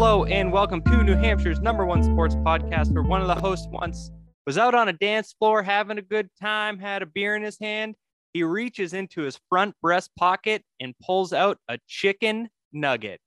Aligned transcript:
Hello 0.00 0.24
and 0.24 0.50
welcome 0.50 0.80
to 0.84 1.04
New 1.04 1.14
Hampshire's 1.14 1.60
number 1.60 1.84
one 1.84 2.02
sports 2.02 2.34
podcast, 2.36 2.90
where 2.90 3.02
one 3.02 3.20
of 3.20 3.26
the 3.26 3.34
hosts 3.34 3.66
once 3.70 4.10
was 4.46 4.56
out 4.56 4.74
on 4.74 4.88
a 4.88 4.94
dance 4.94 5.34
floor 5.38 5.62
having 5.62 5.98
a 5.98 6.02
good 6.02 6.30
time, 6.40 6.78
had 6.78 7.02
a 7.02 7.06
beer 7.06 7.36
in 7.36 7.42
his 7.42 7.58
hand. 7.60 7.96
He 8.32 8.42
reaches 8.42 8.94
into 8.94 9.20
his 9.20 9.38
front 9.50 9.74
breast 9.82 10.10
pocket 10.18 10.64
and 10.80 10.94
pulls 11.04 11.34
out 11.34 11.58
a 11.68 11.78
chicken 11.86 12.48
nugget. 12.72 13.20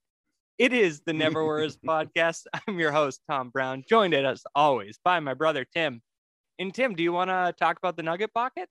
It 0.58 0.74
is 0.74 1.02
the 1.06 1.14
Never 1.14 1.46
Wears 1.46 1.78
podcast. 1.88 2.46
I'm 2.68 2.80
your 2.80 2.92
host, 2.92 3.22
Tom 3.30 3.52
Brown, 3.52 3.84
joined 3.88 4.16
as 4.16 4.42
always 4.56 4.98
by 5.06 5.20
my 5.20 5.36
brother, 5.36 5.68
Tim. 5.76 6.02
And 6.58 6.74
Tim, 6.74 6.96
do 6.96 7.04
you 7.04 7.14
want 7.14 7.30
to 7.30 7.54
talk 7.56 7.78
about 7.78 7.98
the 7.98 8.04
nugget 8.04 8.34
pocket? 8.34 8.68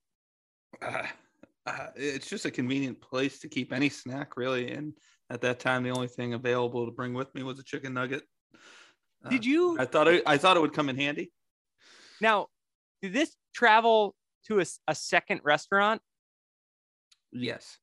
Uh, 0.85 1.07
uh, 1.67 1.87
it's 1.95 2.29
just 2.29 2.47
a 2.47 2.51
convenient 2.51 3.01
place 3.01 3.39
to 3.39 3.49
keep 3.49 3.73
any 3.73 3.89
snack, 3.89 4.37
really. 4.37 4.73
And 4.73 4.93
at 5.33 5.41
that 5.41 5.59
time, 5.59 5.83
the 5.83 5.91
only 5.91 6.09
thing 6.09 6.35
available 6.35 6.85
to 6.85 6.93
bring 6.93 7.15
with 7.15 7.35
me 7.35 7.43
was 7.43 7.59
a 7.59 7.65
chicken 7.65 7.95
nugget. 7.95 8.23
Uh, 9.25 9.31
Did 9.31 9.47
you? 9.47 9.79
I 9.81 9.87
thought 9.87 10.07
it, 10.07 10.23
I 10.27 10.37
thought 10.37 10.59
it 10.59 10.61
would 10.61 10.75
come 10.75 10.91
in 10.91 10.97
handy. 10.97 11.33
Now, 12.21 12.49
did 13.01 13.15
this 13.15 13.35
travel 13.55 14.15
to 14.49 14.61
a, 14.61 14.67
a 14.87 14.95
second 14.95 15.41
restaurant? 15.43 16.03
Yes. 17.33 17.79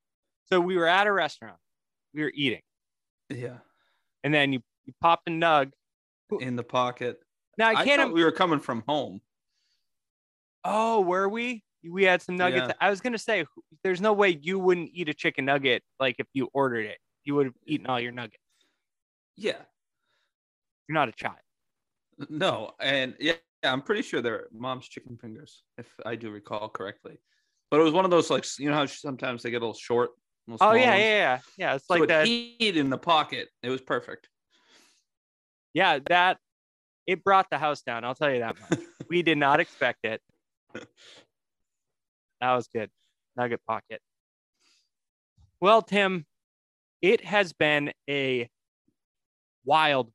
So 0.45 0.61
we 0.61 0.77
were 0.77 0.87
at 0.87 1.07
a 1.07 1.11
restaurant, 1.11 1.57
we 2.13 2.21
were 2.21 2.31
eating, 2.35 2.61
Yeah. 3.29 3.57
and 4.23 4.33
then 4.33 4.53
you, 4.53 4.59
you 4.85 4.93
popped 5.01 5.27
a 5.27 5.31
nug. 5.31 5.71
In 6.39 6.55
the 6.55 6.63
pocket. 6.63 7.17
Now 7.57 7.69
I 7.69 7.73
I, 7.81 7.85
can't. 7.85 7.99
thought 8.01 8.13
we 8.13 8.23
were 8.23 8.31
coming 8.31 8.59
from 8.59 8.83
home. 8.87 9.21
Oh, 10.63 11.01
were 11.01 11.27
we? 11.27 11.63
We 11.89 12.03
had 12.03 12.21
some 12.21 12.35
nuggets. 12.35 12.67
Yeah. 12.67 12.73
I 12.79 12.89
was 12.91 13.01
gonna 13.01 13.17
say, 13.17 13.45
there's 13.83 14.01
no 14.01 14.13
way 14.13 14.37
you 14.41 14.59
wouldn't 14.59 14.91
eat 14.93 15.09
a 15.09 15.13
chicken 15.13 15.45
nugget 15.45 15.81
like 15.99 16.15
if 16.19 16.27
you 16.33 16.49
ordered 16.53 16.85
it. 16.85 16.97
You 17.29 17.35
would 17.35 17.45
have 17.45 17.55
eaten 17.67 17.85
all 17.85 17.99
your 17.99 18.11
nuggets. 18.11 18.41
Yeah. 19.37 19.61
You're 20.87 20.95
not 20.95 21.09
a 21.09 21.11
child. 21.11 21.35
No. 22.27 22.71
And 22.79 23.13
yeah, 23.19 23.33
I'm 23.63 23.83
pretty 23.83 24.01
sure 24.01 24.19
they're 24.19 24.47
mom's 24.51 24.89
chicken 24.89 25.15
fingers, 25.15 25.61
if 25.77 25.85
I 26.07 26.15
do 26.15 26.31
recall 26.31 26.69
correctly. 26.69 27.19
But 27.69 27.81
it 27.81 27.83
was 27.83 27.93
one 27.93 28.03
of 28.03 28.09
those 28.09 28.31
like 28.31 28.47
you 28.57 28.67
know 28.67 28.75
how 28.75 28.87
sometimes 28.87 29.43
they 29.43 29.51
get 29.51 29.57
a 29.57 29.59
little 29.59 29.75
short. 29.75 30.09
little 30.47 30.67
Oh 30.67 30.73
yeah, 30.73 30.89
ones? 30.89 31.03
yeah, 31.03 31.05
yeah, 31.05 31.39
yeah. 31.55 31.75
It's 31.75 31.85
So 31.85 31.93
like 31.93 32.03
it 32.05 32.07
that. 32.07 32.25
heat 32.25 32.77
in 32.77 32.89
the 32.89 32.97
pocket. 32.97 33.49
It 33.61 33.69
was 33.69 33.79
perfect. 33.79 34.27
Yeah, 35.75 35.99
that. 36.09 36.39
It 37.05 37.23
brought 37.23 37.45
the 37.51 37.59
house 37.59 37.83
down. 37.83 38.05
I'll 38.05 38.15
tell 38.15 38.31
you 38.31 38.39
that 38.39 38.55
much. 38.59 38.79
we 39.07 39.21
did 39.21 39.37
not 39.37 39.59
expect 39.59 39.99
it. 40.03 40.19
That 40.73 42.55
was 42.55 42.67
good. 42.73 42.89
Nugget 43.37 43.61
pocket. 43.67 44.01
Well, 45.61 45.81
Tim, 45.81 46.25
it 47.01 47.23
has 47.25 47.53
been 47.53 47.91
a 48.09 48.49
wild 49.65 50.11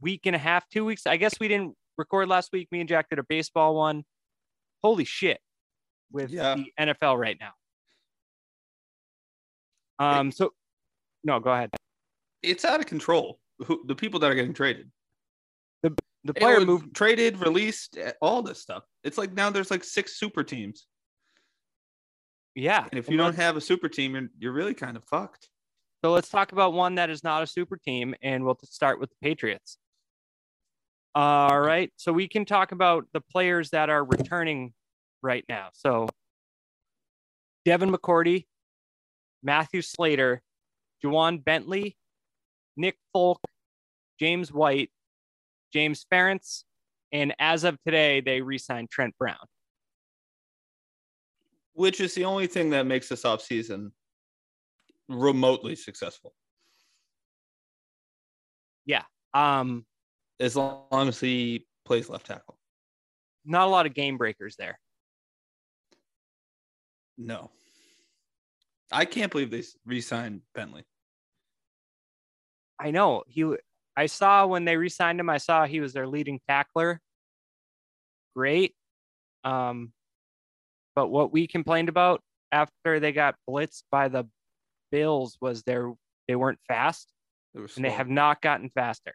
week 0.00 0.22
and 0.24 0.34
a 0.36 0.38
half, 0.38 0.68
two 0.68 0.84
weeks. 0.84 1.06
I 1.06 1.16
guess 1.16 1.38
we 1.40 1.48
didn't 1.48 1.74
record 1.96 2.28
last 2.28 2.50
week. 2.52 2.68
Me 2.70 2.80
and 2.80 2.88
Jack 2.88 3.08
did 3.10 3.18
a 3.18 3.24
baseball 3.24 3.74
one. 3.74 4.04
Holy 4.82 5.04
shit 5.04 5.40
with 6.12 6.30
Yeah. 6.30 6.54
the 6.54 6.72
NFL 6.78 7.18
right 7.18 7.36
now. 7.40 7.52
Um, 9.98 10.30
so 10.30 10.52
no, 11.24 11.40
go 11.40 11.50
ahead. 11.50 11.70
It's 12.42 12.64
out 12.64 12.80
of 12.80 12.86
control. 12.86 13.38
Who, 13.66 13.82
the 13.86 13.94
people 13.96 14.20
that 14.20 14.30
are 14.30 14.34
getting 14.36 14.54
traded. 14.54 14.90
The 15.82 15.92
It 16.34 16.36
player 16.36 16.60
moved 16.60 16.94
traded, 16.94 17.38
released, 17.38 17.96
eh, 17.96 18.12
all 18.20 18.42
this 18.42 18.60
stuff. 18.60 18.84
It's 19.04 19.16
like 19.18 19.32
now 19.32 19.50
there's 19.50 19.70
like 19.70 19.82
six 19.84 20.16
super 20.18 20.42
teams. 20.44 20.86
yeah. 22.54 22.86
And 22.90 22.98
if 22.98 23.08
you 23.08 23.16
don't 23.16 23.36
have 23.36 23.56
a 23.56 23.60
super 23.60 23.88
team, 23.88 24.14
you're, 24.14 24.28
you're 24.38 24.52
really 24.52 24.74
kind 24.74 24.96
of 24.96 25.04
fucked. 25.04 25.48
So 26.04 26.12
let's 26.12 26.28
talk 26.28 26.52
about 26.52 26.74
one 26.74 26.94
that 26.94 27.10
is 27.10 27.24
not 27.24 27.42
a 27.42 27.46
super 27.46 27.76
team, 27.76 28.14
and 28.22 28.44
we'll 28.44 28.58
start 28.64 29.00
with 29.00 29.10
the 29.10 29.16
Patriots. 29.20 29.78
All 31.14 31.60
right. 31.60 31.92
So 31.96 32.12
we 32.12 32.28
can 32.28 32.44
talk 32.44 32.70
about 32.70 33.06
the 33.12 33.20
players 33.20 33.70
that 33.70 33.90
are 33.90 34.04
returning 34.04 34.72
right 35.22 35.44
now. 35.48 35.70
So 35.72 36.08
Devin 37.64 37.90
McCourty, 37.90 38.46
Matthew 39.42 39.82
Slater, 39.82 40.42
Ja'Whaun 41.04 41.44
Bentley, 41.44 41.96
Nick 42.76 42.96
Folk, 43.12 43.40
James 44.20 44.52
White, 44.52 44.90
James 45.72 46.06
Ferentz, 46.12 46.62
and 47.10 47.34
as 47.40 47.64
of 47.64 47.76
today, 47.84 48.20
they 48.20 48.40
re-signed 48.40 48.90
Trent 48.90 49.16
Brown. 49.18 49.36
Which 51.72 52.00
is 52.00 52.14
the 52.14 52.24
only 52.24 52.46
thing 52.46 52.70
that 52.70 52.86
makes 52.86 53.08
this 53.08 53.22
offseason 53.24 53.90
remotely 55.08 55.74
successful. 55.74 56.34
Yeah. 58.84 59.02
Um, 59.34 59.84
As 60.40 60.56
long 60.56 61.08
as 61.08 61.20
he 61.20 61.66
plays 61.84 62.08
left 62.08 62.26
tackle. 62.26 62.58
not 63.44 63.66
a 63.66 63.70
lot 63.70 63.86
of 63.86 63.94
game 63.94 64.18
breakers 64.18 64.56
there. 64.58 64.78
No. 67.16 67.50
I 68.92 69.04
can't 69.04 69.30
believe 69.30 69.50
they 69.50 69.64
re-signed 69.84 70.42
Bentley. 70.54 70.84
I 72.80 72.90
know 72.90 73.24
he. 73.26 73.54
I 73.96 74.06
saw 74.06 74.46
when 74.46 74.64
they 74.64 74.76
re-signed 74.76 75.18
him. 75.18 75.28
I 75.28 75.38
saw 75.38 75.66
he 75.66 75.80
was 75.80 75.92
their 75.92 76.06
leading 76.06 76.40
tackler. 76.48 77.00
Great. 78.36 78.74
Um, 79.44 79.92
but 80.94 81.08
what 81.08 81.32
we 81.32 81.46
complained 81.46 81.88
about 81.88 82.22
after 82.52 83.00
they 83.00 83.12
got 83.12 83.34
blitzed 83.48 83.82
by 83.90 84.08
the 84.08 84.24
Bills 84.90 85.36
was 85.40 85.62
there 85.64 85.92
they 86.26 86.36
weren't 86.36 86.58
fast, 86.68 87.12
They 87.54 87.60
were 87.60 87.68
and 87.76 87.84
they 87.84 87.90
have 87.90 88.08
not 88.08 88.40
gotten 88.42 88.70
faster. 88.70 89.14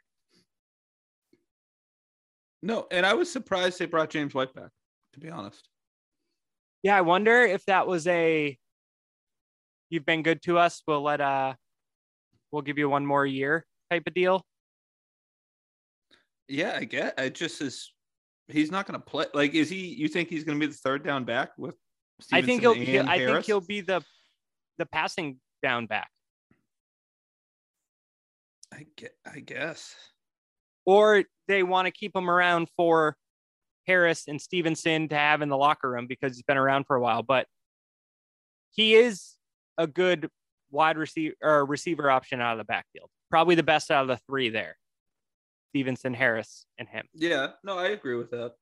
no, 2.62 2.88
and 2.92 3.06
I 3.06 3.14
was 3.14 3.32
surprised 3.32 3.80
they 3.80 3.86
brought 3.86 4.10
James 4.10 4.34
White 4.34 4.54
back, 4.54 4.70
to 5.14 5.20
be 5.20 5.30
honest. 5.30 5.68
Yeah, 6.82 6.98
I 6.98 7.02
wonder 7.02 7.42
if 7.44 7.66
that 7.66 7.88
was 7.88 8.08
a. 8.08 8.58
You've 9.90 10.06
been 10.06 10.24
good 10.24 10.42
to 10.44 10.58
us. 10.58 10.82
We'll 10.88 11.04
let 11.04 11.22
uh, 11.22 11.54
we'll 12.52 12.62
give 12.62 12.78
you 12.78 12.90
one 12.90 13.06
more 13.06 13.26
year 13.26 13.66
type 13.92 14.04
of 14.08 14.14
deal. 14.14 14.44
Yeah, 16.48 16.76
I 16.80 16.84
get 16.86 17.14
it 17.20 17.36
just 17.36 17.62
is 17.62 17.92
he's 18.48 18.72
not 18.72 18.86
gonna 18.86 19.00
play 19.00 19.26
like 19.34 19.54
is 19.54 19.70
he 19.70 19.88
you 19.88 20.08
think 20.08 20.30
he's 20.30 20.44
gonna 20.44 20.60
be 20.60 20.66
the 20.68 20.74
third 20.74 21.04
down 21.04 21.24
back 21.26 21.52
with 21.58 21.76
I 22.32 22.42
think 22.42 22.62
he'll. 22.62 22.72
Stevenson 22.74 22.94
he- 22.94 22.98
and 23.00 23.10
I 23.10 23.18
think 23.26 23.46
he'll 23.46 23.62
be 23.62 23.82
the, 23.82 24.04
the 24.78 24.86
passing 24.88 25.38
down 25.64 25.88
back. 25.88 26.12
I 28.72 28.86
get 28.96 29.16
I 29.26 29.40
guess. 29.40 29.96
or 30.86 31.24
they 31.48 31.64
want 31.64 31.86
to 31.88 31.92
keep 31.92 32.16
him 32.16 32.30
around 32.30 32.68
for 32.78 33.16
Harris 33.88 34.28
and 34.28 34.42
Stevenson 34.42 35.10
to 35.10 35.16
have 35.16 35.42
in 35.42 35.50
the 35.50 35.58
locker 35.58 35.90
room 35.90 36.08
because 36.08 36.36
he's 36.36 36.44
been 36.44 36.58
around 36.58 36.86
for 36.86 36.96
a 36.96 37.02
while. 37.02 37.24
But 37.24 37.48
he 38.72 38.96
is 38.96 39.36
a 39.78 39.88
good 39.88 40.30
wide 40.72 40.98
receiver 40.98 41.36
or 41.42 41.66
receiver 41.66 42.10
option 42.10 42.42
out 42.42 42.54
of 42.54 42.58
the 42.60 42.64
backfield. 42.64 43.10
Probably 43.30 43.56
the 43.56 43.64
best 43.64 43.92
out 43.92 44.04
of 44.04 44.08
the 44.08 44.20
three 44.28 44.50
there. 44.50 44.78
Stevenson, 45.72 46.14
Harris, 46.14 46.66
and 46.78 46.88
him. 46.88 47.06
Yeah, 47.14 47.48
no, 47.64 47.78
I 47.78 47.88
agree 47.88 48.16
with 48.16 48.32
that. 48.32 48.54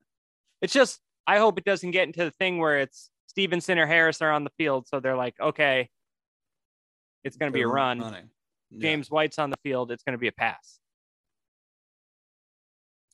It's 0.62 0.74
just 0.74 1.00
I 1.28 1.38
hope 1.38 1.58
it 1.58 1.66
doesn't 1.66 1.92
get 1.92 2.08
into 2.08 2.24
the 2.24 2.32
thing 2.32 2.58
where 2.58 2.80
it's 2.80 3.10
Stevenson 3.28 3.78
or 3.78 3.86
Harris 3.86 4.22
are 4.22 4.32
on 4.32 4.44
the 4.44 4.52
field, 4.58 4.88
so 4.88 5.00
they're 5.00 5.16
like, 5.18 5.36
okay, 5.40 5.90
it's 7.24 7.38
going 7.38 7.52
to 7.52 7.54
be 7.56 7.62
a 7.62 7.68
run. 7.68 8.00
running. 8.00 8.30
Yeah. 8.70 8.80
James 8.82 9.10
White's 9.12 9.38
on 9.40 9.50
the 9.50 9.58
field, 9.64 9.92
it's 9.92 10.04
going 10.04 10.14
to 10.14 10.20
be 10.20 10.28
a 10.28 10.32
pass. 10.32 10.80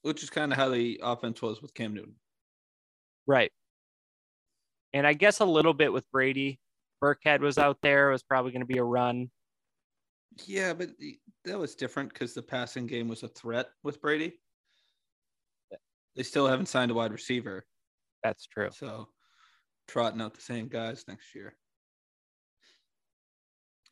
which 0.03 0.23
is 0.23 0.29
kind 0.29 0.51
of 0.51 0.57
how 0.57 0.69
the 0.69 0.99
offense 1.03 1.41
was 1.41 1.61
with 1.61 1.73
Cam 1.73 1.93
Newton. 1.93 2.15
Right. 3.25 3.51
And 4.93 5.05
I 5.05 5.13
guess 5.13 5.39
a 5.41 5.45
little 5.45 5.73
bit 5.73 5.91
with 5.91 6.09
Brady. 6.11 6.59
Burkhead 7.03 7.41
was 7.41 7.57
out 7.57 7.77
there. 7.81 8.09
It 8.09 8.13
was 8.13 8.23
probably 8.23 8.51
going 8.51 8.61
to 8.61 8.65
be 8.67 8.77
a 8.79 8.83
run. 8.83 9.29
Yeah, 10.45 10.73
but 10.73 10.89
that 11.45 11.57
was 11.59 11.75
different 11.75 12.13
because 12.13 12.33
the 12.33 12.41
passing 12.41 12.87
game 12.87 13.07
was 13.07 13.23
a 13.23 13.27
threat 13.27 13.67
with 13.83 14.01
Brady. 14.01 14.39
They 16.15 16.23
still 16.23 16.47
haven't 16.47 16.67
signed 16.67 16.89
a 16.89 16.93
wide 16.93 17.11
receiver, 17.11 17.65
That's 18.23 18.47
true. 18.47 18.69
so 18.71 19.09
trotting 19.87 20.21
out 20.21 20.33
the 20.33 20.41
same 20.41 20.67
guys 20.67 21.05
next 21.07 21.35
year. 21.35 21.55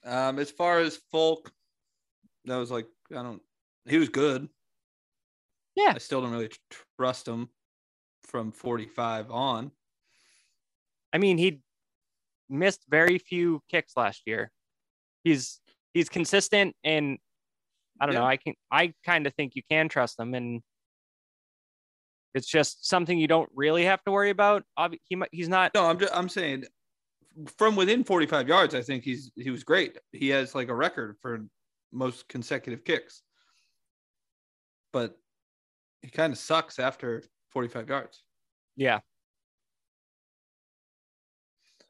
Um, 0.05 0.39
as 0.39 0.51
far 0.51 0.79
as 0.79 0.97
Folk, 1.11 1.51
that 2.45 2.57
was 2.57 2.71
like 2.71 2.87
I 3.11 3.23
don't. 3.23 3.41
He 3.87 3.97
was 3.97 4.09
good. 4.09 4.47
Yeah. 5.75 5.93
I 5.95 5.97
still 5.97 6.21
don't 6.21 6.31
really 6.31 6.51
trust 6.97 7.27
him 7.27 7.49
from 8.23 8.51
45 8.51 9.29
on. 9.29 9.71
I 11.13 11.17
mean, 11.17 11.37
he 11.37 11.61
missed 12.49 12.81
very 12.89 13.17
few 13.19 13.61
kicks 13.69 13.93
last 13.97 14.21
year. 14.25 14.51
He's 15.23 15.59
he's 15.93 16.09
consistent 16.09 16.75
and 16.83 17.17
I 17.99 18.05
don't 18.05 18.13
Yeah. 18.13 18.21
know. 18.21 18.27
I 18.27 18.37
can 18.37 18.53
I 18.71 18.93
kind 19.05 19.25
of 19.27 19.33
think 19.35 19.55
you 19.55 19.63
can 19.69 19.89
trust 19.89 20.19
him 20.19 20.33
and 20.33 20.61
it's 22.33 22.47
just 22.47 22.85
something 22.87 23.17
you 23.17 23.27
don't 23.27 23.49
really 23.55 23.85
have 23.85 24.03
to 24.03 24.11
worry 24.11 24.29
about. 24.29 24.63
He 25.05 25.15
might- 25.15 25.29
he's 25.31 25.47
not 25.49 25.73
No, 25.73 25.85
I'm 25.85 25.97
just, 25.97 26.13
I'm 26.13 26.27
saying 26.29 26.65
from 27.57 27.75
within 27.75 28.03
45 28.03 28.47
yards, 28.47 28.75
I 28.75 28.81
think 28.81 29.03
he's 29.03 29.31
he 29.35 29.49
was 29.51 29.63
great. 29.63 29.97
He 30.11 30.29
has 30.29 30.55
like 30.55 30.69
a 30.69 30.75
record 30.75 31.17
for 31.21 31.45
most 31.91 32.27
consecutive 32.27 32.83
kicks. 32.83 33.21
but 34.93 35.17
he 36.01 36.09
kind 36.09 36.31
of 36.31 36.39
sucks 36.39 36.79
after 36.79 37.21
45 37.51 37.89
yards. 37.89 38.23
Yeah. 38.77 38.99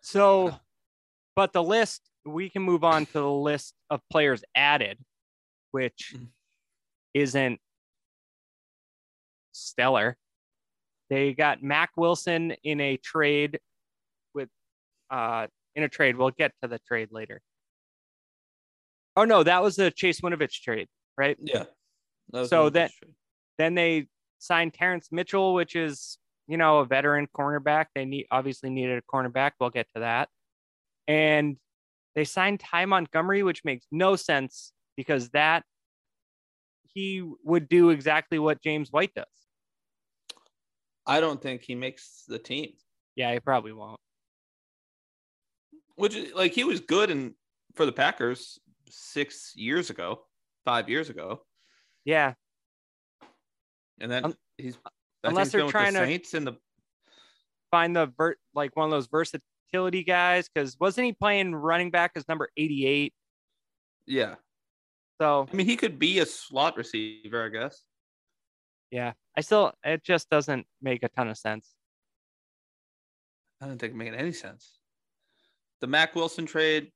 So, 0.02 0.56
but 1.36 1.54
the 1.54 1.62
list, 1.64 2.02
we 2.26 2.50
can 2.50 2.62
move 2.64 2.84
on 2.84 3.06
to 3.08 3.14
the 3.14 3.30
list 3.30 3.74
of 3.90 4.02
players 4.12 4.44
added, 4.56 4.98
which 5.72 6.14
Mhm. 6.16 6.32
isn't 7.14 7.62
stellar. 9.52 10.18
They 11.10 11.34
got 11.34 11.62
Mack 11.62 11.92
Wilson 11.98 12.52
in 12.64 12.82
a 12.82 12.98
trade 12.98 13.60
with, 13.60 13.62
uh, 15.10 15.48
in 15.76 15.84
a 15.84 15.90
trade. 15.90 16.18
We'll 16.18 16.32
get 16.32 16.52
to 16.62 16.68
the 16.68 16.80
trade 16.88 17.10
later. 17.12 17.42
Oh 19.16 19.24
no, 19.24 19.44
that 19.44 19.62
was 19.64 19.76
the 19.76 19.92
Chase 19.92 20.22
Winovich 20.22 20.62
trade, 20.62 20.88
right? 21.18 21.38
Yeah. 21.40 21.66
That 22.32 22.48
So 22.50 22.60
one 22.60 22.68
of 22.68 22.74
that- 22.74 22.92
those 22.92 22.96
trades. 23.00 23.18
Then 23.58 23.74
they 23.76 24.08
signed 24.40 24.74
Terrance 24.74 25.10
Mitchell, 25.12 25.54
which 25.54 25.76
is, 25.78 26.18
you 26.48 26.58
know, 26.58 26.80
a 26.80 26.86
veteran 26.86 27.28
cornerback. 27.34 27.86
They 27.96 28.04
need 28.04 28.28
obviously 28.30 28.70
needed 28.70 28.98
a 28.98 29.02
cornerback. 29.02 29.52
We'll 29.60 29.70
get 29.70 29.88
to 29.96 30.02
that. 30.02 30.28
And 31.08 31.56
they 32.16 32.26
signed 32.26 32.60
Ty 32.60 32.86
Montgomery, 32.86 33.44
which 33.44 33.64
makes 33.64 33.86
no 33.92 34.18
sense 34.18 34.74
because 34.98 35.30
that 35.30 35.64
he 36.94 37.24
would 37.44 37.70
do 37.70 37.92
exactly 37.92 38.40
what 38.40 38.62
James 38.62 38.92
White 38.92 39.14
does. 39.14 39.26
I 41.08 41.20
don't 41.22 41.42
think 41.42 41.62
he 41.62 41.76
makes 41.76 42.24
the 42.28 42.40
team. 42.40 42.74
Yeah, 43.16 43.32
he 43.34 43.40
probably 43.40 43.72
won't. 43.72 44.00
Which 45.96 46.16
is 46.16 46.34
like 46.34 46.52
he 46.52 46.64
was 46.64 46.80
good 46.82 47.10
and 47.10 47.34
for 47.76 47.86
the 47.86 47.92
Packers 47.92 48.60
six 48.90 49.54
years 49.56 49.90
ago, 49.90 50.26
five 50.66 50.90
years 50.90 51.10
ago, 51.10 51.42
Yeah. 52.04 52.34
and 54.00 54.12
then 54.12 54.34
he's 54.58 54.78
unless 55.24 55.48
he's 55.48 55.54
they're 55.54 55.68
trying 55.70 55.94
the 55.94 56.00
to- 56.02 56.06
Saints 56.06 56.34
and 56.34 56.46
the 56.48 56.54
Find 57.72 57.96
the 57.96 58.06
vert 58.18 58.38
like 58.54 58.76
one 58.76 58.86
of 58.86 58.92
those 58.92 59.08
versatility 59.08 60.04
guys 60.04 60.48
because 60.54 60.78
wasn't 60.80 61.06
he 61.06 61.14
playing 61.14 61.54
running 61.56 61.92
back 61.92 62.12
as 62.16 62.28
number 62.28 62.50
88? 62.58 63.14
yeah. 64.06 64.36
So 65.22 65.48
I 65.52 65.56
mean, 65.56 65.66
he 65.66 65.78
could 65.78 65.98
be 65.98 66.20
a 66.20 66.26
slot 66.26 66.76
receiver, 66.76 67.46
I 67.46 67.50
guess. 67.50 67.84
yeah, 68.92 69.14
I 69.38 69.42
still 69.42 69.74
it 69.84 70.04
just 70.04 70.30
doesn't 70.30 70.68
make 70.82 71.04
a 71.04 71.10
ton 71.10 71.30
of 71.30 71.38
sense. 71.38 71.74
I 73.62 73.66
don't 73.68 73.78
think 73.80 73.94
it 73.94 73.96
made 73.96 74.14
any 74.14 74.34
sense. 74.34 74.78
The 75.86 75.92
Mack 75.92 76.16
Wilson 76.16 76.48
trade, 76.48 76.92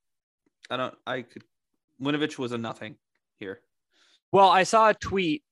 I 0.72 0.76
don't. 0.76 0.96
I 1.06 1.22
could. 1.22 1.44
Winovich 2.02 2.40
was 2.40 2.54
a 2.54 2.58
nothing 2.58 2.96
here. 3.38 3.62
Well, 4.32 4.50
I 4.50 4.64
saw 4.64 4.90
a 4.90 4.96
tweet 4.96 5.44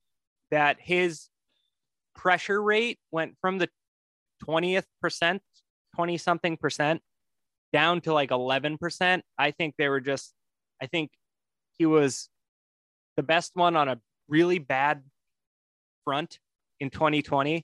that 0.50 0.78
his 0.80 1.30
pressure 2.16 2.60
rate 2.60 2.98
went 3.12 3.36
from 3.39 3.60
the 3.60 3.69
20th 4.44 4.86
percent, 5.04 5.44
20 5.98 6.18
something 6.18 6.57
percent, 6.57 7.04
down 7.72 8.01
to 8.01 8.12
like 8.12 8.31
11%. 8.31 9.22
I 9.38 9.51
think 9.51 9.75
they 9.78 9.88
were 9.88 10.01
just, 10.01 10.34
I 10.81 10.88
think 10.88 11.12
he 11.78 11.86
was 11.86 12.30
the 13.18 13.24
best 13.24 13.51
one 13.54 13.75
on 13.75 13.88
a 13.88 14.00
really 14.28 14.57
bad 14.57 15.04
front 16.06 16.39
in 16.80 16.89
2020. 16.89 17.63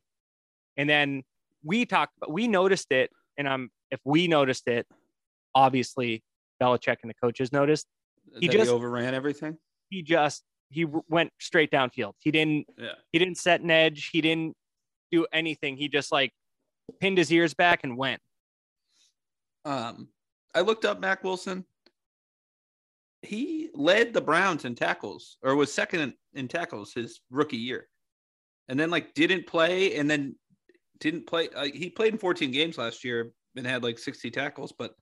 And 0.78 0.88
then 0.88 1.24
we 1.64 1.88
talked, 1.88 2.14
but 2.20 2.32
we 2.32 2.48
noticed 2.48 2.92
it. 2.92 3.10
And 3.40 3.50
I'm, 3.50 3.72
if 3.90 4.02
we 4.06 4.28
noticed 4.28 4.68
it, 4.68 4.86
obviously 5.56 6.24
Belichick 6.62 6.98
and 7.02 7.10
the 7.10 7.14
coaches 7.22 7.52
noticed. 7.52 7.88
He 8.40 8.48
That 8.48 8.54
just- 8.54 8.72
overran 8.72 9.14
everything. 9.14 9.58
He 9.90 10.02
just, 10.02 10.44
he 10.70 10.86
went 10.86 11.32
straight 11.40 11.70
downfield. 11.72 12.14
He 12.20 12.32
didn't 12.32 12.68
Yeah. 12.78 12.94
he 13.12 13.20
didn't 13.20 13.38
set 13.38 13.62
an 13.62 13.70
edge. 13.70 14.10
He 14.12 14.22
didn't 14.22 14.56
do 15.12 15.28
anything. 15.32 15.78
He 15.78 15.88
just 15.88 16.12
like 16.12 16.32
pinned 17.00 17.18
his 17.18 17.32
ears 17.32 17.54
back 17.54 17.82
and 17.84 17.96
went. 17.98 18.22
Um, 19.66 20.10
I 20.56 20.62
looked 20.62 20.86
up 20.86 21.00
Mack 21.00 21.24
Wilson. 21.24 21.66
He 23.22 23.70
led 23.74 24.14
the 24.14 24.22
Browns 24.22 24.66
in 24.66 24.76
tackles, 24.76 25.38
or 25.42 25.56
was 25.56 25.72
second 25.74 26.02
in, 26.02 26.14
in 26.34 26.48
tackles 26.50 26.94
his 26.94 27.22
rookie 27.30 27.56
year, 27.58 27.88
and 28.68 28.78
then 28.78 28.90
like 28.90 29.14
didn't 29.14 29.48
play, 29.48 29.96
and 29.96 30.10
then 30.10 30.36
didn't 31.00 31.26
play. 31.28 31.48
Uh, 31.56 31.66
he 31.74 31.90
played 31.90 32.14
in 32.14 32.20
14 32.20 32.52
games 32.52 32.78
last 32.78 33.04
year 33.04 33.32
and 33.56 33.66
had 33.66 33.84
like 33.84 33.98
60 33.98 34.30
tackles. 34.32 34.74
But 34.78 34.94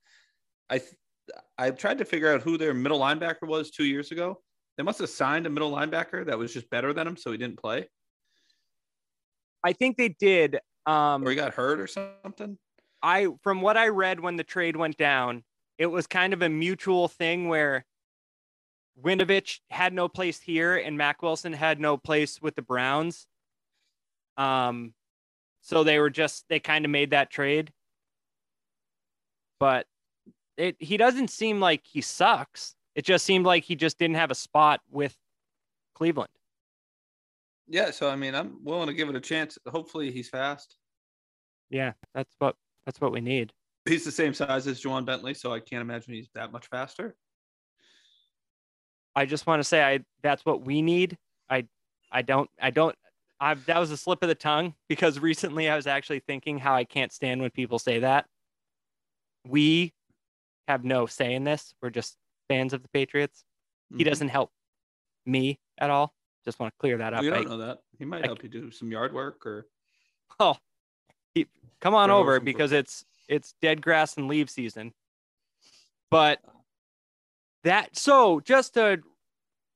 I, 0.71 0.79
th- 0.79 0.95
I 1.57 1.69
tried 1.71 1.99
to 1.99 2.05
figure 2.05 2.33
out 2.33 2.41
who 2.41 2.57
their 2.57 2.73
middle 2.73 2.99
linebacker 2.99 3.47
was 3.47 3.69
two 3.69 3.85
years 3.85 4.11
ago. 4.11 4.41
They 4.77 4.83
must 4.83 4.99
have 4.99 5.09
signed 5.09 5.45
a 5.45 5.49
middle 5.49 5.71
linebacker 5.71 6.25
that 6.25 6.39
was 6.39 6.53
just 6.53 6.69
better 6.71 6.93
than 6.93 7.05
him, 7.05 7.17
so 7.17 7.31
he 7.31 7.37
didn't 7.37 7.59
play, 7.59 7.87
I 9.63 9.73
think 9.73 9.97
they 9.97 10.09
did. 10.09 10.59
Um, 10.85 11.23
or 11.23 11.29
he 11.29 11.35
got 11.35 11.53
hurt 11.53 11.79
or 11.79 11.87
something. 11.87 12.57
I 13.03 13.27
from 13.43 13.61
what 13.61 13.77
I 13.77 13.87
read 13.89 14.19
when 14.19 14.35
the 14.35 14.43
trade 14.43 14.75
went 14.75 14.97
down, 14.97 15.43
it 15.77 15.87
was 15.87 16.07
kind 16.07 16.33
of 16.33 16.41
a 16.41 16.49
mutual 16.49 17.07
thing 17.07 17.47
where 17.47 17.85
Winovich 19.01 19.59
had 19.69 19.93
no 19.93 20.07
place 20.07 20.39
here 20.39 20.75
and 20.77 20.97
Mack 20.97 21.21
Wilson 21.21 21.53
had 21.53 21.79
no 21.79 21.97
place 21.97 22.41
with 22.41 22.55
the 22.55 22.61
Browns. 22.61 23.25
Um, 24.37 24.93
so 25.61 25.83
they 25.83 25.99
were 25.99 26.09
just 26.09 26.45
they 26.49 26.59
kind 26.59 26.85
of 26.85 26.91
made 26.91 27.11
that 27.11 27.29
trade. 27.29 27.71
But 29.59 29.85
it 30.57 30.75
he 30.79 30.97
doesn't 30.97 31.29
seem 31.29 31.59
like 31.59 31.81
he 31.85 32.01
sucks. 32.01 32.75
It 32.95 33.05
just 33.05 33.25
seemed 33.25 33.45
like 33.45 33.63
he 33.63 33.75
just 33.75 33.97
didn't 33.97 34.17
have 34.17 34.31
a 34.31 34.35
spot 34.35 34.81
with 34.89 35.15
Cleveland. 35.95 36.29
Yeah, 37.67 37.91
so 37.91 38.09
I 38.09 38.15
mean, 38.15 38.35
I'm 38.35 38.57
willing 38.63 38.87
to 38.87 38.93
give 38.93 39.09
it 39.09 39.15
a 39.15 39.21
chance. 39.21 39.57
Hopefully, 39.67 40.11
he's 40.11 40.29
fast. 40.29 40.75
Yeah, 41.69 41.93
that's 42.13 42.35
what 42.39 42.55
that's 42.85 42.99
what 42.99 43.11
we 43.11 43.21
need. 43.21 43.53
he's 43.85 44.03
the 44.03 44.11
same 44.11 44.33
size 44.33 44.67
as 44.67 44.81
Ja'Whaun 44.81 45.05
Bentley, 45.05 45.33
so 45.33 45.53
I 45.53 45.59
can't 45.59 45.81
imagine 45.81 46.13
he's 46.13 46.29
that 46.35 46.51
much 46.51 46.67
faster. 46.67 47.15
I 49.15 49.25
just 49.25 49.47
want 49.47 49.59
to 49.59 49.63
say 49.63 49.83
I 49.83 49.99
that's 50.21 50.45
what 50.45 50.65
we 50.65 50.81
need. 50.81 51.17
I 51.49 51.65
I 52.11 52.21
don't 52.21 52.49
I 52.61 52.71
don't 52.71 52.95
I 53.39 53.53
that 53.53 53.79
was 53.79 53.91
a 53.91 53.97
slip 53.97 54.21
of 54.21 54.29
the 54.29 54.35
tongue 54.35 54.73
because 54.89 55.19
recently 55.19 55.69
I 55.69 55.75
was 55.75 55.87
actually 55.87 56.19
thinking 56.19 56.57
how 56.57 56.75
I 56.75 56.83
can't 56.83 57.11
stand 57.11 57.41
when 57.41 57.51
people 57.51 57.79
say 57.79 57.99
that. 57.99 58.25
We 59.47 59.93
have 60.71 60.83
no 60.85 61.05
say 61.05 61.33
in 61.33 61.43
this. 61.43 61.73
We're 61.81 61.89
just 61.89 62.17
fans 62.47 62.73
of 62.73 62.81
the 62.81 62.87
Patriots. 62.89 63.43
He 63.95 64.03
Mhm. 64.03 64.07
doesn't 64.07 64.29
help 64.29 64.51
me 65.25 65.59
at 65.77 65.89
all. 65.89 66.15
Just 66.45 66.59
want 66.59 66.73
to 66.73 66.77
clear 66.79 66.97
that 66.97 67.13
up. 67.13 67.21
We 67.21 67.29
don't 67.29 67.47
know 67.47 67.57
that. 67.57 67.83
He 67.99 68.05
might 68.05 68.23
I- 68.23 68.27
help 68.27 68.41
you 68.41 68.49
do 68.49 68.71
some 68.71 68.91
yard 68.91 69.13
work 69.13 69.45
or 69.45 69.67
oh, 70.39 70.57
he, 71.35 71.47
come 71.81 71.93
on 71.93 72.09
over 72.09 72.39
because 72.39 72.71
it's 72.71 73.05
it's 73.27 73.53
dead 73.61 73.81
grass 73.81 74.17
and 74.17 74.27
leaf 74.27 74.49
season. 74.49 74.93
But 76.09 76.41
that 77.63 77.95
so 77.95 78.39
just 78.39 78.73
to 78.73 79.01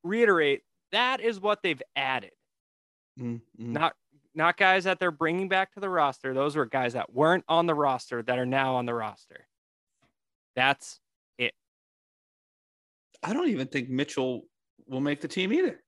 reiterate, 0.03 0.63
that 0.91 1.19
is 1.21 1.39
what 1.39 1.61
they've 1.61 1.81
added. 1.95 2.31
Mm, 3.19 3.41
mm. 3.59 3.67
not 3.67 3.95
not 4.33 4.57
guys 4.57 4.85
that 4.85 4.99
they're 4.99 5.11
bringing 5.11 5.47
back 5.49 5.73
to 5.73 5.79
the 5.79 5.89
roster. 5.89 6.33
Those 6.33 6.55
were 6.55 6.65
guys 6.65 6.93
that 6.93 7.13
weren't 7.13 7.45
on 7.47 7.67
the 7.67 7.75
roster 7.75 8.23
that 8.23 8.39
are 8.39 8.45
now 8.45 8.75
on 8.75 8.85
the 8.85 8.93
roster. 8.93 9.47
That's 10.55 10.99
it. 11.37 11.53
I 13.23 13.33
don't 13.33 13.49
even 13.49 13.67
think 13.67 13.89
Mitchell 13.89 14.45
will 14.87 15.01
make 15.01 15.21
the 15.21 15.27
team 15.27 15.51
either. 15.53 15.81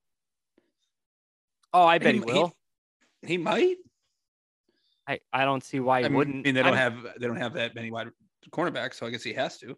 oh, 1.74 1.86
I 1.86 1.98
bet 2.00 2.16
he, 2.16 2.20
He- 2.20 2.26
will. 2.26 2.54
He 3.24 3.38
might. 3.38 3.78
I, 5.08 5.20
I 5.32 5.46
don't 5.46 5.64
see 5.64 5.80
why 5.80 6.00
he 6.02 6.06
I 6.06 6.10
mean, 6.10 6.18
wouldn't. 6.18 6.44
they 6.44 6.52
don't 6.52 6.66
I'm- 6.68 6.76
have 6.76 7.20
they 7.20 7.28
don't 7.28 7.38
have 7.38 7.54
that 7.54 7.74
many 7.76 7.92
wide 7.92 8.10
cornerbacks, 8.52 8.96
so 8.96 9.06
I 9.06 9.10
guess 9.10 9.24
he 9.24 9.34
has 9.34 9.58
to. 9.60 9.78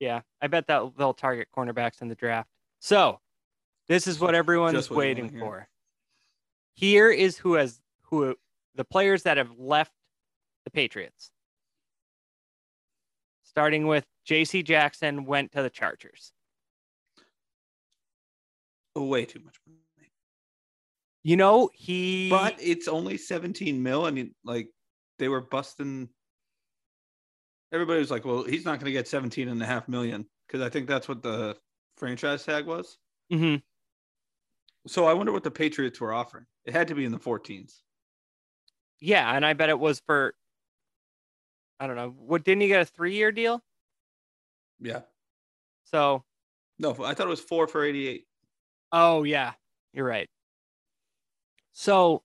Yeah, 0.00 0.20
I 0.40 0.46
bet 0.46 0.68
that 0.68 0.92
they'll 0.96 1.12
target 1.14 1.48
cornerbacks 1.56 2.00
in 2.00 2.08
the 2.08 2.14
draft. 2.14 2.48
So 2.78 3.18
this 3.88 4.06
is 4.06 4.20
what 4.20 4.34
everyone's 4.36 4.74
Just 4.74 4.90
what 4.90 4.98
waiting 4.98 5.28
for. 5.36 5.68
Here 6.74 7.10
is 7.10 7.36
who 7.36 7.54
has 7.54 7.80
who 8.02 8.36
the 8.76 8.84
players 8.84 9.24
that 9.24 9.36
have 9.36 9.50
left 9.58 9.92
the 10.64 10.70
Patriots. 10.70 11.32
Starting 13.58 13.88
with 13.88 14.06
J.C. 14.24 14.62
Jackson 14.62 15.24
went 15.24 15.50
to 15.50 15.62
the 15.64 15.68
Chargers. 15.68 16.30
Oh, 18.94 19.02
way 19.04 19.24
too 19.24 19.40
much 19.40 19.56
money. 19.66 19.80
You 21.24 21.36
know, 21.36 21.68
he 21.74 22.30
But 22.30 22.54
it's 22.60 22.86
only 22.86 23.16
17 23.18 23.82
mil, 23.82 24.06
and 24.06 24.16
he- 24.16 24.32
like 24.44 24.70
they 25.18 25.26
were 25.26 25.40
busting. 25.40 26.08
Everybody 27.72 27.98
was 27.98 28.12
like, 28.12 28.24
"Well, 28.24 28.44
he's 28.44 28.64
not 28.64 28.78
going 28.78 28.84
to 28.86 28.92
get 28.92 29.08
17 29.08 29.48
and 29.48 29.60
a 29.60 29.66
half 29.66 29.88
million 29.88 30.30
because 30.46 30.60
I 30.60 30.68
think 30.70 30.86
that's 30.86 31.08
what 31.08 31.24
the 31.24 31.58
franchise 31.96 32.44
tag 32.44 32.64
was." 32.64 32.96
Mhm. 33.32 33.60
So 34.86 35.06
I 35.06 35.14
wonder 35.14 35.32
what 35.32 35.42
the 35.42 35.50
Patriots 35.50 36.00
were 36.00 36.12
offering. 36.12 36.46
It 36.64 36.74
had 36.74 36.86
to 36.88 36.94
be 36.94 37.04
in 37.04 37.10
the 37.10 37.18
14s. 37.18 37.82
Yeah, 39.00 39.34
and 39.34 39.44
I 39.44 39.54
bet 39.54 39.68
it 39.68 39.80
was 39.80 40.00
for 40.06 40.36
I 41.80 41.86
don't 41.86 41.96
know. 41.96 42.14
What 42.18 42.44
didn't 42.44 42.62
he 42.62 42.68
get 42.68 42.82
a 42.82 42.84
three 42.84 43.14
year 43.14 43.32
deal? 43.32 43.62
Yeah. 44.80 45.02
So 45.84 46.24
No, 46.78 46.90
I 46.90 47.14
thought 47.14 47.26
it 47.26 47.30
was 47.30 47.40
four 47.40 47.66
for 47.66 47.84
88. 47.84 48.24
oh 48.92 49.22
yeah, 49.24 49.52
you're 49.92 50.06
right. 50.06 50.28
So, 51.72 52.22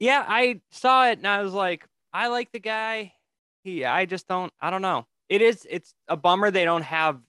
yeah, 0.00 0.24
I 0.26 0.60
saw 0.72 1.06
it 1.06 1.18
and 1.18 1.26
I 1.26 1.42
was 1.42 1.52
like, 1.52 1.86
I 2.12 2.28
like 2.28 2.50
the 2.50 2.58
guy. 2.58 3.12
He, 3.62 3.84
I 3.84 4.06
just 4.06 4.26
don't, 4.26 4.52
I 4.60 4.70
don't 4.70 4.82
know. 4.82 5.06
It 5.28 5.40
is, 5.40 5.64
it's 5.70 5.94
a 6.08 6.16
bummer 6.16 6.50
they 6.50 6.64
don't 6.64 6.82
have 6.82 7.20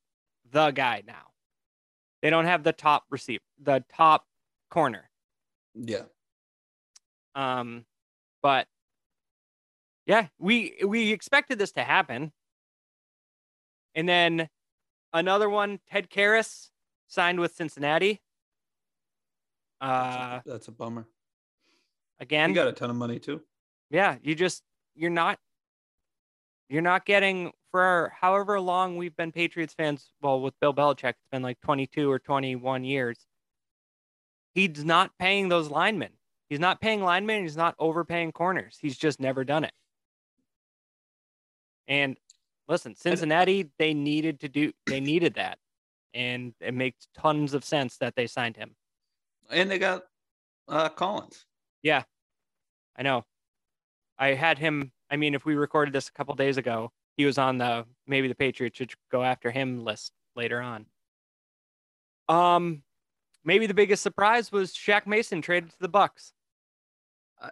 the 0.51 0.72
guy 0.72 1.03
now. 1.06 1.27
They 2.24 2.32
don't 2.32 2.46
have 2.46 2.63
the 2.63 2.74
top 2.74 3.03
receiver, 3.12 3.44
the 3.62 3.84
top 3.96 4.25
corner. 4.72 5.10
Yeah. 5.75 6.03
Um, 7.36 7.86
but 8.42 8.68
yeah, 10.06 10.28
we 10.38 10.76
we 10.86 11.12
expected 11.12 11.60
this 11.60 11.72
to 11.74 11.84
happen. 11.84 12.32
And 13.96 14.10
then 14.10 14.50
another 15.14 15.50
one, 15.50 15.80
Ted 15.90 16.10
Karras 16.10 16.70
signed 17.08 17.40
with 17.40 17.56
Cincinnati. 17.56 18.22
Uh, 19.80 19.88
that's 20.36 20.46
a, 20.46 20.50
that's 20.50 20.68
a 20.68 20.72
bummer. 20.72 21.08
Again, 22.20 22.50
you 22.50 22.56
got 22.56 22.68
a 22.68 22.74
ton 22.74 22.90
of 22.90 22.96
money 22.96 23.20
too. 23.20 23.42
Yeah, 23.90 24.18
you 24.22 24.36
just 24.36 24.64
you're 24.96 25.10
not 25.10 25.40
you're 26.70 26.82
not 26.82 27.06
getting 27.06 27.52
for 27.72 28.14
however 28.20 28.60
long 28.60 28.98
we've 28.98 29.16
been 29.16 29.32
Patriots 29.32 29.74
fans. 29.74 30.12
Well, 30.22 30.42
with 30.42 30.60
Bill 30.60 30.74
Belichick, 30.74 31.10
it's 31.10 31.28
been 31.32 31.42
like 31.42 31.60
22 31.62 32.10
or 32.10 32.20
21 32.20 32.84
years. 32.84 33.18
He's 34.54 34.84
not 34.84 35.12
paying 35.18 35.50
those 35.50 35.70
linemen. 35.70 36.12
He's 36.50 36.60
not 36.60 36.80
paying 36.80 37.02
linemen. 37.02 37.42
He's 37.42 37.58
not 37.58 37.76
overpaying 37.80 38.32
corners. 38.32 38.78
He's 38.80 38.98
just 38.98 39.20
never 39.20 39.44
done 39.44 39.64
it. 39.64 39.72
And 41.88 42.18
listen, 42.68 42.96
Cincinnati, 42.96 43.70
they 43.78 43.94
needed 43.94 44.40
to 44.42 44.50
do, 44.50 44.72
they 44.86 45.00
needed 45.00 45.36
that. 45.36 45.58
And 46.13 46.54
it 46.60 46.74
makes 46.74 47.08
tons 47.18 47.54
of 47.54 47.63
sense 47.63 47.98
that 47.98 48.16
they 48.16 48.28
signed 48.28 48.56
him. 48.56 48.75
And 49.50 49.70
they 49.70 49.80
got 49.80 50.04
uh, 50.68 50.90
Collins. 50.90 51.46
Yeah, 51.82 52.04
I 52.98 53.04
know. 53.04 53.25
I 54.18 54.34
had 54.34 54.60
him. 54.60 54.92
I 55.10 55.18
mean, 55.18 55.34
if 55.34 55.46
we 55.46 55.56
recorded 55.56 55.94
this 55.94 56.08
a 56.08 56.12
couple 56.12 56.36
days 56.36 56.58
ago, 56.58 56.92
he 57.18 57.25
was 57.25 57.38
on 57.38 57.58
the 57.58 57.86
maybe 58.08 58.28
the 58.28 58.36
Patriots 58.36 58.78
should 58.78 58.94
go 59.12 59.24
after 59.24 59.52
him 59.52 59.84
list 59.84 60.13
later 60.36 60.62
on. 60.62 60.86
Um, 62.30 62.84
maybe 63.44 63.68
the 63.68 63.74
biggest 63.74 64.02
surprise 64.02 64.52
was 64.52 64.74
Shaq 64.74 65.06
Mason 65.06 65.42
traded 65.42 65.72
to 65.72 65.80
the 65.80 65.90
Bucs. 65.90 66.32
I, 67.42 67.50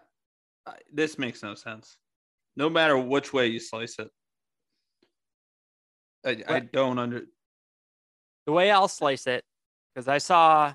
I, 0.66 0.74
this 0.92 1.20
makes 1.20 1.44
no 1.44 1.56
sense. 1.56 1.98
No 2.56 2.70
matter 2.70 2.98
which 2.98 3.34
way 3.34 3.48
you 3.48 3.60
slice 3.60 4.00
it, 4.00 4.10
I, 6.26 6.44
I 6.48 6.60
don't 6.60 7.00
under. 7.00 7.26
The 8.46 8.52
way 8.52 8.72
I'll 8.72 8.88
slice 8.88 9.28
it, 9.28 9.44
because 9.94 10.08
I 10.08 10.18
saw, 10.18 10.74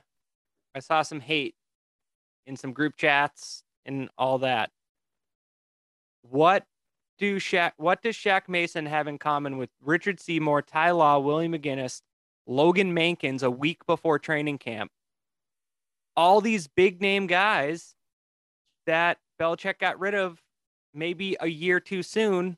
I 0.75 0.81
saw 0.81 1.03
some 1.03 1.21
hate 1.21 1.55
in 2.47 2.57
some 2.57 2.73
group 2.73 2.97
chats 2.97 3.63
and 3.85 4.09
all 4.17 4.39
that. 4.39 4.71
What 6.23 6.65
do 7.19 7.37
Shaq? 7.37 7.73
What 7.77 8.03
does 8.03 8.17
Shaq 8.17 8.49
Mason 8.49 8.87
have 8.87 9.09
in 9.09 9.19
common 9.19 9.59
with 9.59 9.71
Richard 9.81 10.21
Seymour, 10.21 10.63
Ty 10.63 10.93
Law, 10.93 11.19
Willie 11.19 11.49
McGinest, 11.49 12.03
Logan 12.47 12.95
Mankins 12.95 13.43
a 13.43 13.51
week 13.51 13.85
before 13.87 14.19
training 14.19 14.59
camp? 14.59 14.91
All 16.17 16.41
these 16.41 16.67
big 16.67 17.01
name 17.01 17.27
guys 17.27 17.95
that 18.87 19.19
Belichick 19.41 19.79
got 19.79 19.99
rid 19.99 20.15
of 20.15 20.41
maybe 20.95 21.37
a 21.41 21.47
year 21.47 21.79
too 21.79 22.03
soon 22.03 22.57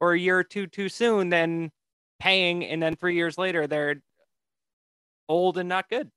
or 0.00 0.12
a 0.12 0.18
year 0.18 0.38
or 0.38 0.44
two 0.44 0.66
too 0.66 0.88
soon, 0.88 1.28
then 1.28 1.70
paying, 2.18 2.64
and 2.64 2.82
then 2.82 2.96
three 2.96 3.14
years 3.14 3.38
later 3.38 3.66
they're 3.66 4.02
old 5.28 5.58
and 5.58 5.68
not 5.68 5.88
good. 5.88 6.10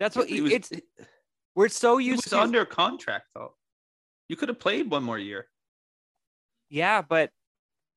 That's 0.00 0.16
what 0.16 0.30
was, 0.30 0.52
it's. 0.52 0.70
We're 1.54 1.68
so 1.68 1.98
used 1.98 2.28
to 2.30 2.40
under 2.40 2.64
contract 2.64 3.26
though. 3.34 3.54
You 4.28 4.36
could 4.36 4.48
have 4.48 4.58
played 4.58 4.90
one 4.90 5.02
more 5.02 5.18
year. 5.18 5.46
Yeah, 6.68 7.02
but 7.02 7.30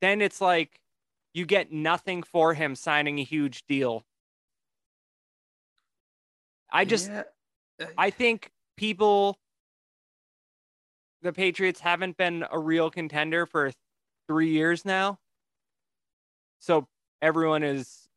then 0.02 0.22
it's 0.22 0.40
like 0.40 0.80
you 1.34 1.46
get 1.46 1.72
nothing 1.72 2.24
for 2.24 2.54
him 2.54 2.76
signing 2.76 3.20
a 3.20 3.24
huge 3.24 3.64
deal. 3.68 4.04
I 6.72 6.86
just 6.86 7.10
yeah. 7.10 7.24
Uh, 7.82 7.86
I 7.98 8.10
think 8.10 8.52
people 8.76 9.38
the 11.22 11.34
Patriots 11.34 11.80
haven't 11.80 12.18
been 12.18 12.46
a 12.52 12.60
real 12.60 12.90
contender 12.90 13.46
for 13.46 13.72
3 14.28 14.50
years 14.50 14.86
now. 14.86 15.20
So 16.60 16.88
everyone 17.22 17.64
is 17.64 18.10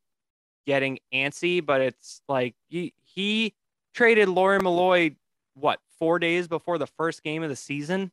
getting 0.65 0.99
antsy, 1.13 1.65
but 1.65 1.81
it's 1.81 2.21
like 2.27 2.55
he, 2.67 2.93
he 3.03 3.53
traded 3.93 4.29
Lawyer 4.29 4.59
Milloy 4.59 5.15
what 5.53 5.79
four 5.99 6.19
days 6.19 6.47
before 6.47 6.77
the 6.77 6.87
first 6.87 7.23
game 7.23 7.43
of 7.43 7.49
the 7.49 7.55
season, 7.55 8.11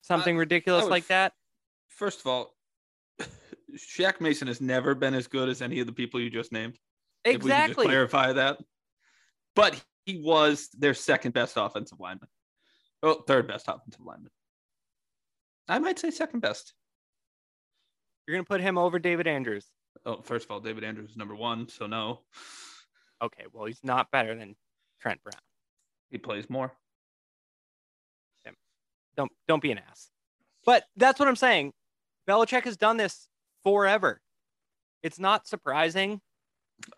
something 0.00 0.36
uh, 0.36 0.40
ridiculous 0.40 0.86
like 0.86 1.06
that. 1.08 1.34
First 1.88 2.20
of 2.20 2.26
all, 2.26 2.54
Shaq 3.76 4.20
Mason 4.20 4.48
has 4.48 4.60
never 4.60 4.94
been 4.94 5.14
as 5.14 5.26
good 5.26 5.48
as 5.48 5.62
any 5.62 5.80
of 5.80 5.86
the 5.86 5.92
people 5.92 6.20
you 6.20 6.30
just 6.30 6.52
named. 6.52 6.78
Exactly. 7.24 7.86
clarify 7.86 8.32
that. 8.32 8.58
But 9.54 9.80
he 10.06 10.20
was 10.22 10.68
their 10.76 10.94
second 10.94 11.32
best 11.32 11.54
offensive 11.56 12.00
lineman. 12.00 12.28
Oh, 13.02 13.22
third 13.26 13.46
best 13.46 13.66
offensive 13.68 14.00
lineman. 14.04 14.30
I 15.72 15.78
might 15.78 15.98
say 15.98 16.10
second 16.10 16.40
best. 16.40 16.74
You're 18.26 18.36
gonna 18.36 18.44
put 18.44 18.60
him 18.60 18.78
over 18.78 18.98
David 18.98 19.26
Andrews. 19.26 19.66
Oh, 20.06 20.20
first 20.22 20.44
of 20.44 20.50
all, 20.50 20.60
David 20.60 20.84
Andrews 20.84 21.10
is 21.10 21.16
number 21.16 21.34
one, 21.34 21.68
so 21.68 21.86
no. 21.86 22.20
Okay, 23.22 23.44
well, 23.52 23.66
he's 23.66 23.82
not 23.82 24.10
better 24.10 24.34
than 24.34 24.54
Trent 25.00 25.22
Brown. 25.22 25.40
He 26.10 26.18
plays 26.18 26.48
more. 26.50 26.72
Don't 29.16 29.30
don't 29.48 29.62
be 29.62 29.70
an 29.72 29.78
ass. 29.78 30.10
But 30.64 30.84
that's 30.96 31.18
what 31.18 31.28
I'm 31.28 31.36
saying. 31.36 31.72
Belichick 32.28 32.64
has 32.64 32.76
done 32.76 32.96
this 32.96 33.28
forever. 33.64 34.20
It's 35.02 35.18
not 35.18 35.46
surprising. 35.46 36.20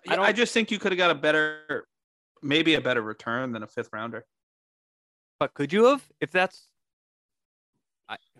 I, 0.08 0.16
I 0.16 0.32
just 0.32 0.52
think 0.52 0.70
you 0.70 0.78
could 0.78 0.92
have 0.92 0.98
got 0.98 1.10
a 1.10 1.14
better, 1.14 1.86
maybe 2.42 2.74
a 2.74 2.80
better 2.80 3.02
return 3.02 3.52
than 3.52 3.62
a 3.62 3.66
fifth 3.66 3.88
rounder. 3.92 4.24
But 5.40 5.54
could 5.54 5.72
you 5.72 5.86
have? 5.86 6.06
If 6.20 6.30
that's, 6.30 6.68
I, 6.68 6.73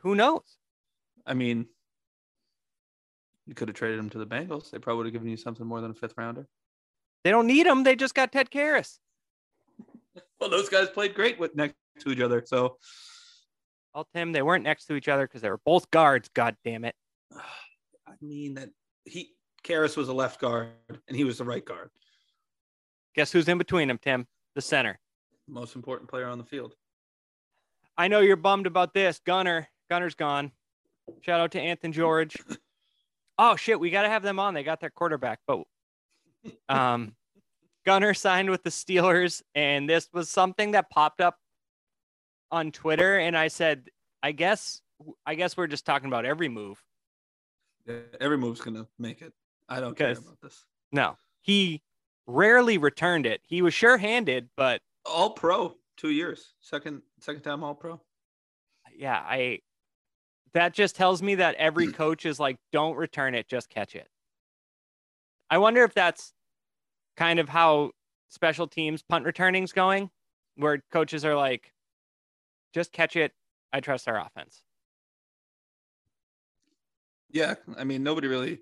who 0.05 0.15
knows? 0.15 0.59
I 1.27 1.35
mean, 1.35 1.67
you 3.47 3.55
could 3.55 3.69
have 3.69 3.77
traded 3.77 3.99
him 3.99 4.11
to 4.11 4.19
the 4.19 4.27
Bengals. 4.27 4.71
They 4.71 4.79
probably 4.79 4.99
would 4.99 5.07
have 5.07 5.13
given 5.15 5.29
you 5.29 5.37
something 5.37 5.67
more 5.67 5.81
than 5.81 5.91
a 5.91 5.95
fifth 5.95 6.15
rounder. 6.17 6.47
They 7.25 7.31
don't 7.31 7.47
need 7.47 7.67
him. 7.67 7.83
They 7.83 7.97
just 7.97 8.15
got 8.15 8.31
Ted 8.31 8.51
Karras. 8.51 8.99
well, 10.41 10.51
those 10.51 10.69
guys 10.69 10.91
played 10.91 11.15
great 11.15 11.39
with 11.39 11.57
next 11.57 11.75
to 12.01 12.11
each 12.11 12.21
other. 12.21 12.43
So, 12.47 12.77
well, 13.95 14.07
Tim, 14.15 14.33
they 14.33 14.43
weren't 14.43 14.65
next 14.65 14.87
to 14.87 14.95
each 14.95 15.09
other 15.09 15.27
because 15.27 15.41
they 15.41 15.51
were 15.51 15.61
both 15.65 15.91
guards. 15.91 16.29
God 16.35 16.57
damn 16.65 16.85
it. 16.85 16.95
I 18.07 18.13
mean 18.21 18.55
that 18.55 18.69
he 19.05 19.31
Karras 19.65 19.97
was 19.97 20.09
a 20.09 20.13
left 20.13 20.41
guard 20.41 20.69
and 21.09 21.17
he 21.17 21.25
was 21.25 21.39
the 21.39 21.45
right 21.45 21.65
guard. 21.65 21.91
Guess 23.15 23.33
who's 23.33 23.49
in 23.49 23.59
between 23.59 23.89
them, 23.89 23.99
Tim? 24.01 24.27
The 24.55 24.61
center. 24.61 25.01
Most 25.49 25.75
important 25.75 26.11
player 26.11 26.29
on 26.29 26.39
the 26.39 26.45
field. 26.45 26.75
I 27.97 28.09
know 28.09 28.21
you're 28.21 28.37
bummed 28.37 28.67
about 28.67 28.93
this. 28.93 29.21
Gunner. 29.25 29.69
Gunner's 29.91 30.15
gone. 30.15 30.53
Shout 31.21 31.41
out 31.41 31.53
to 31.53 31.61
Anthony 31.61 31.93
George. 31.93 32.37
oh 33.39 33.57
shit, 33.57 33.79
we 33.79 33.91
gotta 33.91 34.09
have 34.09 34.23
them 34.23 34.39
on. 34.39 34.55
They 34.55 34.63
got 34.63 34.81
their 34.81 34.91
quarterback, 34.91 35.41
but 35.47 35.63
um 36.69 37.15
Gunner 37.85 38.15
signed 38.15 38.49
with 38.49 38.63
the 38.63 38.71
Steelers, 38.71 39.43
and 39.55 39.89
this 39.89 40.09
was 40.13 40.31
something 40.31 40.71
that 40.71 40.89
popped 40.91 41.21
up 41.21 41.37
on 42.51 42.73
Twitter, 42.73 43.19
and 43.19 43.37
I 43.37 43.49
said, 43.49 43.89
I 44.23 44.33
guess, 44.33 44.81
I 45.27 45.35
guess 45.35 45.57
we're 45.57 45.67
just 45.67 45.85
talking 45.85 46.09
about 46.09 46.25
every 46.25 46.49
move. 46.49 46.83
Yeah, 47.87 47.97
every 48.21 48.39
move's 48.39 48.61
gonna 48.63 48.87
make 48.99 49.21
it. 49.21 49.33
I 49.69 49.81
don't 49.81 49.97
care 49.97 50.13
about 50.13 50.41
this. 50.43 50.65
No, 50.93 51.17
he 51.43 51.83
rarely 52.27 52.79
returned 52.79 53.27
it. 53.27 53.41
He 53.45 53.61
was 53.61 53.75
sure-handed, 53.75 54.49
but 54.57 54.81
all 55.05 55.31
pro 55.31 55.77
two 55.97 56.11
years, 56.11 56.55
second 56.61 57.03
second 57.21 57.43
time 57.43 57.63
all 57.63 57.75
pro. 57.75 58.01
Yeah, 58.97 59.19
I. 59.19 59.61
That 60.55 60.73
just 60.73 60.95
tells 60.95 61.21
me 61.21 61.35
that 61.37 61.57
every 61.57 61.93
coach 61.93 62.25
is 62.25 62.39
like, 62.39 62.57
don't 62.73 62.97
return 62.97 63.35
it, 63.35 63.49
just 63.49 63.69
catch 63.69 63.97
it. 63.97 64.09
I 65.51 65.59
wonder 65.59 65.83
if 65.83 65.93
that's 65.93 66.33
kind 67.17 67.39
of 67.39 67.49
how 67.49 67.91
special 68.29 68.67
teams 68.67 69.03
punt 69.03 69.25
returning's 69.25 69.73
going, 69.73 70.11
where 70.57 70.83
coaches 70.93 71.25
are 71.25 71.37
like, 71.37 71.73
just 72.73 72.93
catch 72.93 73.17
it. 73.17 73.33
I 73.73 73.81
trust 73.81 74.09
our 74.09 74.19
offense. 74.19 74.63
Yeah, 77.31 77.55
I 77.77 77.83
mean 77.83 78.05
nobody 78.05 78.29
really 78.29 78.61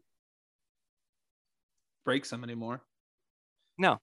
breaks 2.05 2.31
them 2.31 2.43
anymore. 2.43 2.83
No. 3.77 3.99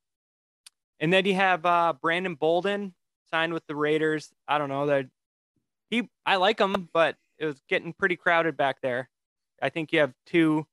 And 0.99 1.11
then 1.11 1.25
you 1.25 1.33
have 1.33 1.65
uh, 1.65 1.93
Brandon 1.99 2.35
Bolden 2.35 2.93
signed 3.31 3.53
with 3.53 3.65
the 3.67 3.75
Raiders. 3.75 4.31
I 4.47 4.59
don't 4.59 4.69
know 4.69 4.85
that 4.87 5.07
he. 5.89 6.07
I 6.25 6.35
like 6.35 6.59
him, 6.59 6.89
but 6.93 7.15
it 7.39 7.45
was 7.45 7.61
getting 7.69 7.93
pretty 7.93 8.15
crowded 8.15 8.57
back 8.57 8.81
there. 8.81 9.09
I 9.61 9.69
think 9.69 9.91
you 9.91 9.99
have 9.99 10.13
two 10.25 10.65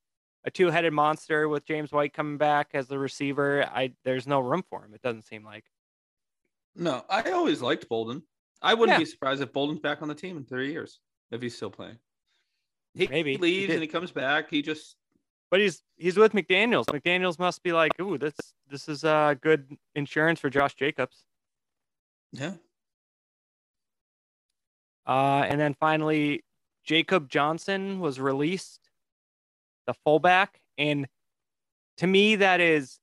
a 0.44 0.50
two-headed 0.50 0.92
monster 0.92 1.48
with 1.48 1.64
James 1.64 1.90
White 1.90 2.12
coming 2.12 2.36
back 2.38 2.68
as 2.74 2.86
the 2.86 2.98
receiver. 2.98 3.64
I 3.64 3.92
there's 4.04 4.26
no 4.26 4.40
room 4.40 4.62
for 4.68 4.84
him. 4.84 4.94
It 4.94 5.02
doesn't 5.02 5.22
seem 5.26 5.44
like. 5.44 5.64
No, 6.74 7.04
I 7.08 7.30
always 7.32 7.62
liked 7.62 7.88
Bolden. 7.88 8.22
I 8.62 8.74
wouldn't 8.74 8.94
Yeah. 8.94 8.98
be 9.00 9.04
surprised 9.06 9.42
if 9.42 9.52
Bolden's 9.52 9.80
back 9.80 10.02
on 10.02 10.08
the 10.08 10.14
team 10.14 10.36
in 10.36 10.44
three 10.44 10.70
years 10.70 11.00
if 11.30 11.42
he's 11.42 11.56
still 11.56 11.70
playing. 11.70 11.98
He, 12.94 13.06
Maybe. 13.08 13.30
he 13.32 13.36
He 13.36 13.42
leaves 13.42 13.72
and 13.72 13.82
he 13.82 13.88
comes 13.88 14.12
back. 14.12 14.48
He 14.50 14.62
just 14.62 14.96
But 15.50 15.60
he's 15.60 15.82
he's 15.96 16.16
with 16.16 16.32
McDaniels. 16.32 16.84
McDaniels 16.86 17.38
must 17.38 17.62
be 17.62 17.72
like, 17.72 17.98
ooh, 18.00 18.16
this 18.18 18.34
this 18.68 18.88
is 18.88 19.04
uh 19.04 19.34
good 19.40 19.76
insurance 19.94 20.38
for 20.40 20.50
Josh 20.50 20.74
Jacobs. 20.74 21.24
yeah. 22.32 22.54
Uh, 25.06 25.44
and 25.48 25.60
then 25.60 25.72
finally, 25.74 26.42
Jacob 26.86 27.28
Johnson 27.28 28.00
was 28.00 28.20
released, 28.20 28.80
the 29.86 29.94
fullback, 30.04 30.60
and 30.78 31.06
to 31.98 32.06
me, 32.06 32.36
that 32.36 32.60
is 32.60 33.00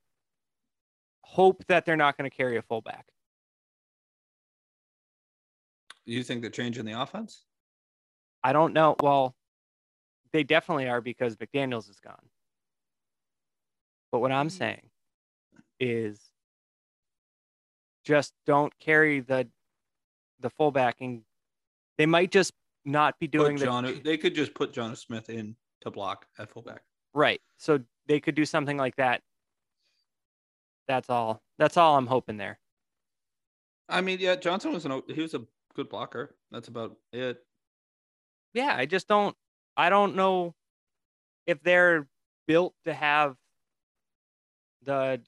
hope 1.21 1.65
that 1.67 1.85
they're 1.85 1.97
not 1.97 2.17
going 2.17 2.29
to 2.29 2.35
carry 2.35 2.57
a 2.57 2.61
fullback. 2.61 3.05
You 6.05 6.23
think 6.23 6.41
they're 6.41 6.49
changing 6.49 6.85
the 6.85 6.99
offense? 6.99 7.43
I 8.43 8.53
don't 8.53 8.73
know. 8.73 8.95
Well, 9.01 9.35
they 10.31 10.43
definitely 10.43 10.87
are 10.87 11.01
because 11.01 11.35
McDaniels 11.37 11.89
is 11.89 11.99
gone. 11.99 12.29
But 14.11 14.19
what 14.19 14.31
I'm 14.31 14.49
saying 14.49 14.89
is 15.79 16.19
just 18.05 18.33
don't 18.45 18.77
carry 18.79 19.21
the 19.21 19.47
the 20.39 20.49
fullback 20.49 20.97
and 20.99 21.21
they 21.97 22.05
might 22.05 22.31
just 22.31 22.51
not 22.85 23.19
be 23.19 23.27
doing 23.27 23.55
Put 23.55 23.59
the 23.59 23.65
John, 23.65 24.01
they 24.03 24.17
could 24.17 24.35
just 24.35 24.53
put 24.53 24.73
Jonnu 24.73 24.97
Smith 24.97 25.29
in 25.29 25.55
to 25.81 25.91
block 25.91 26.25
at 26.37 26.49
fullback. 26.49 26.81
right. 27.13 27.41
So 27.57 27.79
they 28.07 28.19
could 28.19 28.35
do 28.35 28.45
something 28.45 28.77
like 28.77 28.95
that. 28.97 29.21
That's 30.87 31.09
all. 31.09 31.41
That's 31.57 31.77
all 31.77 31.97
I'm 31.97 32.07
hoping 32.07 32.37
there. 32.37 32.59
I 33.89 34.01
mean, 34.01 34.17
yeah, 34.19 34.35
Johnson 34.35 34.73
was 34.73 34.85
an 34.85 35.01
he 35.07 35.21
was 35.21 35.33
a 35.33 35.41
good 35.75 35.89
blocker. 35.89 36.35
That's 36.51 36.67
about 36.67 36.97
it. 37.11 37.37
Yeah, 38.53 38.75
I 38.75 38.85
just 38.85 39.07
don't 39.07 39.35
I 39.77 39.89
don't 39.89 40.15
know 40.15 40.53
if 41.47 41.61
they're 41.63 42.07
built 42.47 42.73
to 42.85 42.93
have 42.93 43.35
the 44.83 45.21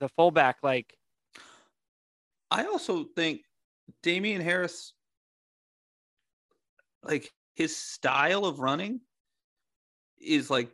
the 0.00 0.08
fullback 0.10 0.58
like 0.62 0.94
I 2.50 2.64
also 2.64 3.04
think 3.04 3.42
Damien 4.02 4.40
Harris, 4.40 4.94
like 7.02 7.32
his 7.54 7.76
style 7.76 8.44
of 8.44 8.60
running, 8.60 9.00
is 10.20 10.50
like 10.50 10.70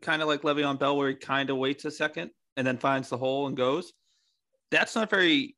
kind 0.00 0.22
of 0.22 0.28
like 0.28 0.42
Le'Veon 0.42 0.78
Bell, 0.78 0.96
where 0.96 1.08
he 1.08 1.14
kind 1.14 1.50
of 1.50 1.56
waits 1.56 1.84
a 1.84 1.90
second 1.90 2.30
and 2.56 2.66
then 2.66 2.78
finds 2.78 3.08
the 3.08 3.16
hole 3.16 3.46
and 3.46 3.56
goes. 3.56 3.92
That's 4.70 4.94
not 4.94 5.10
very 5.10 5.56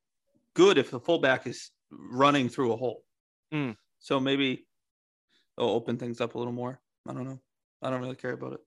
good 0.54 0.78
if 0.78 0.90
the 0.90 1.00
fullback 1.00 1.47
is 1.47 1.71
running 1.90 2.49
through 2.49 2.73
a 2.73 2.76
hole. 2.76 3.02
Mm. 3.52 3.76
So 3.99 4.18
maybe 4.21 4.66
they'll 5.56 5.68
open 5.68 5.97
things 5.97 6.21
up 6.21 6.35
a 6.35 6.38
little 6.38 6.52
more. 6.52 6.80
I 7.09 7.12
don't 7.12 7.25
know. 7.25 7.40
I 7.83 7.90
don't 7.90 8.00
really 8.00 8.16
care 8.16 8.33
about 8.33 8.54
it. 8.54 8.61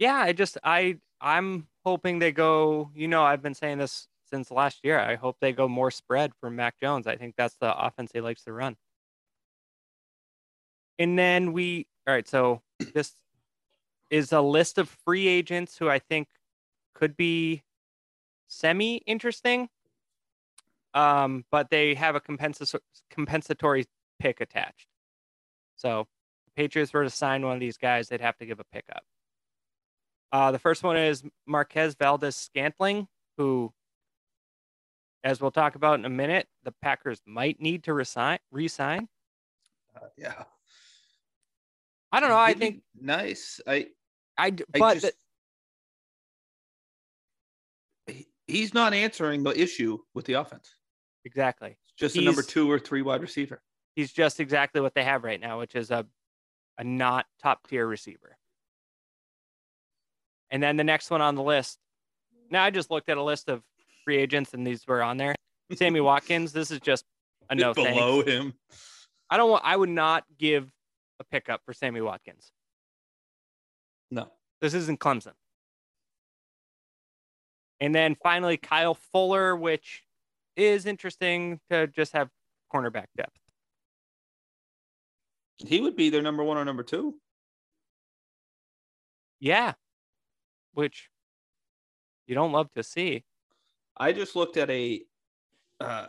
yeah, 0.00 0.16
I 0.16 0.32
just 0.32 0.58
I 0.64 0.96
I'm 1.20 1.68
hoping 1.84 2.18
they 2.18 2.32
go, 2.32 2.90
you 2.94 3.06
know, 3.06 3.22
I've 3.22 3.42
been 3.42 3.54
saying 3.54 3.78
this 3.78 4.08
since 4.28 4.50
last 4.50 4.80
year. 4.82 4.98
I 4.98 5.14
hope 5.14 5.36
they 5.40 5.52
go 5.52 5.68
more 5.68 5.90
spread 5.90 6.32
for 6.40 6.50
Mac 6.50 6.80
Jones. 6.80 7.06
I 7.06 7.16
think 7.16 7.34
that's 7.36 7.56
the 7.60 7.76
offense 7.78 8.10
he 8.12 8.20
likes 8.20 8.42
to 8.44 8.52
run. 8.52 8.76
And 11.00 11.18
then 11.18 11.52
we 11.52 11.86
all 12.06 12.14
right, 12.14 12.28
so 12.28 12.60
this 12.92 13.14
is 14.10 14.32
a 14.32 14.40
list 14.40 14.78
of 14.78 14.88
free 14.88 15.26
agents 15.26 15.78
who 15.78 15.88
I 15.88 15.98
think 15.98 16.28
could 16.94 17.16
be 17.16 17.62
semi 18.48 18.96
interesting. 19.06 19.68
Um, 20.92 21.44
but 21.50 21.70
they 21.70 21.94
have 21.94 22.16
a 22.16 22.20
compensa- 22.20 22.80
compensatory 23.10 23.86
pick 24.18 24.40
attached. 24.40 24.88
So 25.76 26.06
the 26.46 26.50
Patriots 26.62 26.92
were 26.92 27.04
to 27.04 27.10
sign 27.10 27.44
one 27.44 27.54
of 27.54 27.60
these 27.60 27.78
guys, 27.78 28.08
they'd 28.08 28.20
have 28.20 28.36
to 28.38 28.46
give 28.46 28.60
a 28.60 28.64
pickup. 28.64 29.04
Uh, 30.32 30.50
the 30.50 30.58
first 30.58 30.82
one 30.82 30.96
is 30.96 31.22
Marquez 31.46 31.94
Valdes-Scantling, 31.94 33.06
who, 33.38 33.72
as 35.22 35.40
we'll 35.40 35.50
talk 35.52 35.76
about 35.76 35.98
in 35.98 36.04
a 36.04 36.10
minute, 36.10 36.48
the 36.64 36.72
Packers 36.82 37.20
might 37.24 37.60
need 37.60 37.84
to 37.84 37.94
resign. 37.94 38.38
Resign. 38.50 39.08
Uh, 39.94 40.06
yeah. 40.16 40.42
I 42.12 42.20
don't 42.20 42.28
know. 42.28 42.36
I 42.38 42.54
think 42.54 42.82
nice. 43.00 43.60
I 43.66 43.86
I 44.36 44.50
But 44.50 44.98
just, 45.00 45.12
he- 48.06 48.26
he's 48.46 48.74
not 48.74 48.92
answering 48.94 49.42
the 49.42 49.58
issue 49.60 49.98
with 50.14 50.24
the 50.26 50.34
offense. 50.34 50.74
exactly, 51.24 51.76
Just 51.96 52.16
a 52.16 52.20
number 52.22 52.42
two 52.42 52.70
or 52.70 52.78
three 52.78 53.02
wide 53.02 53.20
receiver. 53.20 53.62
he's 53.94 54.12
just 54.12 54.40
exactly 54.40 54.80
what 54.80 54.94
they 54.94 55.04
have 55.04 55.24
right 55.24 55.40
now, 55.40 55.58
which 55.58 55.74
is 55.74 55.90
a 55.90 56.06
a 56.78 56.84
not 56.84 57.26
top 57.42 57.66
tier 57.68 57.86
receiver. 57.86 58.38
And 60.50 60.62
then 60.62 60.76
the 60.78 60.84
next 60.84 61.10
one 61.10 61.20
on 61.20 61.34
the 61.34 61.42
list. 61.42 61.78
Now 62.50 62.64
I 62.64 62.70
just 62.70 62.90
looked 62.90 63.08
at 63.10 63.18
a 63.18 63.22
list 63.22 63.48
of 63.48 63.62
free 64.04 64.16
agents, 64.16 64.54
and 64.54 64.66
these 64.66 64.86
were 64.86 65.02
on 65.02 65.16
there. 65.18 65.34
Sammy 65.74 66.00
Watkins. 66.10 66.52
This 66.52 66.70
is 66.70 66.80
just 66.80 67.04
a 67.50 67.54
no 67.54 67.74
thanks. 67.74 67.90
below 67.92 68.22
him. 68.22 68.54
I 69.28 69.36
don't 69.36 69.50
want. 69.50 69.62
I 69.64 69.76
would 69.76 69.90
not 69.90 70.24
give 70.38 70.72
a 71.20 71.24
pickup 71.24 71.60
for 71.64 71.72
Sammy 71.72 72.00
Watkins. 72.00 72.50
No. 74.10 74.28
This 74.60 74.74
isn't 74.74 74.98
Clemson. 74.98 75.32
And 77.80 77.94
then 77.94 78.16
finally, 78.22 78.56
Kyle 78.56 78.94
Fuller, 79.12 79.56
which 79.56 80.02
is 80.56 80.86
interesting 80.86 81.60
to 81.70 81.86
just 81.86 82.12
have 82.12 82.28
cornerback 82.72 83.06
depth. 83.16 83.36
He 85.58 85.80
would 85.80 85.96
be 85.96 86.10
their 86.10 86.22
number 86.22 86.42
one 86.42 86.56
or 86.56 86.64
number 86.64 86.82
two. 86.82 87.14
Yeah, 89.40 89.72
which 90.74 91.08
you 92.26 92.34
don't 92.34 92.52
love 92.52 92.68
to 92.76 92.82
see. 92.82 93.24
I 93.96 94.12
just 94.12 94.36
looked 94.36 94.56
at 94.56 94.70
a 94.70 95.02
uh 95.80 96.06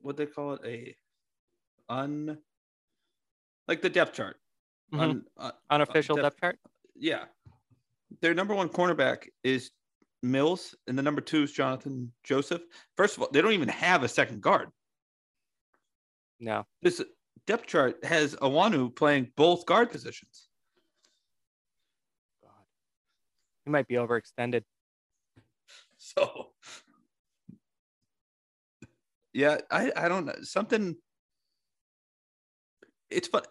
what 0.00 0.16
they 0.16 0.26
call 0.26 0.54
it 0.54 0.60
a 0.64 0.96
un 1.88 2.38
like 3.68 3.82
the 3.82 3.90
depth 3.90 4.14
chart. 4.14 4.40
Mhm. 4.92 5.00
Un, 5.00 5.24
uh, 5.36 5.52
Unofficial 5.70 6.16
depth- 6.16 6.24
depth 6.36 6.40
chart. 6.40 6.58
yeah. 6.94 7.26
Their 8.20 8.34
number 8.34 8.54
one 8.54 8.68
cornerback 8.68 9.28
is 9.42 9.70
Mills, 10.22 10.74
and 10.86 10.96
the 10.98 11.02
number 11.02 11.20
two 11.20 11.42
is 11.42 11.52
Jonathan 11.52 12.12
Joseph. 12.24 12.62
First 12.96 13.16
of 13.16 13.22
all, 13.22 13.30
they 13.30 13.42
don't 13.42 13.52
even 13.52 13.68
have 13.68 14.02
a 14.02 14.08
second 14.08 14.42
guard. 14.42 14.70
No, 16.38 16.66
This 16.82 17.02
depth 17.46 17.66
chart 17.66 18.02
has 18.04 18.34
Onwenu 18.36 18.94
playing 18.94 19.32
both 19.36 19.66
guard 19.66 19.90
positions. 19.90 20.48
God, 22.42 22.50
he 23.64 23.70
might 23.70 23.86
be 23.88 23.94
overextended. 23.94 24.64
So 25.98 26.54
yeah, 29.32 29.58
I, 29.70 29.92
I 29.96 30.08
don't 30.08 30.24
know. 30.26 30.34
Something 30.42 30.96
it's 33.10 33.28
fun. 33.28 33.42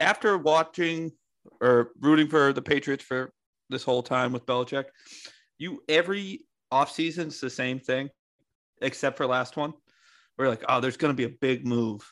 After 0.00 0.38
watching 0.38 1.12
or 1.60 1.90
rooting 2.00 2.28
for 2.28 2.52
the 2.52 2.62
Patriots 2.62 3.04
for 3.04 3.32
this 3.70 3.82
whole 3.82 4.02
time 4.02 4.32
with 4.32 4.46
Belichick, 4.46 4.84
you 5.58 5.82
every 5.88 6.46
offseason 6.72 7.26
it's 7.26 7.40
the 7.40 7.50
same 7.50 7.80
thing, 7.80 8.08
except 8.80 9.16
for 9.16 9.26
last 9.26 9.56
one. 9.56 9.72
We're 10.36 10.48
like, 10.48 10.64
oh, 10.68 10.80
there's 10.80 10.96
gonna 10.96 11.14
be 11.14 11.24
a 11.24 11.30
big 11.40 11.66
move. 11.66 12.08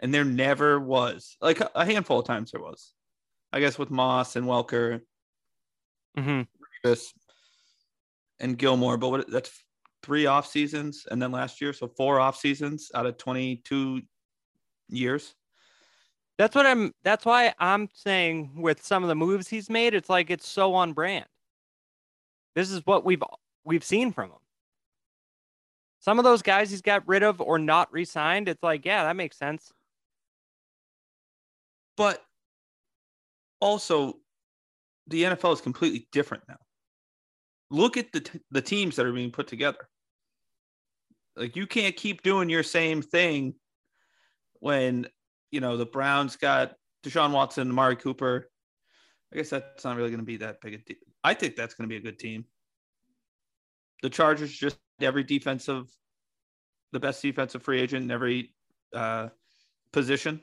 And 0.00 0.12
there 0.12 0.24
never 0.24 0.78
was. 0.78 1.36
Like 1.40 1.60
a- 1.60 1.84
handful 1.84 2.20
of 2.20 2.26
times 2.26 2.52
there 2.52 2.60
was. 2.60 2.92
I 3.52 3.60
guess 3.60 3.78
with 3.78 3.90
Moss 3.90 4.36
and 4.36 4.46
Welker 4.46 5.00
Davis 6.16 6.44
mm-hmm. 6.84 8.44
and 8.44 8.58
Gilmore, 8.58 8.96
but 8.96 9.10
what 9.10 9.30
that's 9.30 9.64
three 10.02 10.26
off 10.26 10.46
seasons 10.46 11.06
and 11.10 11.20
then 11.20 11.32
last 11.32 11.60
year, 11.60 11.72
so 11.72 11.88
four 11.96 12.20
off 12.20 12.36
seasons 12.36 12.90
out 12.94 13.06
of 13.06 13.16
22 13.16 14.02
years. 14.88 15.34
That's 16.36 16.54
what 16.54 16.66
I'm. 16.66 16.92
That's 17.04 17.24
why 17.24 17.54
I'm 17.58 17.88
saying 17.92 18.50
with 18.56 18.82
some 18.84 19.04
of 19.04 19.08
the 19.08 19.14
moves 19.14 19.48
he's 19.48 19.70
made, 19.70 19.94
it's 19.94 20.08
like 20.08 20.30
it's 20.30 20.48
so 20.48 20.74
on 20.74 20.92
brand. 20.92 21.26
This 22.54 22.70
is 22.70 22.84
what 22.84 23.04
we've 23.04 23.22
we've 23.64 23.84
seen 23.84 24.12
from 24.12 24.30
him. 24.30 24.38
Some 26.00 26.18
of 26.18 26.24
those 26.24 26.42
guys 26.42 26.70
he's 26.70 26.82
got 26.82 27.06
rid 27.06 27.22
of 27.22 27.40
or 27.40 27.58
not 27.58 27.90
re-signed. 27.92 28.48
It's 28.48 28.62
like, 28.62 28.84
yeah, 28.84 29.04
that 29.04 29.16
makes 29.16 29.38
sense. 29.38 29.72
But 31.96 32.22
also, 33.60 34.18
the 35.06 35.22
NFL 35.22 35.54
is 35.54 35.60
completely 35.60 36.06
different 36.12 36.42
now. 36.48 36.58
Look 37.70 37.96
at 37.96 38.12
the 38.12 38.20
t- 38.20 38.40
the 38.50 38.60
teams 38.60 38.96
that 38.96 39.06
are 39.06 39.12
being 39.12 39.30
put 39.30 39.46
together. 39.46 39.88
Like 41.36 41.56
you 41.56 41.66
can't 41.66 41.96
keep 41.96 42.22
doing 42.22 42.48
your 42.48 42.62
same 42.62 43.02
thing 43.02 43.54
when 44.60 45.06
you 45.54 45.60
know 45.60 45.76
the 45.76 45.86
Browns 45.86 46.34
got 46.34 46.74
Deshaun 47.04 47.30
Watson, 47.30 47.70
Amari 47.70 47.94
Cooper. 47.94 48.50
I 49.32 49.36
guess 49.36 49.50
that's 49.50 49.84
not 49.84 49.96
really 49.96 50.10
going 50.10 50.18
to 50.18 50.26
be 50.26 50.38
that 50.38 50.60
big 50.60 50.74
a 50.74 50.78
deal. 50.78 50.96
I 51.22 51.34
think 51.34 51.54
that's 51.54 51.74
going 51.74 51.88
to 51.88 51.92
be 51.92 51.96
a 51.96 52.02
good 52.02 52.18
team. 52.18 52.44
The 54.02 54.10
Chargers 54.10 54.52
just 54.52 54.78
every 55.00 55.22
defensive, 55.22 55.88
the 56.92 56.98
best 56.98 57.22
defensive 57.22 57.62
free 57.62 57.80
agent 57.80 58.02
in 58.04 58.10
every 58.10 58.52
uh, 58.92 59.28
position. 59.92 60.40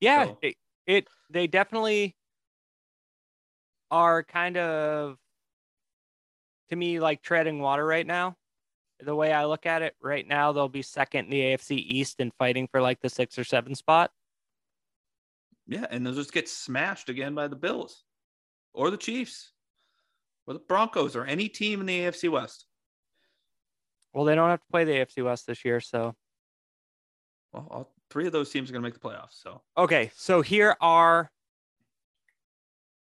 Yeah, 0.00 0.26
So- 0.26 0.38
it, 0.42 0.56
it 0.86 1.08
they 1.30 1.48
definitely 1.48 2.16
are 3.90 4.22
kind 4.22 4.56
of 4.56 5.16
to 6.70 6.76
me 6.76 7.00
like 7.00 7.22
treading 7.22 7.58
water 7.58 7.84
right 7.84 8.06
now. 8.06 8.36
The 9.04 9.14
way 9.14 9.32
I 9.32 9.46
look 9.46 9.66
at 9.66 9.82
it 9.82 9.94
right 10.00 10.26
now, 10.26 10.52
they'll 10.52 10.68
be 10.68 10.82
second 10.82 11.24
in 11.24 11.30
the 11.30 11.40
AFC 11.40 11.72
East 11.76 12.20
and 12.20 12.32
fighting 12.38 12.68
for 12.68 12.80
like 12.80 13.00
the 13.00 13.08
six 13.08 13.38
or 13.38 13.44
seven 13.44 13.74
spot. 13.74 14.10
Yeah, 15.66 15.86
and 15.90 16.04
they'll 16.06 16.14
just 16.14 16.32
get 16.32 16.48
smashed 16.48 17.08
again 17.08 17.34
by 17.34 17.48
the 17.48 17.56
Bills 17.56 18.04
or 18.72 18.90
the 18.90 18.96
Chiefs 18.96 19.52
or 20.46 20.54
the 20.54 20.60
Broncos 20.60 21.16
or 21.16 21.24
any 21.24 21.48
team 21.48 21.80
in 21.80 21.86
the 21.86 22.00
AFC 22.00 22.30
West. 22.30 22.66
Well, 24.12 24.24
they 24.24 24.34
don't 24.34 24.50
have 24.50 24.60
to 24.60 24.66
play 24.70 24.84
the 24.84 24.92
AFC 24.92 25.24
West 25.24 25.46
this 25.46 25.64
year, 25.64 25.80
so 25.80 26.14
Well, 27.52 27.66
all 27.70 27.94
three 28.10 28.26
of 28.26 28.32
those 28.32 28.50
teams 28.50 28.68
are 28.68 28.72
going 28.72 28.82
to 28.82 28.86
make 28.86 28.94
the 28.94 29.00
playoffs. 29.00 29.40
So 29.42 29.62
Okay, 29.76 30.10
so 30.14 30.42
here 30.42 30.76
are 30.80 31.30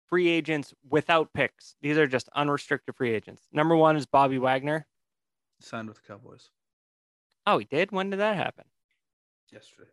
free 0.08 0.30
agents 0.30 0.74
without 0.90 1.34
picks. 1.34 1.76
These 1.82 1.98
are 1.98 2.08
just 2.08 2.30
unrestricted 2.36 2.96
free 2.96 3.12
agents. 3.14 3.48
Number 3.52 3.76
one 3.76 3.98
is 3.98 4.06
Bobby 4.06 4.38
Wagner. 4.38 4.86
Signed 5.64 5.88
with 5.88 5.98
the 5.98 6.08
Cowboys 6.08 6.50
Oh, 7.46 7.58
he 7.58 7.66
did. 7.66 7.92
When 7.92 8.10
did 8.10 8.20
that 8.20 8.36
happen? 8.38 8.66
yesterday. 9.52 9.90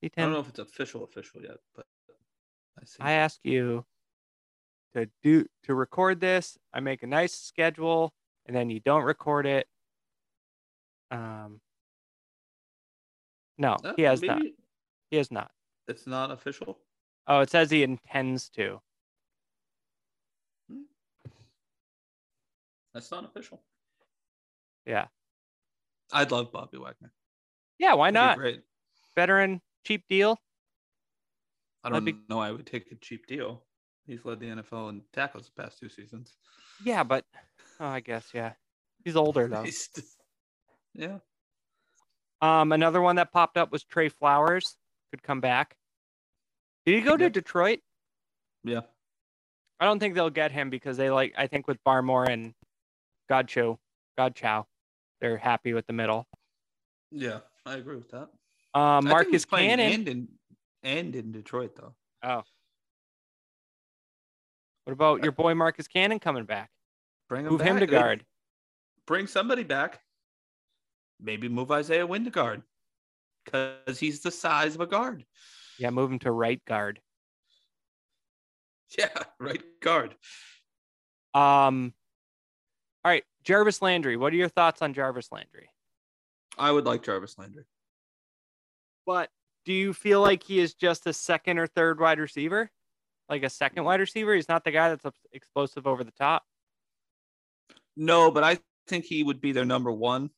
He 0.00 0.10
I 0.16 0.22
don't 0.22 0.32
know 0.32 0.40
if 0.40 0.48
it's 0.48 0.58
official 0.58 1.04
official 1.04 1.40
yet, 1.42 1.58
but 1.76 1.86
I 2.80 2.84
see. 2.84 2.96
I 3.00 3.12
ask 3.12 3.38
you 3.44 3.84
to 4.94 5.08
do 5.22 5.46
to 5.62 5.74
record 5.74 6.18
this. 6.20 6.58
I 6.74 6.80
make 6.80 7.04
a 7.04 7.06
nice 7.06 7.32
schedule, 7.32 8.12
and 8.46 8.54
then 8.56 8.68
you 8.68 8.80
don't 8.80 9.04
record 9.04 9.46
it. 9.46 9.68
Um, 11.12 11.60
no, 13.58 13.76
Uh, 13.84 13.94
he 13.94 14.02
has 14.02 14.22
not. 14.22 14.42
He 15.10 15.16
has 15.18 15.30
not. 15.30 15.52
It's 15.86 16.06
not 16.06 16.32
official. 16.32 16.78
Oh, 17.28 17.40
it 17.40 17.50
says 17.50 17.70
he 17.70 17.84
intends 17.84 18.48
to. 18.50 18.80
That's 22.92 23.10
not 23.10 23.24
official. 23.24 23.62
Yeah. 24.86 25.06
I'd 26.12 26.30
love 26.30 26.52
Bobby 26.52 26.78
Wagner. 26.78 27.12
Yeah, 27.78 27.94
why 27.94 28.10
That'd 28.10 28.26
not? 28.28 28.38
Great. 28.38 28.60
Veteran, 29.16 29.60
cheap 29.84 30.04
deal. 30.08 30.38
I 31.84 31.88
don't 31.90 32.04
be- 32.04 32.16
know. 32.28 32.38
I 32.38 32.50
would 32.52 32.66
take 32.66 32.90
a 32.92 32.94
cheap 32.96 33.26
deal. 33.26 33.64
He's 34.06 34.24
led 34.24 34.40
the 34.40 34.46
NFL 34.46 34.90
in 34.90 35.02
tackles 35.12 35.50
the 35.54 35.62
past 35.62 35.78
two 35.78 35.88
seasons. 35.88 36.36
Yeah, 36.84 37.02
but 37.02 37.24
oh, 37.80 37.86
I 37.86 38.00
guess 38.00 38.28
yeah. 38.34 38.52
He's 39.04 39.16
older 39.16 39.48
though. 39.48 39.62
He's 39.64 39.88
just- 39.88 40.16
yeah. 40.94 41.18
Um, 42.40 42.72
another 42.72 43.00
one 43.00 43.16
that 43.16 43.32
popped 43.32 43.56
up 43.56 43.70
was 43.72 43.84
Trey 43.84 44.08
Flowers 44.08 44.76
could 45.10 45.22
come 45.22 45.40
back. 45.40 45.76
Did 46.84 46.96
he 46.96 47.00
go 47.00 47.16
to 47.16 47.24
Yep. 47.24 47.32
Detroit? 47.32 47.78
Yeah. 48.64 48.80
I 49.78 49.84
don't 49.84 49.98
think 50.00 50.14
they'll 50.14 50.30
get 50.30 50.50
him 50.52 50.68
because 50.70 50.96
they 50.96 51.10
like. 51.10 51.34
I 51.38 51.46
think 51.46 51.66
with 51.68 51.78
Barmore 51.84 52.28
and 52.28 52.52
Godchaux, 53.30 53.78
Godchaux, 54.18 54.64
they're 55.22 55.38
happy 55.38 55.72
with 55.72 55.86
the 55.86 55.94
middle. 55.94 56.26
Yeah. 57.10 57.38
I 57.64 57.74
agree 57.74 57.96
with 57.96 58.10
that. 58.10 58.28
Um, 58.78 59.04
think 59.04 59.12
Marcus 59.12 59.44
Cannon. 59.44 59.92
and 59.92 60.08
in 60.08 60.28
and 60.82 61.14
in 61.14 61.32
Detroit 61.32 61.76
though. 61.76 61.94
Oh, 62.22 62.42
what 64.84 64.92
about 64.92 65.22
your 65.22 65.32
boy 65.32 65.54
Marcus 65.54 65.86
Cannon 65.86 66.18
coming 66.18 66.44
back? 66.44 66.70
Bring 67.28 67.46
him 67.46 67.52
Move 67.52 67.60
him 67.60 67.78
to 67.78 67.86
guard. 67.86 68.24
Bring 69.06 69.26
somebody 69.26 69.62
back. 69.62 70.00
Maybe 71.20 71.48
move 71.48 71.70
Isaiah 71.70 72.06
Wynn 72.06 72.24
to 72.24 72.30
guard 72.30 72.62
because 73.44 73.98
he's 73.98 74.20
the 74.22 74.30
size 74.30 74.74
of 74.74 74.80
a 74.80 74.86
guard. 74.86 75.24
Yeah, 75.78 75.90
move 75.90 76.10
him 76.10 76.18
to 76.20 76.32
right 76.32 76.62
guard. 76.64 77.00
Yeah, 78.98 79.08
right 79.40 79.62
guard. 79.80 80.14
Um, 81.32 81.94
Jarvis 83.44 83.82
Landry. 83.82 84.16
What 84.16 84.32
are 84.32 84.36
your 84.36 84.48
thoughts 84.48 84.82
on 84.82 84.94
Jarvis 84.94 85.30
Landry? 85.32 85.68
I 86.58 86.70
would 86.70 86.84
like 86.84 87.02
Jarvis 87.02 87.38
Landry. 87.38 87.64
But 89.06 89.30
do 89.64 89.72
you 89.72 89.92
feel 89.92 90.20
like 90.20 90.42
he 90.42 90.58
is 90.58 90.74
just 90.74 91.06
a 91.06 91.12
second 91.12 91.58
or 91.58 91.66
third 91.66 92.00
wide 92.00 92.18
receiver? 92.18 92.70
Like 93.28 93.42
a 93.42 93.50
second 93.50 93.84
wide 93.84 94.00
receiver? 94.00 94.34
He's 94.34 94.48
not 94.48 94.64
the 94.64 94.70
guy 94.70 94.88
that's 94.94 95.16
explosive 95.32 95.86
over 95.86 96.04
the 96.04 96.12
top. 96.12 96.44
No, 97.96 98.30
but 98.30 98.44
I 98.44 98.58
think 98.88 99.04
he 99.04 99.22
would 99.22 99.40
be 99.40 99.52
their 99.52 99.64
number 99.64 99.90
one. 99.90 100.30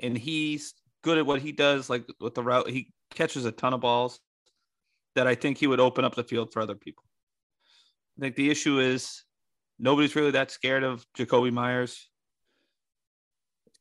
And 0.00 0.16
he's 0.16 0.74
good 1.02 1.18
at 1.18 1.26
what 1.26 1.40
he 1.40 1.52
does, 1.52 1.90
like 1.90 2.06
with 2.20 2.34
the 2.34 2.42
route. 2.42 2.68
He 2.68 2.92
catches 3.14 3.44
a 3.44 3.52
ton 3.52 3.74
of 3.74 3.80
balls 3.80 4.20
that 5.14 5.26
I 5.26 5.34
think 5.34 5.58
he 5.58 5.66
would 5.66 5.80
open 5.80 6.04
up 6.04 6.14
the 6.14 6.24
field 6.24 6.52
for 6.52 6.60
other 6.60 6.74
people. 6.74 7.04
I 8.18 8.22
think 8.22 8.36
the 8.36 8.50
issue 8.50 8.78
is 8.80 9.24
nobody's 9.78 10.16
really 10.16 10.32
that 10.32 10.50
scared 10.50 10.84
of 10.84 11.04
Jakobi 11.16 11.52
Meyers. 11.52 12.08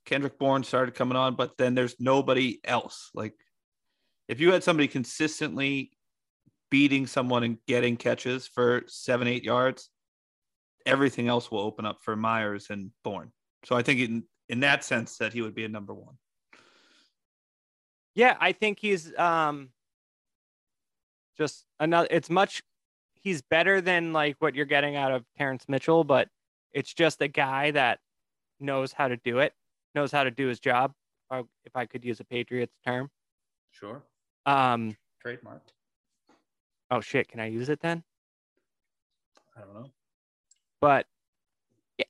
Kendrick 0.05 0.39
Bourne 0.39 0.63
started 0.63 0.95
coming 0.95 1.17
on, 1.17 1.35
but 1.35 1.57
then 1.57 1.75
there's 1.75 1.95
nobody 1.99 2.59
else. 2.63 3.09
Like 3.13 3.33
if 4.27 4.39
you 4.39 4.51
had 4.51 4.63
somebody 4.63 4.87
consistently 4.87 5.91
beating 6.69 7.07
someone 7.07 7.43
and 7.43 7.57
getting 7.67 7.97
catches 7.97 8.47
for 8.47 8.83
seven, 8.87 9.27
eight 9.27 9.43
yards, 9.43 9.89
everything 10.85 11.27
else 11.27 11.51
will 11.51 11.59
open 11.59 11.85
up 11.85 11.97
for 12.01 12.15
Meyers 12.15 12.67
and 12.69 12.91
Bourne. 13.03 13.31
So 13.65 13.75
I 13.75 13.83
think 13.83 13.99
in 13.99 14.23
in 14.49 14.61
that 14.61 14.83
sense 14.83 15.17
that 15.17 15.33
he 15.33 15.41
would 15.41 15.55
be 15.55 15.65
a 15.65 15.69
number 15.69 15.93
one. 15.93 16.15
Yeah, 18.15 18.37
I 18.39 18.53
think 18.53 18.79
he's 18.79 19.13
um 19.17 19.69
just 21.37 21.65
another 21.79 22.07
it's 22.09 22.29
much 22.29 22.63
he's 23.21 23.41
better 23.41 23.81
than 23.81 24.13
like 24.13 24.35
what 24.39 24.55
you're 24.55 24.65
getting 24.65 24.95
out 24.95 25.11
of 25.11 25.25
Terrance 25.37 25.65
Mitchell, 25.67 26.03
but 26.03 26.29
it's 26.71 26.93
just 26.93 27.21
a 27.21 27.27
guy 27.27 27.71
that 27.71 27.99
knows 28.59 28.91
how 28.91 29.07
to 29.07 29.17
do 29.17 29.39
it, 29.39 29.53
knows 29.95 30.11
how 30.11 30.23
to 30.23 30.31
do 30.31 30.47
his 30.47 30.59
job, 30.59 30.93
if 31.31 31.75
I, 31.75 31.85
could 31.85 32.03
use 32.03 32.19
a 32.19 32.23
Patriots 32.23 32.75
term. 32.85 33.09
Sure. 33.71 34.03
Um 34.45 34.95
Trademarked. 35.25 35.73
oh 36.91 37.01
shit, 37.01 37.27
can 37.27 37.39
I 37.39 37.47
use 37.47 37.69
it 37.69 37.79
then? 37.81 38.03
I 39.55 39.61
don't 39.61 39.73
know. 39.73 39.89
but 40.79 41.05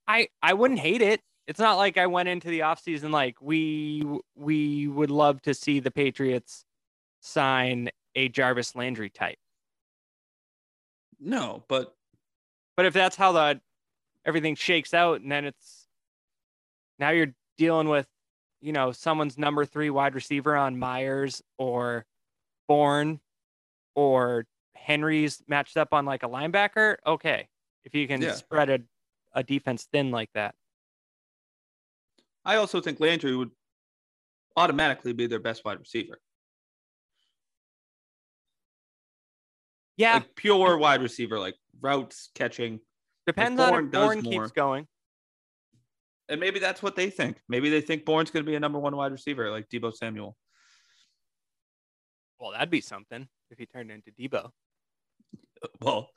I 0.08 0.28
I 0.42 0.54
wouldn't 0.54 0.80
hate 0.80 1.02
it. 1.02 1.22
It's 1.48 1.60
not 1.60 1.78
like 1.78 1.98
I 1.98 2.08
went 2.08 2.28
into 2.30 2.50
the 2.50 2.60
offseason 2.60 3.12
like 3.12 3.38
we 3.42 4.04
we 4.36 4.88
would 4.88 5.12
love 5.12 5.42
to 5.44 5.54
see 5.54 5.80
the 5.80 5.92
Patriots 5.92 6.66
sign 7.22 7.90
a 8.16 8.30
Jarvis 8.30 8.76
Landry 8.76 9.10
type. 9.10 9.38
No, 11.20 11.64
but 11.68 11.96
But 12.76 12.86
if 12.86 12.94
that's 12.94 13.16
how 13.16 13.32
the 13.32 13.62
everything 14.26 14.56
shakes 14.56 14.94
out 14.94 15.22
and 15.22 15.32
then 15.32 15.46
it's 15.46 15.88
now 17.00 17.10
you're 17.12 17.34
dealing 17.58 17.88
with 17.88 18.08
you 18.62 18.74
know 18.74 18.92
someone's 18.92 19.38
number 19.38 19.66
3 19.66 19.90
wide 19.90 20.16
receiver 20.16 20.56
on 20.56 20.78
Meyers 20.78 21.42
or 21.58 22.06
Bourne 22.68 23.20
or 23.96 24.46
Henry's 24.76 25.42
matched 25.48 25.78
up 25.78 25.94
on 25.94 26.06
like 26.06 26.24
a 26.24 26.30
linebacker, 26.30 26.98
okay. 27.06 27.48
If 27.84 27.96
you 27.96 28.08
can 28.08 28.22
Yeah. 28.22 28.34
spread 28.34 28.70
a, 28.70 28.80
a 29.34 29.44
defense 29.44 29.88
thin 29.92 30.12
like 30.12 30.32
that. 30.34 30.56
I 32.46 32.56
also 32.56 32.80
think 32.80 33.00
Landry 33.00 33.36
would 33.36 33.52
automatically 34.56 35.14
be 35.14 35.28
their 35.28 35.40
best 35.40 35.66
wide 35.66 35.80
receiver. 35.80 36.20
Yeah, 39.98 40.14
Like 40.14 40.36
pure 40.36 40.78
wide 40.78 41.02
receiver, 41.02 41.40
like 41.40 41.56
routes 41.82 42.30
catching. 42.36 42.80
Depends 43.26 43.58
Bourne 43.58 43.74
on 43.74 43.86
if 43.86 43.92
does 43.92 44.02
Bourne 44.06 44.24
more. 44.24 44.44
keeps 44.44 44.52
going. 44.52 44.88
And 46.30 46.40
maybe 46.40 46.60
that's 46.60 46.84
what 46.84 46.96
they 46.96 47.10
think. 47.10 47.38
Maybe 47.50 47.70
they 47.70 47.82
think 47.82 48.06
Bourne's 48.06 48.32
going 48.32 48.46
to 48.46 48.50
be 48.50 48.56
a 48.56 48.60
number 48.60 48.80
one 48.80 48.96
wide 48.96 49.12
receiver 49.12 49.50
like 49.50 49.70
Deebo 49.70 49.94
Samuel. 49.94 50.36
Well, 52.40 52.52
that'd 52.52 52.70
be 52.70 52.82
something 52.82 53.28
if 53.50 53.58
he 53.58 53.66
turned 53.66 53.92
into 53.92 54.12
Deebo. 54.12 54.50
Well, 55.82 56.12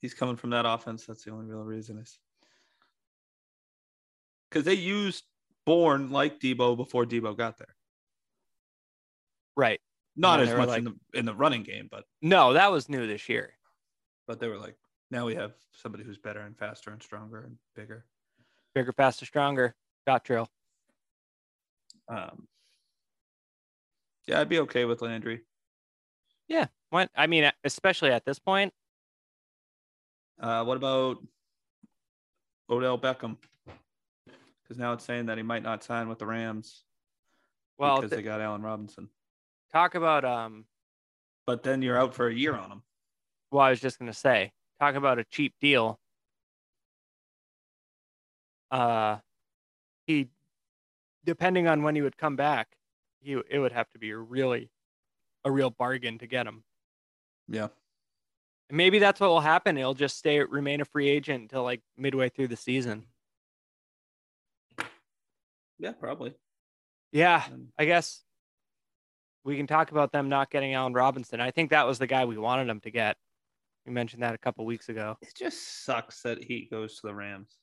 he's 0.00 0.14
coming 0.14 0.36
from 0.36 0.50
that 0.50 0.64
offense. 0.64 1.04
That's 1.04 1.22
the 1.22 1.32
only 1.32 1.44
real 1.44 1.62
reason 1.62 1.98
is 1.98 2.18
because 4.50 4.64
they 4.64 4.72
used 4.72 5.24
Bourne 5.66 6.10
like 6.10 6.40
Deebo 6.40 6.78
before 6.78 7.04
Deebo 7.04 7.36
got 7.36 7.58
there. 7.58 7.74
Right. 9.54 9.80
Not 10.16 10.40
as 10.40 10.54
much 10.54 10.76
in 10.78 10.84
the 10.84 10.94
in 11.14 11.24
the 11.24 11.34
running 11.34 11.62
game, 11.62 11.88
but 11.90 12.04
No, 12.20 12.52
that 12.52 12.70
was 12.70 12.88
new 12.88 13.06
this 13.06 13.28
year. 13.28 13.54
but 14.26 14.38
they 14.40 14.48
were 14.48 14.58
like, 14.58 14.76
now 15.10 15.26
we 15.26 15.34
have 15.34 15.52
somebody 15.72 16.04
who's 16.04 16.18
better 16.18 16.40
and 16.40 16.56
faster 16.58 16.90
and 16.90 17.02
stronger 17.02 17.42
and 17.44 17.56
bigger. 17.74 18.04
Bigger, 18.74 18.92
faster, 18.92 19.24
stronger. 19.26 19.74
Got 20.06 20.24
drill. 20.24 20.48
Um, 22.08 22.46
Yeah, 24.26 24.40
I'd 24.40 24.48
be 24.48 24.60
okay 24.60 24.84
with 24.84 25.02
Landry. 25.02 25.42
Yeah, 26.48 26.66
what 26.90 27.10
I 27.16 27.26
mean, 27.26 27.50
especially 27.64 28.10
at 28.10 28.24
this 28.24 28.38
point. 28.38 28.72
Uh, 30.40 30.64
what 30.64 30.76
about 30.76 31.18
Odell 32.68 32.98
Beckham? 32.98 33.36
Because 34.62 34.78
now 34.78 34.92
it's 34.92 35.04
saying 35.04 35.26
that 35.26 35.36
he 35.38 35.42
might 35.42 35.62
not 35.62 35.84
sign 35.84 36.08
with 36.08 36.18
the 36.18 36.26
Rams 36.26 36.84
Well, 37.78 37.96
because 37.96 38.10
th- 38.10 38.18
they 38.18 38.22
got 38.22 38.40
Allen 38.40 38.62
Robinson. 38.62 39.08
Talk 39.72 39.94
about 39.94 40.24
um. 40.24 40.64
But 41.46 41.62
then 41.62 41.82
you're 41.82 41.98
out 41.98 42.14
for 42.14 42.28
a 42.28 42.34
year 42.34 42.54
on 42.54 42.70
him. 42.70 42.82
Well, 43.50 43.64
I 43.64 43.70
was 43.70 43.80
just 43.80 43.98
gonna 43.98 44.12
say, 44.12 44.52
talk 44.80 44.94
about 44.94 45.18
a 45.18 45.24
cheap 45.24 45.54
deal. 45.60 45.98
Uh, 48.70 49.18
he, 50.06 50.28
depending 51.24 51.66
on 51.68 51.82
when 51.82 51.94
he 51.94 52.00
would 52.00 52.16
come 52.16 52.36
back, 52.36 52.68
he 53.20 53.32
it 53.50 53.58
would 53.58 53.72
have 53.72 53.90
to 53.90 53.98
be 53.98 54.10
a 54.10 54.16
really, 54.16 54.70
a 55.44 55.50
real 55.50 55.70
bargain 55.70 56.18
to 56.18 56.26
get 56.26 56.46
him. 56.46 56.64
Yeah. 57.48 57.68
And 58.68 58.76
maybe 58.78 58.98
that's 58.98 59.20
what 59.20 59.28
will 59.28 59.40
happen. 59.40 59.76
He'll 59.76 59.94
just 59.94 60.16
stay 60.16 60.40
remain 60.40 60.80
a 60.80 60.86
free 60.86 61.08
agent 61.08 61.42
until 61.42 61.62
like 61.62 61.82
midway 61.96 62.30
through 62.30 62.48
the 62.48 62.56
season. 62.56 63.04
Yeah, 65.78 65.92
probably. 65.92 66.34
Yeah, 67.10 67.44
I 67.76 67.84
guess 67.84 68.22
we 69.44 69.56
can 69.56 69.66
talk 69.66 69.90
about 69.90 70.12
them 70.12 70.28
not 70.28 70.50
getting 70.50 70.74
Allen 70.74 70.92
Robinson. 70.92 71.40
I 71.40 71.50
think 71.50 71.70
that 71.70 71.86
was 71.86 71.98
the 71.98 72.06
guy 72.06 72.24
we 72.24 72.38
wanted 72.38 72.68
them 72.68 72.80
to 72.80 72.90
get. 72.90 73.16
We 73.86 73.92
mentioned 73.92 74.22
that 74.22 74.34
a 74.34 74.38
couple 74.38 74.64
weeks 74.64 74.88
ago. 74.88 75.16
it 75.20 75.34
just 75.36 75.84
sucks 75.84 76.22
that 76.22 76.42
he 76.42 76.68
goes 76.70 76.96
to 76.96 77.08
the 77.08 77.14
Rams. 77.14 77.58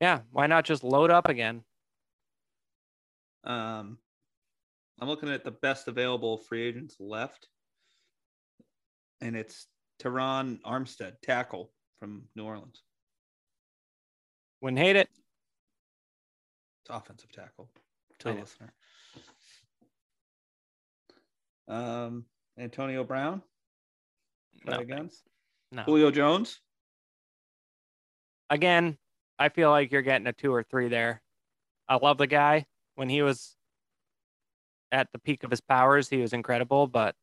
Yeah, 0.00 0.20
why 0.30 0.46
not 0.46 0.64
just 0.64 0.82
load 0.82 1.10
up 1.10 1.28
again? 1.28 1.62
Um, 3.44 3.98
I'm 5.00 5.08
looking 5.08 5.28
at 5.28 5.44
the 5.44 5.50
best 5.50 5.86
available 5.88 6.38
free 6.38 6.62
agents 6.66 6.96
left, 6.98 7.48
and 9.20 9.36
it's 9.36 9.66
Terron 10.00 10.60
Armstead, 10.62 11.14
tackle 11.22 11.72
from 11.98 12.22
New 12.34 12.44
Orleans. 12.44 12.82
Wouldn't 14.60 14.80
hate 14.80 14.96
it. 14.96 15.08
It's 16.82 16.90
offensive 16.90 17.30
tackle 17.30 17.70
to 18.18 18.32
the 18.32 18.40
listener. 18.40 18.72
Um, 21.68 22.24
Antonio 22.58 23.04
Brown, 23.04 23.42
No. 24.66 25.08
No. 25.70 25.82
Julio 25.82 26.10
Jones. 26.10 26.60
Again, 28.50 28.96
I 29.38 29.50
feel 29.50 29.70
like 29.70 29.92
you're 29.92 30.02
getting 30.02 30.26
a 30.26 30.32
two 30.32 30.52
or 30.52 30.62
three 30.62 30.88
there. 30.88 31.22
I 31.88 31.96
love 31.96 32.16
the 32.18 32.26
guy. 32.26 32.66
When 32.94 33.08
he 33.10 33.22
was 33.22 33.54
at 34.90 35.08
the 35.12 35.18
peak 35.18 35.44
of 35.44 35.50
his 35.50 35.60
powers, 35.60 36.08
he 36.08 36.16
was 36.16 36.32
incredible, 36.32 36.86
but 36.86 37.14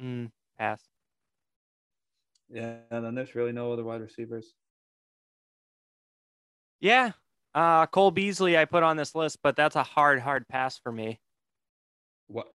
mm, 0.00 0.30
pass. 0.58 0.80
Yeah, 2.48 2.76
and 2.90 3.04
then 3.04 3.14
there's 3.14 3.34
really 3.34 3.52
no 3.52 3.72
other 3.72 3.84
wide 3.84 4.00
receivers. 4.00 4.54
Yeah. 6.80 7.12
Uh, 7.54 7.86
Cole 7.86 8.12
Beasley, 8.12 8.56
I 8.56 8.64
put 8.64 8.84
on 8.84 8.96
this 8.96 9.14
list, 9.14 9.38
but 9.42 9.56
that's 9.56 9.76
a 9.76 9.82
hard, 9.82 10.20
hard 10.20 10.46
pass 10.48 10.78
for 10.78 10.92
me. 10.92 11.18
What 12.28 12.46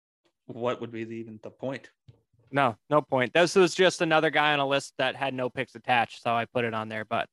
what 0.47 0.81
would 0.81 0.91
be 0.91 1.03
the, 1.03 1.15
even 1.15 1.39
the 1.43 1.49
point? 1.49 1.89
No, 2.51 2.75
no 2.89 3.01
point. 3.01 3.33
This 3.33 3.55
was 3.55 3.73
just 3.73 4.01
another 4.01 4.29
guy 4.29 4.53
on 4.53 4.59
a 4.59 4.67
list 4.67 4.93
that 4.97 5.15
had 5.15 5.33
no 5.33 5.49
picks 5.49 5.75
attached, 5.75 6.21
so 6.21 6.31
I 6.33 6.45
put 6.45 6.65
it 6.65 6.73
on 6.73 6.87
there. 6.87 7.03
But 7.03 7.27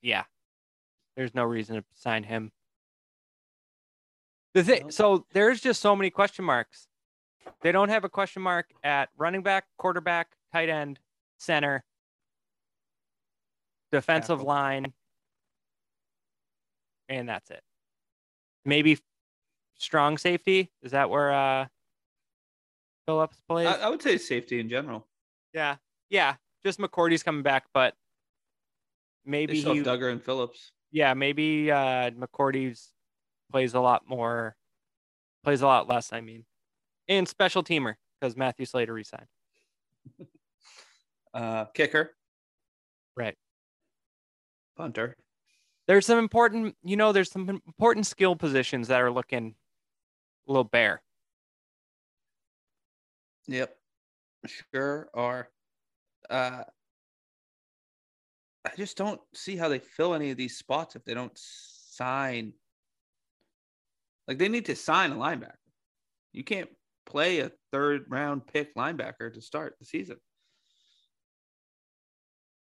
yeah, 0.00 0.24
there's 1.16 1.34
no 1.34 1.44
reason 1.44 1.76
to 1.76 1.84
sign 1.92 2.22
him. 2.22 2.50
The 4.54 4.62
thing, 4.62 4.90
so 4.90 5.26
there's 5.32 5.60
just 5.60 5.82
so 5.82 5.94
many 5.96 6.10
question 6.10 6.44
marks. 6.44 6.86
They 7.60 7.72
don't 7.72 7.88
have 7.88 8.04
a 8.04 8.08
question 8.08 8.40
mark 8.40 8.66
at 8.82 9.08
running 9.18 9.42
back, 9.42 9.64
quarterback, 9.76 10.28
tight 10.52 10.68
end, 10.68 10.98
center, 11.38 11.84
defensive 13.92 14.38
Tackle. 14.38 14.46
line, 14.46 14.92
and 17.08 17.28
that's 17.28 17.50
it. 17.50 17.62
Maybe 18.64 18.98
strong 19.78 20.18
safety. 20.18 20.70
Is 20.82 20.92
that 20.92 21.10
where 21.10 21.32
uh 21.32 21.66
Phillips 23.06 23.40
plays? 23.48 23.66
I, 23.68 23.74
I 23.80 23.88
would 23.88 24.02
say 24.02 24.16
safety 24.18 24.60
in 24.60 24.68
general. 24.68 25.06
Yeah, 25.52 25.76
yeah. 26.10 26.36
Just 26.64 26.78
McCourty's 26.78 27.22
coming 27.22 27.42
back, 27.42 27.64
but 27.74 27.94
They 29.24 29.30
maybe 29.30 29.60
still 29.60 29.74
he, 29.74 29.82
Dugger 29.82 30.10
and 30.10 30.22
Phillips. 30.22 30.72
yeah, 30.90 31.12
maybe 31.14 31.70
uh, 31.70 32.10
McCourty's 32.12 32.92
plays 33.52 33.74
a 33.74 33.80
lot 33.80 34.08
more, 34.08 34.56
plays 35.44 35.60
a 35.60 35.66
lot 35.66 35.86
less. 35.86 36.12
I 36.12 36.22
mean, 36.22 36.46
and 37.06 37.28
special 37.28 37.62
teamer 37.62 37.96
because 38.20 38.36
Matthew 38.36 38.66
Slater 38.66 38.92
resigned. 38.94 39.26
Uh, 41.34 41.64
kicker, 41.74 42.14
Right. 43.16 43.36
punter. 44.76 45.16
There's 45.88 46.06
some 46.06 46.16
important, 46.20 46.76
you 46.84 46.96
know, 46.96 47.10
there's 47.10 47.28
some 47.32 47.48
important 47.48 48.06
skill 48.06 48.36
positions 48.36 48.86
that 48.86 49.00
are 49.00 49.10
looking 49.10 49.56
little 50.46 50.64
bear. 50.64 51.02
Yep, 53.46 53.76
sure 54.46 55.08
are. 55.14 55.48
Uh, 56.30 56.62
I 58.64 58.70
just 58.76 58.96
don't 58.96 59.20
see 59.34 59.56
how 59.56 59.68
they 59.68 59.78
fill 59.78 60.14
any 60.14 60.30
of 60.30 60.36
these 60.36 60.56
spots 60.56 60.96
if 60.96 61.04
they 61.04 61.14
don't 61.14 61.32
sign. 61.34 62.54
Like 64.26 64.38
they 64.38 64.48
need 64.48 64.64
to 64.66 64.76
sign 64.76 65.12
a 65.12 65.16
linebacker. 65.16 65.52
You 66.32 66.44
can't 66.44 66.70
play 67.04 67.40
a 67.40 67.52
third 67.72 68.06
round 68.08 68.46
pick 68.46 68.74
linebacker 68.74 69.32
to 69.32 69.40
start 69.42 69.76
the 69.78 69.84
season. 69.84 70.16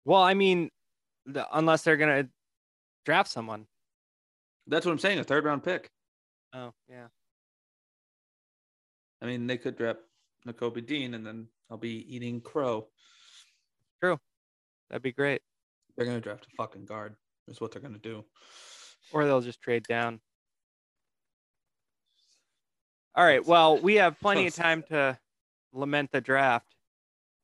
Well, 0.05 0.23
I 0.23 0.35
mean, 0.35 0.71
the, 1.27 1.47
unless 1.53 1.83
they're 1.83 1.97
gonna 1.97 2.29
draft 3.05 3.31
someone. 3.31 3.67
That's 4.69 4.87
what 4.87 4.93
I'm 4.93 4.99
saying. 4.99 5.19
A 5.19 5.25
third 5.25 5.45
round 5.45 5.65
pick. 5.65 5.91
Oh, 6.55 6.73
yeah. 6.89 7.09
I 9.21 9.27
mean, 9.27 9.47
they 9.47 9.59
could 9.59 9.77
draft 9.77 10.01
Nakobe 10.47 10.85
Dean, 10.87 11.15
and 11.15 11.27
then 11.27 11.49
I'll 11.71 11.77
be 11.77 12.15
eating 12.15 12.41
crow. 12.41 12.87
True, 14.01 14.19
that'd 14.89 15.03
be 15.03 15.13
great. 15.13 15.43
They're 15.97 16.07
gonna 16.07 16.21
draft 16.21 16.47
a 16.47 16.57
fucking 16.57 16.85
guard. 16.85 17.17
Is 17.49 17.61
what 17.61 17.73
they're 17.73 17.83
gonna 17.83 17.99
do. 17.99 18.25
Or 19.13 19.25
they'll 19.25 19.41
just 19.41 19.61
trade 19.61 19.85
down. 19.85 20.21
All 23.15 23.25
right. 23.25 23.45
Well, 23.45 23.79
we 23.79 23.97
have 23.97 24.21
plenty 24.21 24.47
of 24.47 24.55
time 24.55 24.85
to 24.91 25.19
lament 25.73 26.13
the 26.13 26.21
draft. 26.21 26.73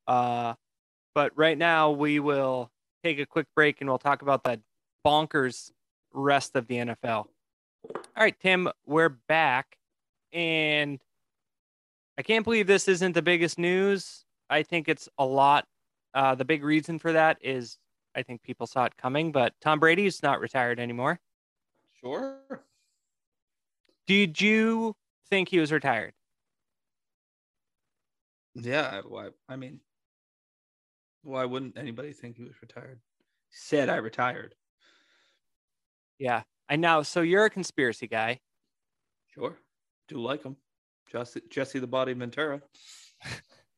Uh, 0.06 0.54
but 1.14 1.32
right 1.37 1.58
now 1.58 1.90
we 1.90 2.20
will 2.20 2.70
take 3.02 3.18
a 3.18 3.26
quick 3.26 3.46
break 3.56 3.80
and 3.80 3.88
we'll 3.88 3.98
talk 3.98 4.22
about 4.22 4.44
the 4.44 4.60
bonkers 5.04 5.70
rest 6.12 6.54
of 6.54 6.66
the 6.68 6.76
NFL. 6.76 7.26
All 7.88 8.02
right, 8.16 8.37
Tim, 8.40 8.68
we're 8.87 9.08
back. 9.08 9.76
And 10.32 11.00
I 12.16 12.22
can't 12.22 12.44
believe 12.44 12.66
this 12.66 12.88
isn't 12.88 13.12
the 13.12 13.22
biggest 13.22 13.59
news. 13.59 14.24
I 14.48 14.62
think 14.62 14.88
it's 14.88 15.09
a 15.18 15.24
lot. 15.24 15.66
Uh, 16.12 16.35
the 16.35 16.44
big 16.44 16.62
reason 16.62 16.98
for 16.98 17.12
that 17.12 17.38
is 17.40 17.79
I 18.14 18.22
think 18.22 18.42
people 18.42 18.66
saw 18.66 18.85
it 18.85 18.96
coming, 18.96 19.33
but 19.33 19.53
Tom 19.61 19.81
Brady's 19.81 20.22
not 20.22 20.40
retired 20.40 20.79
anymore. 20.79 21.18
Sure. 22.00 22.38
Did 24.07 24.40
you 24.40 24.94
think 25.29 25.48
he 25.48 25.59
was 25.59 25.72
retired? 25.72 26.12
Yeah. 28.55 29.00
Why? 29.07 29.31
I 29.48 29.57
mean, 29.57 29.81
why 31.22 31.44
wouldn't 31.44 31.77
anybody 31.77 32.12
think 32.12 32.37
he 32.37 32.44
was 32.44 32.61
retired? 32.62 33.00
Said 33.50 33.88
I 33.88 33.96
retired. 33.96 34.55
Yeah, 36.18 36.42
I 36.68 36.77
know. 36.77 37.03
So 37.03 37.22
you're 37.22 37.46
a 37.46 37.50
conspiracy 37.50 38.07
guy. 38.07 38.40
Sure. 39.35 39.57
Do 40.09 40.18
like 40.18 40.44
him. 40.44 40.57
Jesse, 41.11 41.43
Jesse 41.51 41.79
the 41.79 41.87
Body 41.87 42.12
Ventura. 42.12 42.61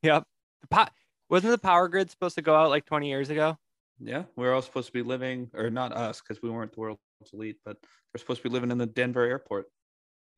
Yep. 0.02 0.24
The 0.60 0.68
po- 0.68 0.92
wasn't 1.28 1.52
the 1.52 1.58
power 1.58 1.88
grid 1.88 2.10
supposed 2.10 2.36
to 2.36 2.42
go 2.42 2.54
out 2.54 2.68
like 2.68 2.84
20 2.84 3.08
years 3.08 3.30
ago? 3.30 3.56
Yeah, 3.98 4.24
we're 4.36 4.54
all 4.54 4.62
supposed 4.62 4.88
to 4.88 4.92
be 4.92 5.02
living, 5.02 5.50
or 5.54 5.70
not 5.70 5.92
us, 5.92 6.20
because 6.20 6.42
we 6.42 6.50
weren't 6.50 6.72
the 6.72 6.80
world's 6.80 7.00
elite, 7.32 7.56
but 7.64 7.78
we're 8.12 8.18
supposed 8.18 8.42
to 8.42 8.48
be 8.48 8.52
living 8.52 8.70
in 8.70 8.78
the 8.78 8.86
Denver 8.86 9.24
airport. 9.24 9.66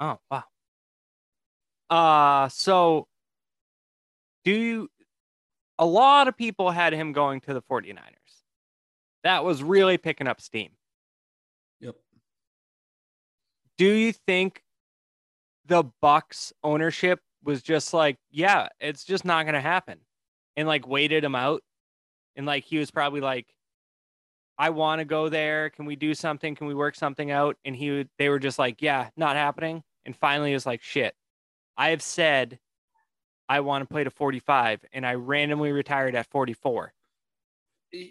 Oh, 0.00 0.18
wow. 0.30 0.44
Uh, 1.90 2.48
so 2.48 3.08
do 4.44 4.52
you, 4.52 4.88
a 5.78 5.84
lot 5.84 6.28
of 6.28 6.36
people 6.36 6.70
had 6.70 6.92
him 6.92 7.12
going 7.12 7.40
to 7.42 7.54
the 7.54 7.62
49ers. 7.62 7.98
That 9.24 9.44
was 9.44 9.62
really 9.62 9.98
picking 9.98 10.28
up 10.28 10.40
steam. 10.40 10.70
Yep. 11.80 11.96
Do 13.76 13.86
you 13.86 14.12
think 14.12 14.62
the 15.68 15.84
Bucs 16.02 16.52
ownership 16.64 17.20
was 17.44 17.62
just 17.62 17.94
like, 17.94 18.18
yeah, 18.30 18.68
it's 18.80 19.04
just 19.04 19.24
not 19.24 19.44
going 19.44 19.54
to 19.54 19.60
happen 19.60 20.00
and 20.56 20.66
like 20.66 20.86
waited 20.86 21.22
him 21.22 21.34
out? 21.34 21.62
And 22.36 22.46
like 22.46 22.64
he 22.64 22.78
was 22.78 22.90
probably 22.90 23.20
like, 23.20 23.46
I 24.58 24.70
want 24.70 24.98
to 24.98 25.04
go 25.04 25.28
there. 25.28 25.70
Can 25.70 25.84
we 25.84 25.94
do 25.94 26.14
something? 26.14 26.56
Can 26.56 26.66
we 26.66 26.74
work 26.74 26.96
something 26.96 27.30
out? 27.30 27.56
And 27.64 27.76
he 27.76 27.90
would, 27.90 28.08
they 28.18 28.28
were 28.28 28.40
just 28.40 28.58
like, 28.58 28.82
yeah, 28.82 29.10
not 29.16 29.36
happening. 29.36 29.84
and 30.04 30.16
finally 30.16 30.50
it 30.50 30.54
was 30.54 30.66
like, 30.66 30.82
shit, 30.82 31.14
I 31.76 31.90
have 31.90 32.02
said 32.02 32.58
I 33.48 33.60
want 33.60 33.82
to 33.82 33.86
play 33.86 34.04
to 34.04 34.10
45, 34.10 34.84
and 34.92 35.06
I 35.06 35.14
randomly 35.14 35.72
retired 35.72 36.14
at 36.14 36.26
44. 36.26 36.92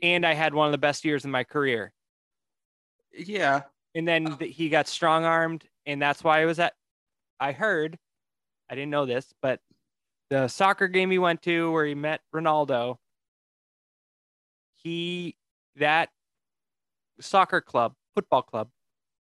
And 0.02 0.26
I 0.26 0.34
had 0.34 0.54
one 0.54 0.68
of 0.68 0.72
the 0.72 0.80
best 0.80 1.06
years 1.06 1.26
in 1.26 1.32
my 1.32 1.44
career. 1.44 1.94
Yeah. 3.14 3.62
And 3.94 4.08
then 4.08 4.28
uh 4.28 4.38
th- 4.38 4.56
he 4.56 4.70
got 4.70 4.88
strong 4.88 5.26
armed, 5.26 5.66
and 5.86 6.02
that's 6.02 6.24
why 6.24 6.42
I 6.42 6.46
was 6.46 6.60
at. 6.60 6.74
I 7.40 7.52
heard, 7.52 7.98
I 8.70 8.76
didn't 8.76 8.92
know 8.92 9.06
this, 9.06 9.34
but 9.42 9.60
the 10.30 10.48
soccer 10.48 10.88
game 10.88 11.12
he 11.12 11.20
went 11.20 11.42
to 11.44 11.72
where 11.72 11.86
he 11.86 11.96
met 11.96 12.22
Ronaldo, 12.34 12.98
he 14.76 15.36
that 15.76 16.10
soccer 17.20 17.62
club, 17.62 17.94
football 18.16 18.42
club, 18.42 18.70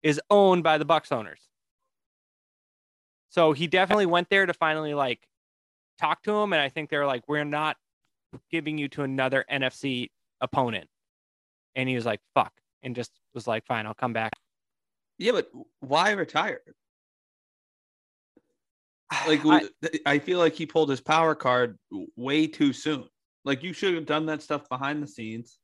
is 0.03 0.21
owned 0.29 0.63
by 0.63 0.77
the 0.77 0.85
Bucs 0.85 1.11
owners. 1.11 1.41
So 3.29 3.51
he 3.51 3.67
definitely 3.67 4.05
went 4.05 4.29
there 4.29 4.45
to 4.45 4.53
finally 4.53 4.93
like 4.93 5.27
talk 5.99 6.23
to 6.23 6.31
him, 6.31 6.53
and 6.53 6.61
I 6.61 6.69
think 6.69 6.89
they're 6.89 7.05
like, 7.05 7.27
"We're 7.27 7.43
not 7.43 7.77
giving 8.49 8.77
you 8.77 8.87
to 8.89 9.03
another 9.03 9.45
NFC 9.51 10.09
opponent," 10.41 10.89
and 11.75 11.89
he 11.89 11.95
was 11.95 12.05
like, 12.05 12.21
"Fuck," 12.33 12.53
and 12.83 12.95
just 12.95 13.11
was 13.33 13.47
like, 13.47 13.65
"Fine, 13.65 13.87
I'll 13.87 13.93
come 13.93 14.13
back." 14.13 14.33
Yeah, 15.17 15.33
but 15.33 15.49
why 15.81 16.11
retire? 16.11 16.61
Like 19.27 19.41
I- 19.45 19.69
I, 20.05 20.19
feel 20.19 20.39
like 20.39 20.53
he 20.53 20.65
pulled 20.65 20.89
his 20.89 21.01
power 21.01 21.35
card 21.35 21.77
way 22.15 22.47
too 22.47 22.73
soon. 22.73 23.05
Like 23.43 23.63
you 23.63 23.73
should 23.73 23.93
have 23.93 24.05
done 24.05 24.25
that 24.27 24.41
stuff 24.41 24.67
behind 24.69 25.01
the 25.03 25.07
scenes. 25.07 25.59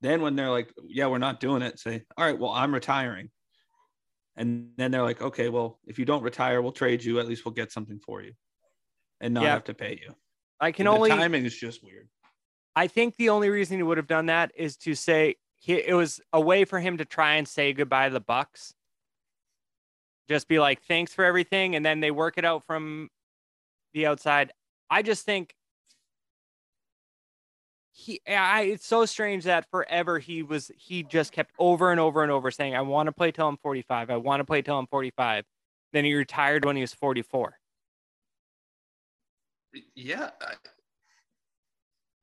Then 0.00 0.22
when 0.22 0.34
they're 0.36 0.50
like, 0.50 0.72
"Yeah, 0.86 1.08
we're 1.08 1.18
not 1.18 1.40
doing 1.40 1.62
it," 1.62 1.78
say, 1.78 2.04
"All 2.16 2.24
right, 2.24 2.38
well, 2.38 2.50
I'm 2.50 2.72
retiring." 2.72 3.30
And 4.36 4.70
then 4.76 4.90
they're 4.90 5.02
like, 5.02 5.20
"Okay, 5.20 5.48
well, 5.50 5.78
if 5.86 5.98
you 5.98 6.04
don't 6.04 6.22
retire, 6.22 6.62
we'll 6.62 6.72
trade 6.72 7.04
you. 7.04 7.20
At 7.20 7.26
least 7.28 7.44
we'll 7.44 7.52
get 7.54 7.70
something 7.72 8.00
for 8.00 8.22
you, 8.22 8.32
and 9.20 9.34
not 9.34 9.42
Yeah. 9.42 9.50
have 9.50 9.64
to 9.64 9.74
pay 9.74 10.00
you." 10.02 10.14
I 10.60 10.72
can 10.72 10.84
the 10.84 10.92
only 10.92 11.10
timing 11.10 11.44
is 11.44 11.56
just 11.56 11.82
weird. 11.82 12.08
I 12.76 12.86
think 12.86 13.16
the 13.16 13.30
only 13.30 13.50
reason 13.50 13.76
he 13.78 13.82
would 13.82 13.98
have 13.98 14.06
done 14.06 14.26
that 14.26 14.52
is 14.54 14.76
to 14.78 14.94
say 14.94 15.36
he, 15.56 15.74
it 15.74 15.94
was 15.94 16.20
a 16.32 16.40
way 16.40 16.64
for 16.64 16.80
him 16.80 16.96
to 16.98 17.04
try 17.04 17.34
and 17.34 17.46
say 17.46 17.72
goodbye 17.72 18.08
to 18.08 18.12
the 18.12 18.20
Bucs. 18.20 18.72
Just 20.30 20.46
be 20.46 20.60
like, 20.60 20.80
thanks 20.84 21.12
for 21.12 21.24
everything, 21.24 21.74
and 21.74 21.84
then 21.84 21.98
they 21.98 22.12
work 22.12 22.38
it 22.38 22.44
out 22.44 22.64
from 22.64 23.08
the 23.94 24.06
outside. 24.06 24.52
I 24.88 25.02
just 25.02 25.26
think 25.26 25.56
he, 27.90 28.20
I, 28.28 28.62
it's 28.62 28.86
so 28.86 29.06
strange 29.06 29.42
that 29.42 29.68
forever 29.72 30.20
he 30.20 30.44
was, 30.44 30.70
he 30.76 31.02
just 31.02 31.32
kept 31.32 31.52
over 31.58 31.90
and 31.90 31.98
over 31.98 32.22
and 32.22 32.30
over 32.30 32.52
saying, 32.52 32.76
I 32.76 32.82
want 32.82 33.08
to 33.08 33.12
play 33.12 33.32
till 33.32 33.48
I'm 33.48 33.56
45. 33.56 34.08
I 34.08 34.18
want 34.18 34.38
to 34.38 34.44
play 34.44 34.62
till 34.62 34.78
I'm 34.78 34.86
45. 34.86 35.44
Then 35.92 36.04
he 36.04 36.14
retired 36.14 36.64
when 36.64 36.76
he 36.76 36.82
was 36.82 36.94
44. 36.94 37.58
Yeah, 39.96 40.30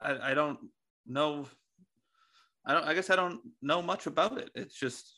I, 0.02 0.14
I, 0.14 0.32
I 0.32 0.34
don't 0.34 0.60
know. 1.06 1.46
I 2.66 2.74
don't. 2.74 2.86
I 2.86 2.94
guess 2.94 3.10
I 3.10 3.18
don't 3.18 3.42
know 3.62 3.82
much 3.82 4.08
about 4.08 4.38
it. 4.38 4.50
It's 4.56 4.80
just, 4.80 5.14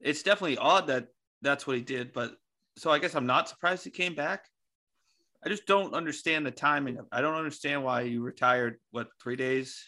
it's 0.00 0.22
definitely 0.22 0.56
odd 0.56 0.86
that 0.86 1.08
that's 1.42 1.66
what 1.66 1.76
he 1.76 1.82
did. 1.82 2.12
But 2.12 2.36
so 2.76 2.90
I 2.90 2.98
guess 2.98 3.14
I'm 3.14 3.26
not 3.26 3.48
surprised 3.48 3.84
he 3.84 3.90
came 3.90 4.14
back. 4.14 4.46
I 5.44 5.48
just 5.48 5.66
don't 5.66 5.94
understand 5.94 6.44
the 6.44 6.50
timing. 6.50 6.98
I 7.12 7.20
don't 7.20 7.34
understand 7.34 7.84
why 7.84 8.02
you 8.02 8.22
retired. 8.22 8.78
What 8.90 9.08
three 9.22 9.36
days? 9.36 9.82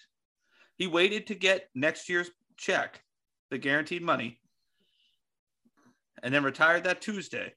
He 0.76 0.87
waited 0.87 1.26
to 1.26 1.34
get 1.34 1.68
next 1.74 2.08
year's 2.08 2.30
check, 2.56 3.02
the 3.50 3.58
guaranteed 3.58 4.02
money, 4.02 4.40
and 6.22 6.32
then 6.32 6.44
retired 6.44 6.84
that 6.84 7.00
Tuesday. 7.00 7.54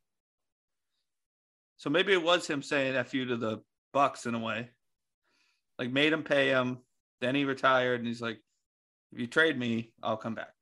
So 1.77 1.89
maybe 1.89 2.13
it 2.13 2.23
was 2.23 2.47
him 2.47 2.61
saying 2.61 2.95
"f 2.95 3.13
you" 3.13 3.25
to 3.25 3.37
the 3.37 3.61
Bucs 3.93 4.25
in 4.25 4.35
a 4.35 4.39
way, 4.39 4.69
like 5.77 5.91
made 5.91 6.13
him 6.13 6.23
pay 6.23 6.49
him. 6.49 6.79
Then 7.19 7.35
he 7.35 7.45
retired, 7.45 7.99
and 7.99 8.07
he's 8.07 8.21
like, 8.21 8.39
"If 9.11 9.19
you 9.19 9.27
trade 9.27 9.59
me, 9.59 9.91
I'll 10.01 10.17
come 10.17 10.35
back." 10.35 10.53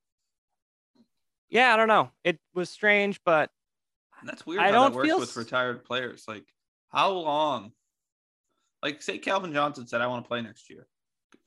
Yeah, 1.50 1.74
I 1.74 1.78
don't 1.78 1.88
know. 1.88 2.12
It 2.24 2.40
was 2.54 2.70
strange, 2.70 3.20
but 3.26 3.50
that's 4.24 4.46
weird. 4.46 4.62
I 4.62 4.68
how 4.68 4.72
don't 4.72 4.92
that 4.92 4.98
works 4.98 5.08
feel 5.08 5.20
with 5.20 5.36
retired 5.36 5.84
players. 5.84 6.26
Like, 6.28 6.46
how 6.90 7.12
long? 7.12 7.72
Like, 8.84 9.02
say 9.02 9.18
Calvin 9.18 9.54
Johnson 9.54 9.88
said, 9.88 10.02
"I 10.02 10.08
want 10.08 10.24
to 10.24 10.28
play 10.28 10.42
next 10.42 10.70
year." 10.70 10.88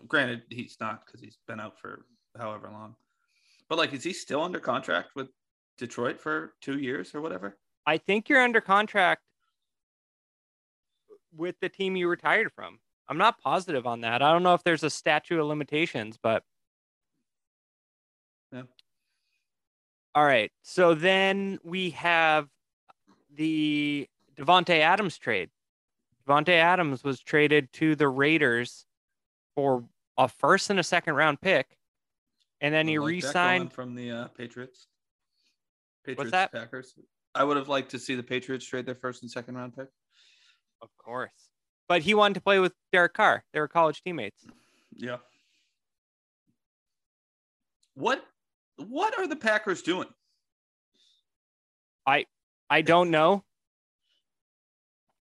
Granted, 0.07 0.43
he's 0.51 0.77
not 0.81 1.07
because 1.07 1.21
he's 1.21 1.38
been 1.47 1.61
out 1.61 1.79
for 1.79 2.07
however 2.37 2.69
long. 2.71 2.97
But 3.69 3.79
like, 3.79 3.93
is 3.93 4.03
he 4.05 4.12
still 4.12 4.43
under 4.43 4.61
contract 4.61 5.11
with 5.15 5.29
Detroit 5.79 6.21
for 6.21 6.55
two 6.61 6.79
years 6.79 7.15
or 7.15 7.21
whatever? 7.21 7.59
I 7.87 7.99
think 7.99 8.29
you're 8.29 8.43
under 8.43 8.61
contract 8.61 9.23
with 11.35 11.57
the 11.61 11.69
team 11.69 11.97
you 11.97 12.09
retired 12.09 12.53
from. 12.53 12.79
I'm 13.09 13.19
not 13.19 13.41
positive 13.41 13.87
on 13.87 14.03
that. 14.03 14.23
I 14.23 14.33
don't 14.33 14.43
know 14.43 14.55
if 14.55 14.62
there's 14.65 14.83
a 14.83 14.91
statute 14.91 15.41
of 15.41 15.47
limitations, 15.47 16.19
but 16.23 16.45
Yeah. 18.53 18.65
All 20.14 20.25
right. 20.25 20.51
So 20.62 20.94
then 20.94 21.59
we 21.64 21.90
have 21.90 22.48
the 23.35 24.09
Davante 24.37 24.79
Adams 24.81 25.18
trade. 25.18 25.51
Davante 26.27 26.51
Adams 26.51 27.03
was 27.03 27.20
traded 27.20 27.72
to 27.75 27.96
the 27.96 28.09
Raiders 28.09 28.87
for 29.55 29.85
a 30.18 30.29
first 30.29 30.70
and 30.70 30.79
a 30.79 30.83
second 30.83 31.14
round 31.14 31.40
pick, 31.40 31.79
and 32.61 32.72
then 32.72 32.87
he 32.87 32.98
like 32.98 33.09
re-signed. 33.09 33.72
from 33.72 33.94
the 33.94 34.11
uh, 34.11 34.29
Patriots. 34.29 34.87
Patriots 36.05 36.31
that? 36.33 36.53
Packers. 36.53 36.94
I 37.35 37.44
would 37.44 37.57
have 37.57 37.68
liked 37.68 37.90
to 37.92 37.98
see 37.98 38.14
the 38.14 38.22
Patriots 38.22 38.66
trade 38.66 38.87
their 38.87 38.94
first 38.94 39.22
and 39.22 39.31
second 39.31 39.57
round 39.57 39.75
pick. 39.75 39.88
Of 40.81 40.90
course, 40.98 41.48
but 41.88 42.03
he 42.03 42.14
wanted 42.14 42.35
to 42.35 42.40
play 42.40 42.59
with 42.59 42.72
Derek 42.92 43.14
Carr. 43.14 43.44
They 43.53 43.61
were 43.61 43.68
college 43.68 44.03
teammates. 44.03 44.44
Yeah. 44.94 45.18
What 47.94 48.25
what 48.88 49.18
are 49.18 49.27
the 49.27 49.37
Packers 49.37 49.83
doing? 49.83 50.09
I 52.07 52.27
I 52.68 52.83
don't 52.83 53.11
know. 53.11 53.45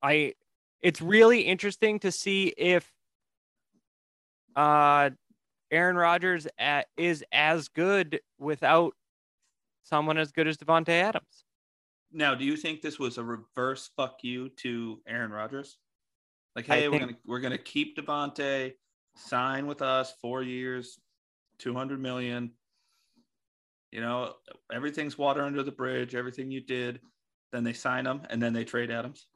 I 0.03 0.35
it's 0.83 1.01
really 1.01 1.43
interesting 1.43 1.99
to 2.01 2.13
see 2.13 2.55
if 2.57 2.91
uh 4.55 5.11
Aaron 5.71 5.97
Rodgers 5.97 6.47
a 6.59 6.85
is 6.97 7.25
as 7.33 7.69
good 7.69 8.21
without 8.39 8.95
someone 9.83 10.19
as 10.19 10.33
good 10.33 10.47
as 10.47 10.57
Davante 10.57 10.89
Adams. 10.91 11.45
Now, 12.13 12.35
do 12.35 12.45
you 12.45 12.57
think 12.57 12.83
this 12.83 12.99
was 12.99 13.19
a 13.19 13.25
reverse 13.25 13.91
fuck 13.97 14.23
you 14.23 14.49
to 14.61 15.01
Aaron 15.07 15.31
Rodgers? 15.31 15.79
Like, 16.55 16.67
hey, 16.67 16.89
we're 16.89 17.01
gonna 17.01 17.17
we're 17.27 17.41
gonna 17.41 17.59
keep 17.59 17.97
Davante, 17.97 18.73
sign 19.17 19.67
with 19.67 19.83
us 19.83 20.15
four 20.23 20.43
years, 20.43 20.99
two 21.59 21.75
hundred 21.75 22.01
million. 22.01 22.53
You 23.97 24.03
know, 24.03 24.35
everything's 24.71 25.17
water 25.17 25.41
under 25.41 25.63
the 25.63 25.73
bridge. 25.73 26.15
Everything 26.15 26.51
you 26.51 26.61
did, 26.61 27.01
then 27.51 27.65
they 27.65 27.73
sign 27.73 28.05
him, 28.05 28.21
and 28.29 28.43
then 28.43 28.53
they 28.53 28.63
trade 28.63 28.91
Adams. 28.91 29.27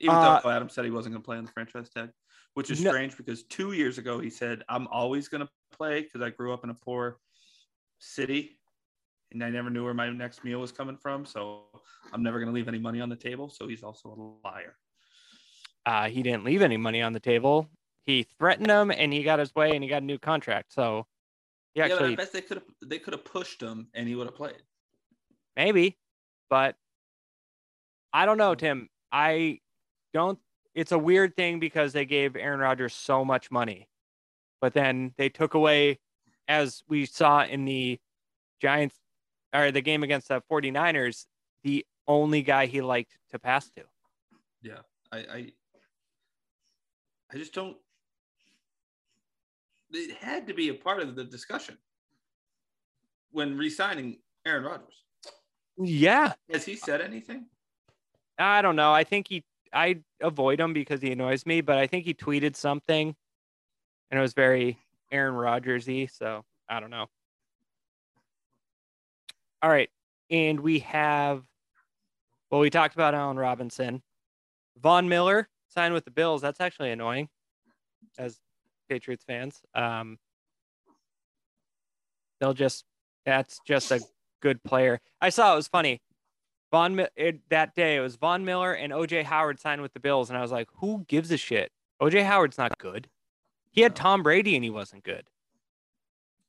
Even 0.00 0.18
Uh, 0.18 0.38
though 0.38 0.50
Adams 0.50 0.74
said 0.74 0.84
he 0.84 0.90
wasn't 0.90 1.14
going 1.14 1.22
to 1.22 1.24
play 1.24 1.38
on 1.38 1.46
the 1.46 1.50
franchise 1.50 1.88
tag, 1.88 2.10
which 2.52 2.70
is 2.70 2.82
No- 2.82 2.90
strange 2.90 3.16
because 3.16 3.44
two 3.44 3.72
years 3.72 3.96
ago 3.96 4.18
he 4.18 4.28
said, 4.28 4.62
"I'm 4.68 4.86
always 4.88 5.28
going 5.28 5.46
to 5.46 5.50
play 5.72 6.02
because 6.02 6.20
I 6.20 6.28
grew 6.28 6.52
up 6.52 6.62
in 6.62 6.68
a 6.68 6.74
poor 6.74 7.20
city, 7.98 8.60
and 9.32 9.42
I 9.42 9.48
never 9.48 9.70
knew 9.70 9.82
where 9.82 9.94
my 9.94 10.10
next 10.10 10.44
meal 10.44 10.60
was 10.60 10.72
coming 10.72 10.98
from. 10.98 11.24
So 11.24 11.64
I'm 12.12 12.22
never 12.22 12.38
going 12.38 12.48
to 12.48 12.54
leave 12.54 12.68
any 12.68 12.78
money 12.78 13.00
on 13.00 13.08
the 13.08 13.16
table." 13.16 13.48
So 13.48 13.66
he's 13.66 13.82
also 13.82 14.10
a 14.10 14.46
liar. 14.46 14.76
Uh, 15.86 16.10
he 16.10 16.22
didn't 16.22 16.44
leave 16.44 16.60
any 16.60 16.76
money 16.76 17.00
on 17.00 17.14
the 17.14 17.20
table. 17.20 17.70
He 18.04 18.24
threatened 18.38 18.68
him, 18.68 18.90
and 18.90 19.10
he 19.10 19.22
got 19.22 19.38
his 19.38 19.54
way, 19.54 19.74
and 19.74 19.82
he 19.82 19.88
got 19.88 20.02
a 20.02 20.04
new 20.04 20.18
contract. 20.18 20.74
So 20.74 21.06
he 21.76 21.80
yeah, 21.80 21.88
but 21.88 21.92
I 21.92 21.94
actually 22.04 22.16
bet 22.16 22.32
they 22.32 22.40
could 22.40 22.56
have 22.56 22.66
they 22.82 22.98
could 22.98 23.12
have 23.12 23.24
pushed 23.24 23.60
him, 23.60 23.88
and 23.92 24.08
he 24.08 24.14
would 24.14 24.26
have 24.26 24.34
played. 24.34 24.62
maybe, 25.56 25.98
but 26.48 26.74
I 28.14 28.24
don't 28.24 28.38
know, 28.38 28.54
Mm. 28.54 28.58
Tim. 28.58 28.88
I 29.12 29.60
don't. 30.14 30.38
It's 30.74 30.92
a 30.92 30.98
weird 30.98 31.36
thing 31.36 31.60
because 31.60 31.92
they 31.92 32.06
gave 32.06 32.34
Aaron 32.34 32.60
Rodgers 32.60 32.94
so 32.94 33.24
much 33.26 33.50
money, 33.50 33.88
but 34.60 34.72
then 34.72 35.12
they 35.18 35.28
took 35.28 35.52
away, 35.52 35.98
as 36.48 36.82
we 36.88 37.04
saw 37.04 37.44
in 37.44 37.66
the 37.66 37.98
Giants 38.60 38.96
or 39.54 39.70
the 39.70 39.82
game 39.82 40.02
against 40.02 40.28
the 40.28 40.42
49ers, 40.50 41.26
the 41.62 41.84
only 42.08 42.42
guy 42.42 42.66
he 42.66 42.80
liked 42.80 43.18
to 43.30 43.38
pass 43.38 43.68
to. 43.70 43.82
Yeah, 44.62 44.80
I, 45.12 45.18
I, 45.18 45.52
I 47.32 47.36
just 47.36 47.52
don't. 47.52 47.76
It 49.92 50.16
had 50.16 50.46
to 50.48 50.54
be 50.54 50.68
a 50.68 50.74
part 50.74 51.00
of 51.00 51.14
the 51.14 51.24
discussion 51.24 51.78
when 53.30 53.56
re-signing 53.56 54.18
Aaron 54.44 54.64
Rodgers. 54.64 55.04
Yeah, 55.78 56.32
Has 56.50 56.64
he 56.64 56.74
said 56.74 57.00
anything? 57.00 57.46
I 58.38 58.62
don't 58.62 58.76
know. 58.76 58.92
I 58.92 59.04
think 59.04 59.28
he. 59.28 59.44
I 59.72 59.98
avoid 60.22 60.58
him 60.58 60.72
because 60.72 61.02
he 61.02 61.12
annoys 61.12 61.44
me, 61.44 61.60
but 61.60 61.76
I 61.76 61.86
think 61.86 62.04
he 62.04 62.14
tweeted 62.14 62.56
something, 62.56 63.14
and 64.10 64.18
it 64.18 64.22
was 64.22 64.32
very 64.32 64.78
Aaron 65.12 65.34
Rodgers-y. 65.34 66.08
So 66.10 66.44
I 66.68 66.80
don't 66.80 66.90
know. 66.90 67.06
All 69.62 69.70
right, 69.70 69.90
and 70.30 70.60
we 70.60 70.78
have. 70.80 71.42
Well, 72.50 72.60
we 72.60 72.70
talked 72.70 72.94
about 72.94 73.14
Allen 73.14 73.36
Robinson. 73.36 74.02
Von 74.78 75.08
Miller 75.08 75.48
signed 75.68 75.94
with 75.94 76.04
the 76.04 76.10
Bills. 76.10 76.40
That's 76.40 76.60
actually 76.60 76.90
annoying 76.90 77.28
as 78.18 78.38
Patriots 78.88 79.24
fans. 79.24 79.60
Um, 79.74 80.18
they'll 82.40 82.54
just, 82.54 82.84
that's 83.24 83.60
just 83.66 83.90
a 83.90 84.00
good 84.40 84.62
player. 84.62 85.00
I 85.20 85.30
saw 85.30 85.52
it 85.52 85.56
was 85.56 85.68
funny. 85.68 86.00
Von 86.72 87.06
it, 87.16 87.40
that 87.48 87.74
day 87.74 87.96
it 87.96 88.00
was 88.00 88.16
Von 88.16 88.44
Miller 88.44 88.72
and 88.72 88.92
OJ 88.92 89.24
Howard 89.24 89.60
signed 89.60 89.82
with 89.82 89.92
the 89.92 90.00
Bills, 90.00 90.30
and 90.30 90.38
I 90.38 90.42
was 90.42 90.50
like, 90.50 90.68
who 90.74 91.04
gives 91.08 91.30
a 91.30 91.36
shit? 91.36 91.70
OJ 92.02 92.24
Howard's 92.24 92.58
not 92.58 92.76
good. 92.78 93.08
He 93.70 93.82
had 93.82 93.94
Tom 93.94 94.22
Brady 94.22 94.54
and 94.56 94.64
he 94.64 94.70
wasn't 94.70 95.04
good. 95.04 95.28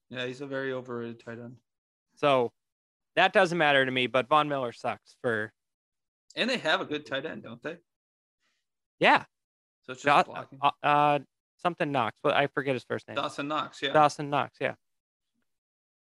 Yeah, 0.09 0.25
he's 0.25 0.41
a 0.41 0.47
very 0.47 0.71
overrated 0.71 1.23
tight 1.23 1.39
end. 1.39 1.57
So 2.15 2.51
that 3.15 3.33
doesn't 3.33 3.57
matter 3.57 3.85
to 3.85 3.91
me, 3.91 4.07
but 4.07 4.27
Von 4.27 4.47
Miller 4.47 4.71
sucks 4.71 5.15
for. 5.21 5.51
And 6.35 6.49
they 6.49 6.57
have 6.57 6.81
a 6.81 6.85
good 6.85 7.05
tight 7.05 7.25
end, 7.25 7.43
don't 7.43 7.61
they? 7.61 7.77
Yeah. 8.99 9.23
So 9.85 9.93
it's 9.93 10.03
just 10.03 10.25
blocking. 10.27 10.59
uh, 10.61 10.71
uh, 10.83 11.19
something 11.57 11.91
Knox, 11.91 12.17
but 12.23 12.33
I 12.33 12.47
forget 12.47 12.73
his 12.73 12.83
first 12.83 13.07
name. 13.07 13.15
Dawson 13.15 13.47
Knox, 13.47 13.81
yeah. 13.81 13.93
Dawson 13.93 14.29
Knox, 14.29 14.57
yeah. 14.59 14.75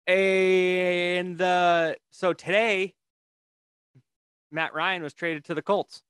And 0.08 1.38
the 1.38 1.98
so 2.12 2.34
today, 2.34 2.94
Matt 4.52 4.74
Ryan 4.74 5.02
was 5.04 5.14
traded 5.14 5.46
to 5.46 5.56
the 5.56 5.62
Colts 5.62 6.04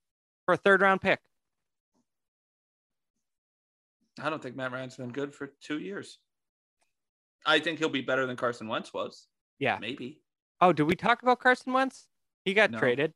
for 0.44 0.54
a 0.54 0.56
third 0.56 0.82
round 0.82 1.00
pick. 1.00 1.20
I 4.20 4.30
don't 4.30 4.42
think 4.42 4.56
Matt 4.56 4.72
Ryan's 4.72 4.96
been 4.96 5.10
good 5.12 5.34
for 5.34 5.48
two 5.60 5.78
years. 5.78 6.18
I 7.44 7.58
think 7.60 7.78
he'll 7.78 7.88
be 7.88 8.00
better 8.00 8.26
than 8.26 8.36
Carson 8.36 8.66
Wentz 8.68 8.92
was. 8.92 9.26
Yeah. 9.58 9.78
Maybe. 9.80 10.20
Oh, 10.60 10.72
did 10.72 10.84
we 10.84 10.94
talk 10.96 11.22
about 11.22 11.38
Carson 11.38 11.72
Wentz? 11.72 12.06
He 12.44 12.54
got 12.54 12.70
No. 12.70 12.78
traded. 12.78 13.12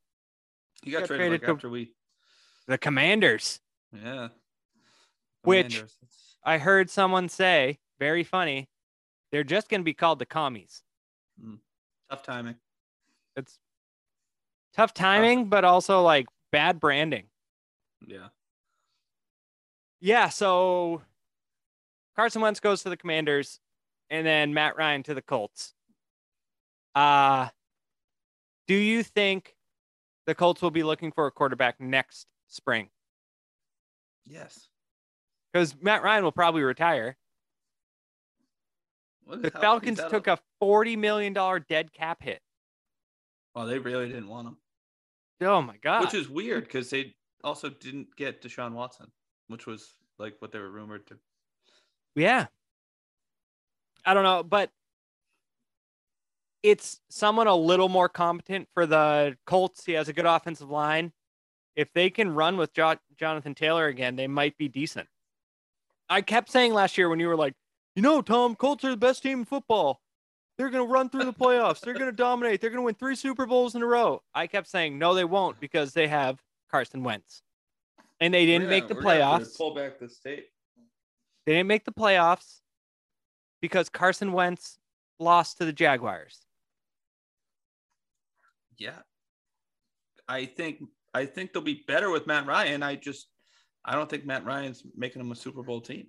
He 0.82 0.90
got, 0.90 1.00
Got 1.00 1.06
traded, 1.08 1.26
traded 1.28 1.42
like 1.42 1.50
after 1.50 1.68
we 1.68 1.94
The 2.66 2.78
Commanders. 2.78 3.60
yeah. 3.92 4.28
Which- 5.42 5.82
I 6.42 6.56
heard 6.58 6.88
someone 6.88 7.28
say, 7.28 7.78
very 7.98 8.24
funny, 8.24 8.68
they're 9.30 9.44
just 9.44 9.68
going 9.68 9.80
to 9.80 9.84
be 9.84 9.92
called 9.94 10.18
the 10.18 10.26
commies. 10.26 10.82
tough 12.08 12.22
timing. 12.22 12.56
It's 13.36 13.58
tough 14.74 14.92
timing, 14.94 15.48
but 15.48 15.64
also 15.64 16.02
like 16.02 16.26
bad 16.50 16.80
branding. 16.80 17.26
Yeah. 18.06 18.28
Yeah, 20.00 20.30
so 20.30 21.02
Carson 22.16 22.40
Wentz 22.42 22.58
goes 22.58 22.82
to 22.82 22.88
the 22.88 22.96
Commanders 22.96 23.60
and 24.08 24.26
then 24.26 24.54
Matt 24.54 24.76
Ryan 24.76 25.02
to 25.04 25.14
the 25.14 25.22
Colts. 25.22 25.74
Uh 26.94 27.48
do 28.66 28.74
you 28.74 29.02
think 29.02 29.54
the 30.26 30.34
Colts 30.34 30.62
will 30.62 30.70
be 30.70 30.82
looking 30.82 31.12
for 31.12 31.26
a 31.26 31.30
quarterback 31.30 31.80
next 31.80 32.26
spring? 32.48 32.88
Yes. 34.24 34.69
Because 35.52 35.74
Matt 35.80 36.02
Ryan 36.02 36.24
will 36.24 36.32
probably 36.32 36.62
retire. 36.62 37.16
What 39.24 39.42
The 39.42 39.50
Falcons 39.50 40.00
took 40.08 40.26
a 40.26 40.38
$40 40.62 40.98
million 40.98 41.32
dead 41.68 41.92
cap 41.92 42.22
hit. 42.22 42.40
Oh, 43.54 43.66
they 43.66 43.78
really 43.78 44.06
didn't 44.08 44.28
want 44.28 44.48
him, 44.48 44.56
Oh 45.40 45.60
my 45.62 45.76
God. 45.82 46.02
which 46.02 46.14
is 46.14 46.28
weird 46.28 46.64
because 46.64 46.90
they 46.90 47.14
also 47.42 47.68
didn't 47.68 48.14
get 48.16 48.42
Deshaun 48.42 48.72
Watson, 48.72 49.10
which 49.48 49.66
was 49.66 49.94
like 50.18 50.34
what 50.38 50.52
they 50.52 50.58
were 50.58 50.70
rumored 50.70 51.06
to. 51.08 51.18
Yeah. 52.14 52.46
I 54.04 54.14
don't 54.14 54.22
know, 54.24 54.42
but 54.42 54.70
it's 56.62 57.00
someone 57.08 57.46
a 57.46 57.54
little 57.56 57.88
more 57.88 58.08
competent 58.08 58.68
for 58.74 58.86
the 58.86 59.36
Colts. 59.46 59.84
He 59.84 59.92
has 59.92 60.08
a 60.08 60.12
good 60.12 60.26
offensive 60.26 60.70
line. 60.70 61.12
If 61.76 61.92
they 61.92 62.10
can 62.10 62.34
run 62.34 62.56
with 62.56 62.72
jo- 62.72 62.96
Jonathan 63.16 63.54
Taylor 63.54 63.86
again, 63.86 64.16
they 64.16 64.26
might 64.26 64.56
be 64.58 64.68
decent. 64.68 65.08
I 66.10 66.20
kept 66.20 66.50
saying 66.50 66.74
last 66.74 66.98
year 66.98 67.08
when 67.08 67.20
you 67.20 67.28
were 67.28 67.36
like, 67.36 67.54
you 67.94 68.02
know, 68.02 68.20
Tom, 68.20 68.56
Colts 68.56 68.84
are 68.84 68.90
the 68.90 68.96
best 68.96 69.22
team 69.22 69.40
in 69.40 69.44
football. 69.44 70.00
They're 70.58 70.68
going 70.68 70.86
to 70.86 70.92
run 70.92 71.08
through 71.08 71.24
the 71.24 71.32
playoffs. 71.32 71.80
They're 71.80 71.94
going 71.94 72.10
to 72.10 72.12
dominate. 72.12 72.60
They're 72.60 72.70
going 72.70 72.80
to 72.80 72.84
win 72.84 72.94
three 72.96 73.14
Super 73.14 73.46
Bowls 73.46 73.76
in 73.76 73.82
a 73.82 73.86
row. 73.86 74.22
I 74.34 74.46
kept 74.46 74.68
saying, 74.68 74.98
no, 74.98 75.14
they 75.14 75.24
won't 75.24 75.58
because 75.60 75.94
they 75.94 76.08
have 76.08 76.38
Carson 76.70 77.02
Wentz. 77.02 77.42
And 78.20 78.34
they 78.34 78.44
didn't 78.44 78.68
make 78.68 78.86
the 78.86 78.94
playoffs. 78.94 79.56
Pull 79.56 79.74
back 79.74 79.98
the 79.98 80.08
state. 80.08 80.48
They 81.46 81.54
didn't 81.54 81.68
make 81.68 81.84
the 81.84 81.92
playoffs 81.92 82.60
because 83.62 83.88
Carson 83.88 84.32
Wentz 84.32 84.78
lost 85.18 85.58
to 85.58 85.64
the 85.64 85.72
Jaguars. 85.72 86.40
Yeah. 88.76 88.98
I 90.28 90.44
think 90.44 90.82
I 91.14 91.26
think 91.26 91.52
they'll 91.52 91.62
be 91.62 91.84
better 91.86 92.10
with 92.10 92.26
Matt 92.26 92.46
Ryan. 92.46 92.82
I 92.82 92.96
just 92.96 93.28
I 93.84 93.94
don't 93.94 94.08
think 94.08 94.26
Matt 94.26 94.44
Ryan's 94.44 94.82
making 94.96 95.20
them 95.22 95.32
a 95.32 95.36
Super 95.36 95.62
Bowl 95.62 95.80
team. 95.80 96.06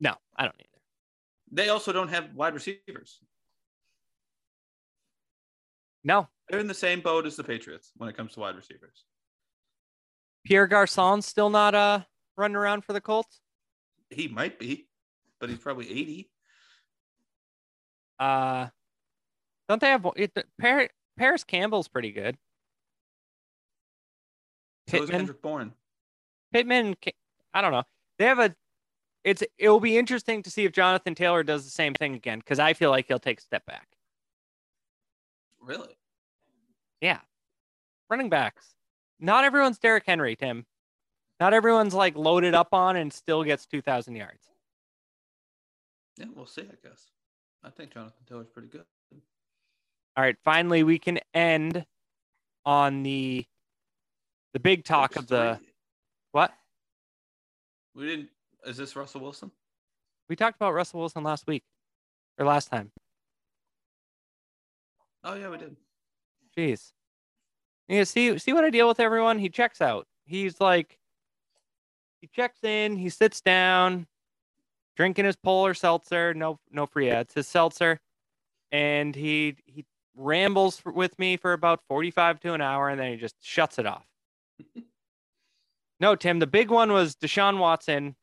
No, 0.00 0.14
I 0.36 0.44
don't 0.44 0.54
either. 0.58 0.82
They 1.52 1.68
also 1.68 1.92
don't 1.92 2.08
have 2.08 2.34
wide 2.34 2.54
receivers. 2.54 3.20
No, 6.04 6.28
They're 6.48 6.60
in 6.60 6.68
the 6.68 6.74
same 6.74 7.00
boat 7.00 7.26
as 7.26 7.36
the 7.36 7.44
Patriots 7.44 7.92
when 7.96 8.08
it 8.08 8.16
comes 8.16 8.32
to 8.34 8.40
wide 8.40 8.56
receivers. 8.56 9.04
Pierre 10.46 10.66
Garcon's 10.66 11.26
still 11.26 11.50
not 11.50 11.74
uh 11.74 12.00
running 12.36 12.56
around 12.56 12.84
for 12.84 12.92
the 12.92 13.00
Colts. 13.00 13.40
He 14.10 14.28
might 14.28 14.58
be, 14.58 14.88
but 15.40 15.50
he's 15.50 15.58
probably 15.58 15.90
80. 15.90 16.30
Uh, 18.18 18.68
don't 19.68 19.80
they 19.80 19.88
have 19.88 20.06
it, 20.16 20.32
Par- 20.60 20.88
Parris 21.18 21.44
Campbell's 21.44 21.88
pretty 21.88 22.12
good. 22.12 22.36
So 24.88 24.96
is 24.96 25.00
Pittman, 25.02 25.18
Kendrick 25.18 25.42
Bourne. 25.42 25.72
Pittman, 26.52 26.96
I 27.54 27.60
don't 27.60 27.72
know. 27.72 27.84
They 28.18 28.26
have 28.26 28.38
a. 28.38 28.54
It's 29.24 29.42
it 29.58 29.68
will 29.68 29.80
be 29.80 29.98
interesting 29.98 30.42
to 30.42 30.50
see 30.50 30.64
if 30.64 30.72
Jonathan 30.72 31.14
Taylor 31.14 31.42
does 31.42 31.64
the 31.64 31.70
same 31.70 31.94
thing 31.94 32.14
again 32.14 32.38
because 32.38 32.58
I 32.58 32.72
feel 32.72 32.90
like 32.90 33.06
he'll 33.08 33.18
take 33.18 33.40
a 33.40 33.42
step 33.42 33.66
back. 33.66 33.88
Really? 35.60 35.96
Yeah, 37.00 37.18
running 38.08 38.30
backs. 38.30 38.74
Not 39.20 39.44
everyone's 39.44 39.78
Derrick 39.78 40.04
Henry, 40.06 40.36
Tim. 40.36 40.64
Not 41.40 41.52
everyone's 41.52 41.94
like 41.94 42.16
loaded 42.16 42.54
up 42.54 42.68
on 42.72 42.96
and 42.96 43.12
still 43.12 43.44
gets 43.44 43.66
two 43.66 43.82
thousand 43.82 44.16
yards. 44.16 44.46
Yeah, 46.16 46.26
we'll 46.34 46.46
see, 46.46 46.62
I 46.62 46.88
guess. 46.88 47.06
I 47.62 47.70
think 47.70 47.92
Jonathan 47.92 48.24
Taylor's 48.28 48.48
pretty 48.48 48.68
good. 48.68 48.84
All 50.16 50.24
right, 50.24 50.36
finally 50.44 50.82
we 50.82 50.98
can 50.98 51.20
end 51.32 51.84
on 52.64 53.02
the 53.02 53.44
the 54.52 54.60
big 54.60 54.84
talk 54.84 55.12
Oops, 55.12 55.18
of 55.18 55.26
the 55.28 55.56
three. 55.58 55.67
What? 56.32 56.52
We 57.94 58.06
didn't. 58.06 58.28
Is 58.66 58.76
this 58.76 58.96
Russell 58.96 59.20
Wilson? 59.20 59.50
We 60.28 60.36
talked 60.36 60.56
about 60.56 60.74
Russell 60.74 61.00
Wilson 61.00 61.22
last 61.22 61.46
week 61.46 61.64
or 62.38 62.46
last 62.46 62.70
time. 62.70 62.90
Oh 65.24 65.34
yeah, 65.34 65.48
we 65.48 65.58
did. 65.58 65.76
Jeez. 66.56 66.92
Yeah, 67.88 68.04
see 68.04 68.38
see 68.38 68.52
what 68.52 68.64
I 68.64 68.70
deal 68.70 68.88
with 68.88 69.00
everyone? 69.00 69.38
He 69.38 69.48
checks 69.48 69.80
out. 69.80 70.06
He's 70.26 70.60
like 70.60 70.98
he 72.20 72.28
checks 72.28 72.62
in, 72.64 72.96
he 72.96 73.08
sits 73.08 73.40
down, 73.40 74.06
drinking 74.96 75.24
his 75.24 75.36
polar 75.36 75.74
seltzer, 75.74 76.34
no 76.34 76.58
no 76.70 76.86
free 76.86 77.10
ads, 77.10 77.34
his 77.34 77.48
seltzer, 77.48 78.00
and 78.70 79.14
he 79.14 79.56
he 79.66 79.84
rambles 80.14 80.82
with 80.84 81.18
me 81.18 81.36
for 81.36 81.52
about 81.52 81.80
45 81.88 82.40
to 82.40 82.54
an 82.54 82.60
hour 82.60 82.88
and 82.88 83.00
then 83.00 83.12
he 83.12 83.16
just 83.16 83.36
shuts 83.40 83.78
it 83.78 83.86
off. 83.86 84.04
no, 86.00 86.14
Tim, 86.14 86.38
the 86.38 86.46
big 86.46 86.70
one 86.70 86.92
was 86.92 87.16
Deshaun 87.16 87.58
Watson 87.58 88.16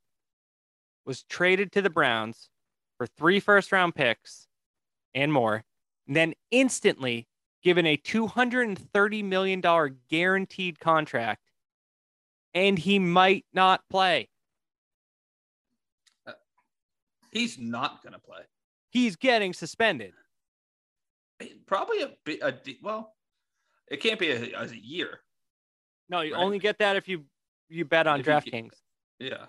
was 1.06 1.24
traded 1.24 1.72
to 1.74 1.82
the 1.82 1.90
Browns 1.90 2.50
for 2.98 3.06
three 3.06 3.40
first 3.40 3.72
round 3.72 3.96
picks 3.96 4.48
and 5.14 5.32
more, 5.32 5.64
and 6.08 6.16
then 6.16 6.34
instantly 6.52 7.28
given 7.64 7.86
a 7.86 7.98
$230 7.98 9.24
million 9.24 9.62
guaranteed 10.10 10.80
contract, 10.80 11.42
and 12.54 12.78
he 12.78 13.00
might 13.00 13.46
not 13.54 13.82
play. 13.90 14.30
Uh, 16.28 16.34
he's 17.32 17.58
not 17.58 18.04
gonna 18.04 18.20
play. 18.20 18.42
He's 18.92 19.16
getting 19.16 19.52
suspended. 19.52 20.14
Probably 21.66 22.02
a 22.02 22.12
bit. 22.24 22.42
A, 22.42 22.56
well, 22.82 23.14
it 23.90 23.98
can't 23.98 24.20
be 24.20 24.32
a, 24.32 24.58
a 24.58 24.68
year. 24.68 25.20
No, 26.08 26.22
you 26.22 26.34
Right. 26.34 26.42
only 26.42 26.60
get 26.60 26.78
that 26.78 26.96
if 26.96 27.08
you 27.10 27.26
you 27.70 27.86
bet 27.86 28.08
on 28.08 28.22
DraftKings. 28.22 28.74
Yeah. 29.20 29.46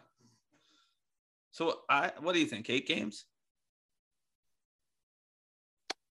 So 1.50 1.80
I, 1.88 2.12
what 2.20 2.34
do 2.34 2.40
you 2.40 2.46
think? 2.46 2.68
Eight 2.70 2.86
games? 2.86 3.24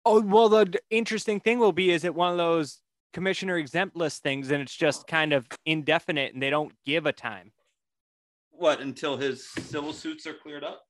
Oh 0.05 0.21
well, 0.21 0.49
the 0.49 0.79
interesting 0.89 1.39
thing 1.39 1.59
will 1.59 1.71
be 1.71 1.91
is 1.91 2.03
it 2.03 2.15
one 2.15 2.31
of 2.31 2.37
those 2.37 2.79
commissioner 3.13 3.57
exempt 3.57 3.95
list 3.95 4.23
things, 4.23 4.51
and 4.51 4.61
it's 4.61 4.75
just 4.75 5.07
kind 5.07 5.33
of 5.33 5.47
indefinite, 5.65 6.33
and 6.33 6.41
they 6.41 6.49
don't 6.49 6.73
give 6.85 7.05
a 7.05 7.13
time. 7.13 7.51
What 8.51 8.81
until 8.81 9.17
his 9.17 9.47
civil 9.49 9.93
suits 9.93 10.27
are 10.27 10.33
cleared 10.33 10.63
up? 10.63 10.83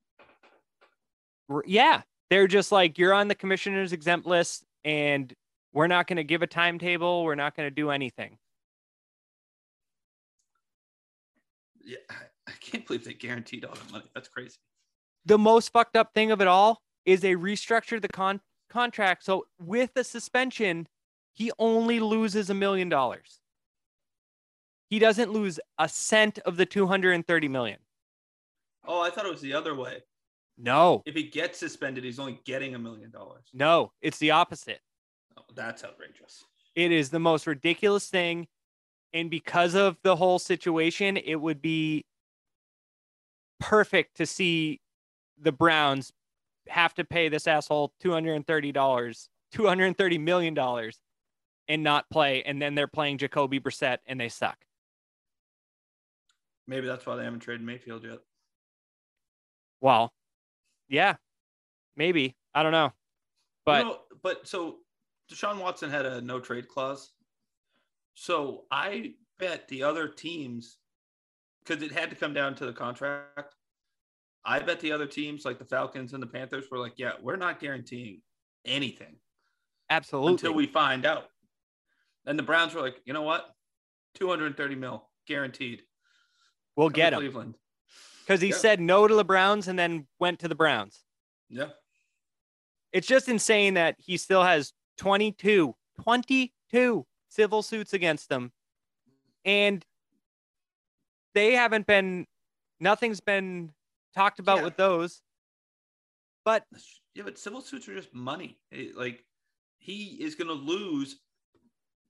Yeah, 1.65 2.01
they're 2.29 2.47
just 2.47 2.71
like 2.71 2.97
you're 2.97 3.13
on 3.13 3.27
the 3.27 3.35
commissioner's 3.35 3.93
exempt 3.93 4.25
list, 4.25 4.65
and 4.83 5.33
we're 5.73 5.87
not 5.87 6.07
going 6.07 6.17
to 6.17 6.23
give 6.23 6.41
a 6.41 6.47
timetable. 6.47 7.23
We're 7.23 7.35
not 7.35 7.55
going 7.55 7.67
to 7.67 7.75
do 7.75 7.91
anything. 7.91 8.37
Yeah, 11.89 11.97
I, 12.47 12.51
can't 12.61 12.85
believe 12.85 13.03
they 13.03 13.13
guaranteed 13.13 13.65
all 13.65 13.73
that 13.73 13.91
money. 13.91 14.05
That's 14.13 14.27
crazy. 14.29 14.57
The 15.25 15.39
most 15.39 15.71
fucked 15.71 15.95
up 15.95 16.13
thing 16.13 16.29
of 16.31 16.39
it 16.39 16.47
all 16.47 16.83
is 17.03 17.21
they 17.21 17.33
restructured 17.33 18.03
the 18.03 18.07
con- 18.09 18.41
contract. 18.69 19.23
So 19.23 19.47
with 19.59 19.95
the 19.95 20.03
suspension, 20.03 20.87
he 21.33 21.51
only 21.57 21.99
loses 21.99 22.51
a 22.51 22.53
million 22.53 22.89
dollars. 22.89 23.39
He 24.91 24.99
doesn't 24.99 25.31
lose 25.31 25.59
a 25.79 25.89
cent 25.89 26.37
of 26.39 26.57
the 26.57 26.65
230 26.67 27.47
million. 27.47 27.79
Oh, 28.85 29.01
I 29.01 29.09
thought 29.09 29.25
it 29.25 29.31
was 29.31 29.41
the 29.41 29.53
other 29.53 29.73
way. 29.75 30.03
No, 30.61 31.01
If 31.05 31.15
he 31.15 31.23
gets 31.23 31.57
suspended, 31.57 32.03
he's 32.03 32.19
only 32.19 32.39
getting 32.45 32.75
a 32.75 32.79
million 32.79 33.09
dollars. 33.11 33.45
no, 33.53 33.93
it's 34.01 34.17
the 34.19 34.31
opposite. 34.31 34.81
Oh, 35.37 35.43
that's 35.55 35.83
outrageous. 35.85 36.43
It 36.75 36.91
is 36.91 37.09
the 37.09 37.19
most 37.19 37.47
ridiculous 37.47 38.09
thing. 38.09 38.47
And 39.13 39.29
because 39.29 39.75
of 39.75 39.97
the 40.03 40.15
whole 40.15 40.39
situation, 40.39 41.17
it 41.17 41.35
would 41.35 41.61
be 41.61 42.05
perfect 43.59 44.17
to 44.17 44.25
see 44.25 44.81
the 45.41 45.51
Browns 45.51 46.11
have 46.67 46.93
to 46.95 47.03
pay 47.03 47.29
this 47.29 47.47
asshole 47.47 47.93
$230, 48.03 49.27
$230 49.53 50.19
million 50.19 50.91
and 51.67 51.83
not 51.83 52.09
play. 52.09 52.43
And 52.43 52.61
then 52.61 52.75
they're 52.75 52.87
playing 52.87 53.17
Jacoby 53.17 53.59
Brissett 53.59 53.97
and 54.05 54.19
they 54.19 54.29
suck. 54.29 54.57
Maybe 56.67 56.85
that's 56.85 57.05
why 57.05 57.15
they 57.15 57.23
haven't 57.23 57.39
traded 57.39 57.65
Mayfield 57.65 58.03
yet. 58.03 58.19
Well, 59.81 60.13
yeah, 60.87 61.15
maybe. 61.95 62.35
I 62.53 62.63
don't 62.63 62.71
know. 62.71 62.93
But 63.65 63.79
You 63.79 63.91
know, 63.91 63.99
but 64.21 64.47
so 64.47 64.77
Deshaun 65.31 65.59
Watson 65.59 65.89
had 65.89 66.05
a 66.05 66.21
no 66.21 66.39
trade 66.39 66.67
clause. 66.67 67.11
So 68.21 68.65
I 68.69 69.13
bet 69.37 69.69
the 69.69 69.83
other 69.83 70.09
teams, 70.09 70.77
because 71.63 71.81
it 71.81 71.89
had 71.93 72.09
to 72.09 72.17
come 72.17 72.33
down 72.33 72.53
to 72.55 72.65
the 72.65 72.73
contract. 72.73 73.55
I 74.43 74.59
bet 74.59 74.81
the 74.81 74.91
other 74.91 75.05
teams, 75.07 75.45
like 75.45 75.57
the 75.57 75.63
Falcons 75.63 76.11
and 76.11 76.21
the 76.21 76.27
Panthers, 76.27 76.65
were 76.69 76.79
like, 76.79 76.95
"Yeah, 76.97 77.13
we're 77.21 77.37
not 77.37 77.61
guaranteeing 77.61 78.21
anything 78.65 79.21
absolutely. 79.89 80.31
until 80.33 80.53
we 80.53 80.67
find 80.67 81.05
out." 81.05 81.29
And 82.25 82.37
the 82.37 82.43
Browns 82.43 82.73
were 82.73 82.81
like, 82.81 83.01
"You 83.05 83.13
know 83.13 83.21
what? 83.21 83.55
230 84.15 84.75
mil 84.75 85.09
guaranteed. 85.25 85.83
we'll 86.75 86.89
Come 86.89 86.95
get 86.95 87.13
him 87.13 87.19
Cleveland." 87.19 87.57
because 88.25 88.41
he 88.41 88.49
Yeah. 88.49 88.55
said 88.57 88.81
no 88.81 89.07
to 89.07 89.15
the 89.15 89.23
Browns 89.23 89.69
and 89.69 89.79
then 89.79 90.09
went 90.19 90.41
to 90.41 90.49
the 90.49 90.55
Browns. 90.55 91.05
Yeah, 91.47 91.71
It's 92.91 93.07
just 93.07 93.29
insane 93.29 93.75
that 93.75 93.95
he 93.97 94.17
still 94.17 94.43
has 94.43 94.73
22, 94.97 95.77
22 96.01 97.07
civil 97.29 97.61
suits 97.63 97.93
against 97.93 98.29
them. 98.29 98.51
And 99.45 99.85
they 101.33 101.53
haven't 101.53 101.87
been, 101.87 102.25
nothing's 102.79 103.21
been 103.21 103.73
talked 104.13 104.39
about 104.39 104.57
Yeah. 104.57 104.63
with 104.65 104.77
those. 104.77 105.21
But 106.43 106.65
yeah, 107.13 107.23
but 107.23 107.37
civil 107.37 107.61
suits 107.61 107.87
are 107.87 107.93
just 107.95 108.13
money. 108.13 108.59
It- 108.71 108.95
like 108.95 109.25
he 109.77 110.21
is 110.21 110.35
going 110.35 110.47
to 110.47 110.53
lose 110.53 111.21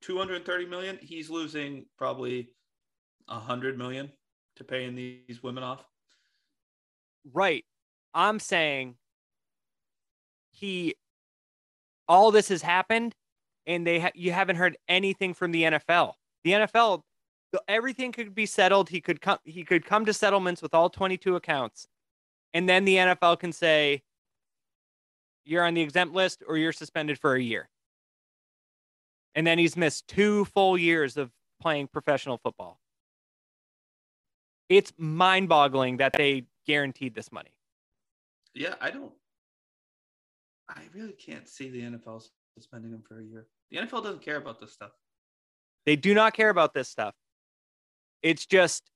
230 0.02 0.66
million. 0.66 0.98
He's 1.02 1.30
losing 1.30 1.86
probably 1.98 2.56
100 3.28 3.78
million 3.78 4.12
to 4.56 4.64
paying 4.64 4.96
these 4.96 5.44
women 5.44 5.64
off. 5.64 5.86
right, 7.34 7.66
I'm 8.14 8.40
saying 8.40 8.98
he, 10.52 10.96
all 12.08 12.32
this 12.32 12.48
has 12.48 12.62
happened 12.62 13.14
and 13.70 13.86
they 13.86 14.00
ha- 14.00 14.12
you 14.16 14.32
haven't 14.32 14.56
heard 14.56 14.76
anything 14.88 15.34
from 15.36 15.52
the 15.52 15.64
NFL. 15.64 16.14
The 16.44 16.52
NFL, 16.52 17.04
everything 17.68 18.12
could 18.12 18.34
be 18.34 18.48
settled. 18.48 18.90
He 18.90 19.00
could 19.00 19.22
come, 19.22 19.38
he 19.46 19.64
could 19.64 19.86
come 19.86 20.06
to 20.06 20.14
settlements 20.14 20.62
with 20.64 20.74
all 20.74 20.90
22 20.90 21.36
accounts. 21.36 21.88
And 22.54 22.68
then 22.68 22.84
the 22.84 22.96
NFL 22.96 23.40
can 23.40 23.54
say, 23.54 24.02
you're 25.46 25.64
on 25.64 25.76
the 25.76 25.82
exempt 25.82 26.16
list 26.16 26.44
or 26.48 26.58
you're 26.58 26.74
suspended 26.74 27.20
for 27.20 27.36
a 27.36 27.42
year. 27.42 27.70
And 29.36 29.46
then 29.46 29.60
he's 29.60 29.78
missed 29.78 30.08
two 30.08 30.46
full 30.46 30.76
years 30.76 31.16
of 31.16 31.30
playing 31.62 31.88
professional 31.88 32.40
football. 32.40 32.80
It's 34.68 34.92
mind 34.98 35.48
boggling 35.48 35.98
that 35.98 36.14
they 36.14 36.46
guaranteed 36.66 37.14
this 37.14 37.32
money. 37.32 37.52
Yeah, 38.56 38.74
I 38.82 38.90
don't. 38.90 39.12
I 40.68 40.82
really 40.94 41.14
can't 41.14 41.48
see 41.48 41.70
the 41.70 41.82
NFL 41.82 42.24
suspending 42.56 42.92
him 42.92 43.04
for 43.08 43.20
a 43.20 43.24
year. 43.24 43.48
The 43.72 43.78
NFL 43.78 44.04
doesn't 44.04 44.22
care 44.22 44.38
about 44.38 44.60
this 44.60 44.74
stuff. 44.74 44.92
They 45.86 45.96
do 45.96 46.14
not 46.14 46.34
care 46.34 46.50
about 46.50 46.74
this 46.74 46.90
stuff. 46.90 47.16
It's 48.22 48.46
just 48.46 48.90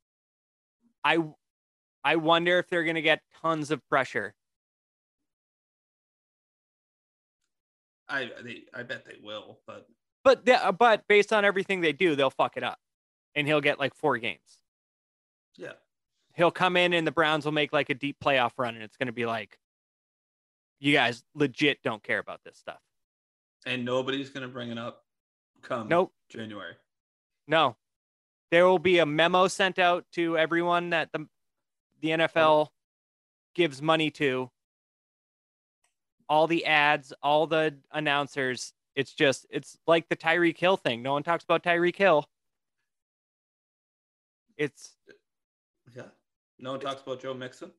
I 1.04 1.20
I 2.04 2.18
wonder 2.18 2.60
if 2.60 2.70
they're 2.70 2.84
going 2.84 2.96
to 2.96 3.02
get 3.02 3.22
tons 3.42 3.72
of 3.72 3.88
pressure. 3.88 4.34
I 8.10 8.30
they, 8.44 8.64
I 8.74 8.84
bet 8.84 9.06
they 9.06 9.18
will, 9.24 9.60
but 9.66 9.88
But 10.24 10.46
the, 10.46 10.66
uh, 10.66 10.72
but 10.72 11.08
based 11.08 11.32
on 11.34 11.46
everything 11.46 11.82
they 11.82 11.94
do, 11.94 12.16
they'll 12.16 12.30
fuck 12.30 12.58
it 12.58 12.64
up. 12.64 12.80
And 13.36 13.48
he'll 13.48 13.62
get 13.62 13.80
like 13.80 13.96
4 13.96 14.18
games. 14.20 14.62
yeah, 15.58 15.74
He'll 16.36 16.52
come 16.52 16.78
in 16.78 16.94
and 16.94 17.08
the 17.08 17.12
Browns 17.12 17.46
will 17.46 17.52
make 17.52 17.74
like 17.74 17.90
a 17.90 17.96
deep 17.96 18.18
playoff 18.24 18.52
run 18.58 18.76
and 18.76 18.84
it's 18.84 18.98
going 18.98 19.08
to 19.08 19.14
be 19.14 19.26
like 19.26 19.58
you 20.80 20.94
guys 20.94 21.24
legit 21.34 21.82
don't 21.84 22.04
care 22.04 22.20
about 22.20 22.42
this 22.44 22.58
stuff. 22.58 22.80
And 23.66 23.84
nobody's 23.86 24.30
gonna 24.30 24.47
bring 24.47 24.70
it 24.72 24.78
up. 24.78 25.03
Come 25.61 25.88
Nope. 25.88 26.11
January. 26.30 26.76
No. 27.47 27.76
There 28.51 28.66
will 28.68 28.80
be 28.80 28.99
a 28.99 29.05
memo 29.05 29.47
sent 29.47 29.80
out 29.80 30.05
to 30.14 30.38
everyone 30.38 30.89
that 30.91 31.11
the 31.11 31.28
the 32.01 32.09
NFL 32.09 32.70
gives 33.55 33.82
money 33.82 34.11
to. 34.11 34.49
All 36.30 36.47
the 36.47 36.66
ads, 36.66 37.14
all 37.24 37.47
the 37.47 37.76
announcers. 37.91 38.74
It's 38.95 39.14
just 39.14 39.45
it's 39.49 39.78
like 39.88 40.07
the 40.09 40.16
Tyreek 40.16 40.57
Hill 40.57 40.78
thing. 40.78 41.01
No 41.01 41.14
one 41.14 41.24
talks 41.24 41.43
about 41.43 41.64
Tyreek 41.64 41.95
Hill. 41.95 42.28
It's 44.57 44.95
Yeah. 45.95 46.03
No 46.59 46.72
one 46.72 46.80
talks 46.80 47.01
about 47.01 47.22
Joe 47.22 47.34
Mixon. 47.34 47.72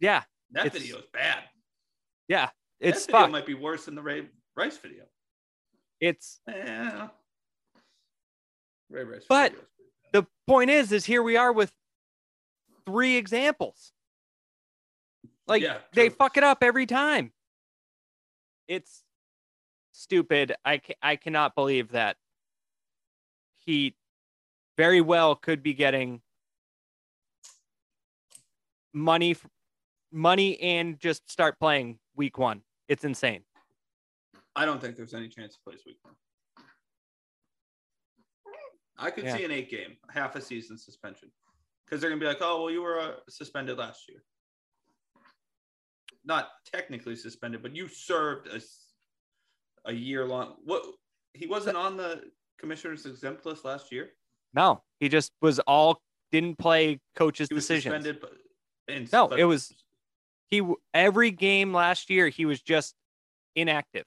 yeah, 0.00 0.24
That 0.52 0.72
video 0.72 0.98
is 0.98 1.06
bad. 1.12 1.44
yeah. 2.28 2.50
It's 2.80 3.06
that 3.06 3.12
video 3.12 3.20
fucked. 3.20 3.32
might 3.32 3.46
be 3.46 3.54
worse 3.54 3.84
than 3.86 3.94
the 3.94 4.02
Ray 4.02 4.28
Rice 4.56 4.76
video. 4.76 5.04
It's 6.00 6.40
Yeah. 6.46 7.08
Ray 8.90 9.04
Rice. 9.04 9.24
But- 9.28 9.52
video 9.52 9.62
is 9.64 9.68
pretty 9.76 9.90
bad. 10.12 10.24
the 10.24 10.26
point 10.46 10.70
is, 10.70 10.92
is 10.92 11.04
here 11.04 11.22
we 11.22 11.36
are 11.36 11.52
with 11.52 11.74
three 12.84 13.16
examples. 13.16 13.92
Like 15.46 15.62
Yeah, 15.62 15.80
they 15.92 16.08
fuck 16.08 16.36
it 16.36 16.44
up 16.44 16.62
every 16.62 16.86
time. 16.86 17.32
It's 18.68 19.04
stupid. 19.92 20.54
I 20.64 20.78
ca- 20.78 20.96
I 21.02 21.16
cannot 21.16 21.54
believe 21.54 21.90
that 21.92 22.16
he 23.64 23.96
very 24.76 25.00
well 25.00 25.34
could 25.36 25.62
be 25.62 25.72
getting 25.72 26.20
money, 28.92 29.36
money, 30.12 30.58
and 30.60 30.98
just 30.98 31.30
start 31.30 31.58
playing 31.58 31.98
week 32.14 32.38
one. 32.38 32.62
It's 32.88 33.04
insane. 33.04 33.44
I 34.56 34.64
don't 34.64 34.80
think 34.80 34.96
there's 34.96 35.14
any 35.14 35.28
chance 35.28 35.54
he 35.54 35.70
plays 35.70 35.84
week 35.86 35.98
one. 36.02 36.14
I 38.98 39.10
could 39.10 39.24
Yeah. 39.24 39.36
see 39.36 39.44
an 39.44 39.50
eight 39.50 39.68
game, 39.70 39.98
half 40.08 40.34
a 40.36 40.40
season 40.40 40.78
suspension. 40.78 41.30
Because 41.84 42.00
they're 42.00 42.08
gonna 42.10 42.18
be 42.20 42.26
like, 42.26 42.38
oh 42.40 42.62
well, 42.62 42.70
you 42.72 42.82
were 42.82 42.98
uh, 42.98 43.16
suspended 43.28 43.76
last 43.78 44.08
year. 44.08 44.24
Not 46.24 46.48
technically 46.64 47.14
suspended, 47.14 47.62
but 47.62 47.76
you 47.76 47.86
served 47.86 48.48
a 49.84 49.92
year 49.92 50.24
long 50.26 50.56
what 50.64 50.82
he 51.34 51.46
wasn't 51.46 51.76
on 51.76 51.96
the 51.98 52.32
commissioner's 52.58 53.04
exempt 53.06 53.44
list 53.44 53.64
last 53.64 53.92
year. 53.92 54.14
No, 54.54 54.82
he 54.98 55.08
just 55.10 55.30
was 55.42 55.58
all 55.60 56.00
didn't 56.32 56.58
play 56.58 56.98
coach's 57.14 57.48
He 57.48 57.54
was 57.54 57.66
suspended 57.66 58.20
but 58.20 58.32
No, 59.12 59.28
it 59.28 59.44
was- 59.44 59.84
he 60.48 60.62
every 60.94 61.30
game 61.30 61.72
last 61.74 62.08
year 62.08 62.28
he 62.28 62.46
was 62.46 62.62
just 62.62 62.96
inactive. 63.54 64.06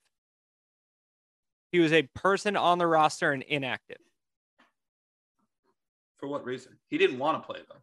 He 1.71 1.79
was 1.79 1.93
a 1.93 2.03
person 2.15 2.55
on 2.55 2.77
the 2.77 2.87
roster 2.87 3.31
and 3.31 3.43
inactive. 3.43 3.97
for 6.17 6.27
what 6.27 6.43
reason? 6.43 6.77
He 6.87 6.97
didn't 6.97 7.17
want 7.19 7.41
to 7.41 7.45
play 7.45 7.61
though. 7.69 7.79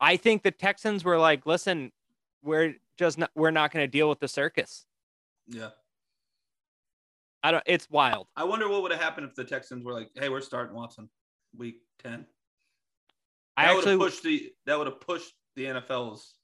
I 0.00 0.16
think 0.16 0.42
the 0.42 0.50
Texans 0.50 1.04
were 1.04 1.18
like, 1.18 1.46
"Listen, 1.46 1.92
we're 2.42 2.74
just 2.98 3.18
not, 3.18 3.30
we're 3.34 3.50
not 3.52 3.70
going 3.72 3.84
to 3.84 3.86
deal 3.88 4.08
with 4.08 4.18
the 4.18 4.28
circus." 4.28 4.84
Yeah. 5.46 5.70
I 7.42 7.52
don't. 7.52 7.62
It's 7.66 7.88
wild. 7.88 8.26
I 8.34 8.44
wonder 8.44 8.68
what 8.68 8.82
would 8.82 8.90
have 8.92 9.00
happened 9.00 9.28
if 9.28 9.34
the 9.36 9.44
Texans 9.44 9.84
were 9.84 9.92
like, 9.92 10.10
"Hey, 10.16 10.28
we're 10.28 10.40
starting 10.40 10.74
Watson, 10.74 11.08
week 11.56 11.76
10. 12.00 12.26
I 13.56 13.66
That 13.66 13.70
would 13.74 13.78
actually. 13.78 13.90
have 13.92 14.00
pushed 14.00 14.22
the 14.24 14.52
that 14.66 14.76
would 14.78 14.86
have 14.88 15.00
pushed 15.00 15.34
the 15.54 15.66
NFL's 15.66 16.34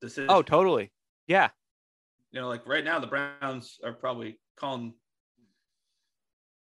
decision. 0.00 0.30
Oh, 0.30 0.40
totally. 0.42 0.90
Yeah. 1.26 1.50
you 2.32 2.40
know, 2.40 2.48
like 2.48 2.66
right 2.66 2.82
now, 2.84 2.98
the 2.98 3.06
Browns 3.06 3.78
are 3.84 3.92
probably 3.92 4.38
calling 4.56 4.94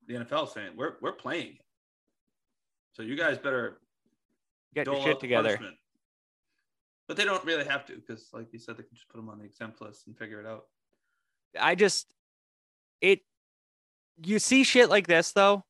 the 0.06 0.14
NFL 0.14 0.52
saying, 0.52 0.72
"We're 0.76 0.94
we're 1.00 1.12
playing, 1.12 1.58
so 2.92 3.02
you 3.02 3.16
guys 3.16 3.38
better 3.38 3.80
Get 4.74 4.86
your 4.86 5.02
shit 5.02 5.20
together. 5.20 5.48
punishment. 5.56 5.76
But 7.08 7.16
they 7.16 7.24
don't 7.24 7.44
really 7.44 7.64
have 7.64 7.84
to 7.86 7.94
because, 7.96 8.28
like 8.32 8.52
you 8.52 8.58
said, 8.58 8.76
they 8.76 8.84
can 8.84 8.94
just 8.94 9.08
put 9.08 9.16
them 9.16 9.28
on 9.28 9.38
the 9.38 9.44
exempt 9.44 9.80
list 9.80 10.06
and 10.06 10.16
figure 10.16 10.40
it 10.40 10.46
out. 10.46 10.66
I 11.60 11.74
just 11.74 12.12
it 13.00 13.20
you 14.22 14.38
see 14.38 14.62
shit 14.62 14.88
like 14.88 15.06
this 15.06 15.32
though, 15.32 15.64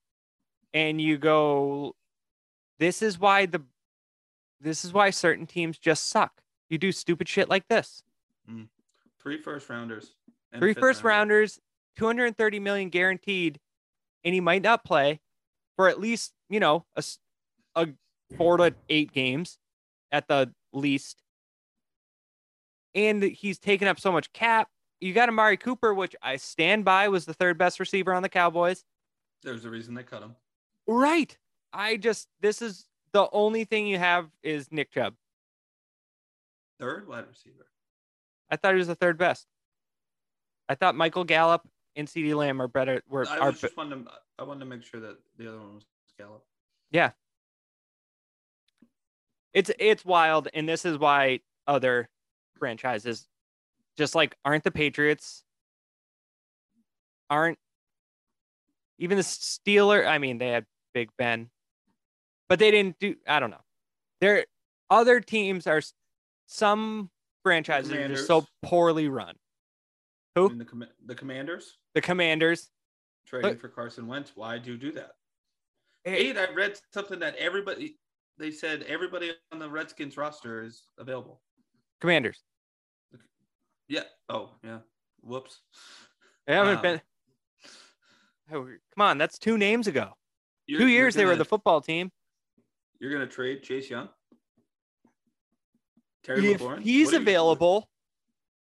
and 0.74 1.00
you 1.00 1.16
go, 1.16 1.96
this 2.78 3.00
is 3.00 3.18
why 3.18 3.46
the 3.46 3.62
this 4.60 4.84
is 4.84 4.92
why 4.92 5.10
certain 5.10 5.46
teams 5.46 5.78
just 5.78 6.08
suck. 6.08 6.42
You 6.68 6.76
do 6.76 6.92
stupid 6.92 7.28
shit 7.28 7.48
like 7.48 7.66
this. 7.68 8.02
Mm. 8.50 8.68
Three 9.22 9.38
first 9.38 9.68
rounders. 9.70 10.14
Three 10.52 10.52
first 10.52 10.54
a 10.54 10.58
Three 10.58 10.74
fifth 10.74 10.80
first 10.80 11.04
rounder. 11.04 11.34
rounders, 11.34 11.60
230 12.00 12.60
million 12.60 12.88
guaranteed, 12.88 13.60
and 14.24 14.32
he 14.32 14.40
might 14.40 14.62
not 14.62 14.84
play 14.84 15.20
for 15.76 15.86
at 15.86 16.00
least, 16.00 16.32
you 16.48 16.58
know, 16.58 16.86
a 17.76 17.88
four 18.38 18.56
to 18.56 18.74
eight 18.88 19.12
games 19.12 19.58
at 20.10 20.26
the 20.26 20.50
least. 20.72 21.22
And 22.94 23.22
he's 23.22 23.58
taken 23.58 23.86
up 23.86 24.00
so 24.00 24.10
much 24.10 24.32
cap. 24.32 24.68
You 25.02 25.12
got 25.12 25.28
Amari 25.28 25.58
Cooper, 25.58 25.92
which 25.92 26.16
I 26.22 26.36
stand 26.36 26.86
by 26.86 27.08
was 27.08 27.26
the 27.26 27.34
third 27.34 27.58
best 27.58 27.78
receiver 27.78 28.14
on 28.14 28.22
the 28.22 28.30
Cowboys. 28.30 28.82
There's 29.42 29.66
a 29.66 29.70
reason 29.70 29.94
they 29.94 30.02
cut 30.02 30.22
him. 30.22 30.34
Right. 30.86 31.36
I 31.70 31.98
just 31.98 32.28
this 32.40 32.62
is 32.62 32.86
the 33.12 33.28
only 33.30 33.64
thing 33.64 33.86
you 33.86 33.98
have 33.98 34.30
is 34.42 34.72
Nick 34.72 34.90
Chubb. 34.90 35.14
Third 36.78 37.06
wide 37.06 37.26
receiver. 37.28 37.66
I 38.50 38.56
thought 38.56 38.72
he 38.72 38.78
was 38.78 38.86
the 38.86 38.94
third 38.94 39.18
best. 39.18 39.46
I 40.66 40.74
thought 40.74 40.94
Michael 40.94 41.24
Gallup 41.24 41.68
and 41.96 42.08
CeeDee 42.08 42.34
Lamb 42.34 42.60
are 42.62 42.68
better 42.68 43.02
were 43.08 43.26
I 43.28 43.38
are 43.38 43.52
just 43.52 43.76
wanted 43.76 44.04
to, 44.04 44.10
I 44.38 44.44
wanted 44.44 44.60
to 44.60 44.66
make 44.66 44.82
sure 44.82 45.00
that 45.00 45.16
the 45.36 45.48
other 45.48 45.58
one 45.58 45.74
was 45.74 45.84
Gallup. 46.18 46.44
Yeah, 46.90 47.10
it's 49.52 49.70
it's 49.78 50.04
wild 50.04 50.48
and 50.54 50.68
this 50.68 50.84
is 50.84 50.98
why 50.98 51.40
other 51.66 52.08
franchises 52.58 53.26
just 53.96 54.14
like 54.14 54.36
aren't 54.44 54.64
the 54.64 54.70
patriots 54.70 55.42
aren't 57.28 57.58
even 58.98 59.16
the 59.16 59.22
steeler 59.22 60.06
i 60.06 60.18
mean 60.18 60.38
they 60.38 60.48
had 60.48 60.66
big 60.94 61.08
ben 61.16 61.48
but 62.48 62.58
they 62.58 62.70
didn't 62.70 62.98
do 62.98 63.14
i 63.26 63.40
don't 63.40 63.50
know. 63.50 63.60
There 64.20 64.44
other 64.90 65.20
teams 65.20 65.66
are 65.66 65.80
some 66.46 67.10
franchises 67.42 67.92
are 67.92 68.08
just 68.08 68.26
so 68.26 68.44
poorly 68.62 69.08
run 69.08 69.34
Who? 70.48 70.56
the, 70.56 70.64
com- 70.64 70.84
the 71.06 71.14
Commanders 71.14 71.76
the 71.94 72.00
commanders 72.00 72.70
trading 73.26 73.56
for 73.58 73.68
Carson 73.68 74.06
Wentz. 74.06 74.32
Why 74.34 74.58
do 74.58 74.72
you 74.72 74.78
do 74.78 74.92
that? 74.92 75.12
Eight. 76.06 76.36
I 76.38 76.52
read 76.52 76.78
something 76.94 77.18
that 77.20 77.36
everybody. 77.36 77.96
They 78.38 78.50
said 78.50 78.84
everybody 78.88 79.32
on 79.52 79.58
the 79.58 79.68
Redskins 79.68 80.16
roster 80.16 80.62
is 80.62 80.84
available. 80.98 81.42
commanders 82.00 82.42
Yeah. 83.88 84.04
Oh, 84.30 84.50
yeah. 84.64 84.78
Whoops. 85.20 85.60
they 86.46 86.54
haven't 86.54 86.76
Um, 86.76 86.82
been 86.82 87.00
Oh, 88.52 88.64
come 88.64 89.02
on 89.02 89.18
that's 89.18 89.38
two 89.38 89.58
names 89.58 89.86
ago 89.86 90.14
2 90.68 90.72
you're 90.78 90.88
years 90.88 91.14
they 91.14 91.24
were 91.26 91.36
the 91.36 91.44
football 91.44 91.80
team 91.82 92.10
You're 92.98 93.12
gonna 93.12 93.26
trade 93.26 93.62
Chase 93.62 93.90
Young. 93.90 94.08
Terry 96.24 96.50
if 96.52 96.60
McLaurin. 96.60 96.80
he's 96.82 97.06
What 97.06 97.14
are 97.14 97.16
you- 97.18 97.22
available, 97.22 97.90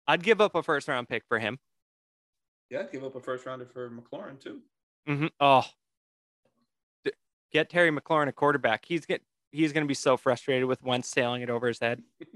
I'd 0.06 0.22
give 0.22 0.40
up 0.40 0.54
a 0.54 0.62
first 0.62 0.88
round 0.88 1.08
pick 1.08 1.24
for 1.28 1.38
him. 1.38 1.58
Yeah, 2.70 2.84
give 2.90 3.04
up 3.04 3.14
a 3.14 3.20
first 3.20 3.46
rounder 3.46 3.66
for 3.66 3.90
McLaurin 3.90 4.40
too. 4.40 4.60
Mm-hmm. 5.08 5.26
Oh, 5.40 5.64
get 7.52 7.70
Terry 7.70 7.90
McLaurin 7.90 8.28
a 8.28 8.32
quarterback. 8.32 8.84
He's 8.84 9.06
get 9.06 9.22
he's 9.52 9.72
going 9.72 9.84
to 9.84 9.88
be 9.88 9.94
so 9.94 10.16
frustrated 10.16 10.66
with 10.66 10.82
Wentz 10.82 11.08
sailing 11.08 11.42
it 11.42 11.50
over 11.50 11.68
his 11.68 11.78
head. 11.78 12.02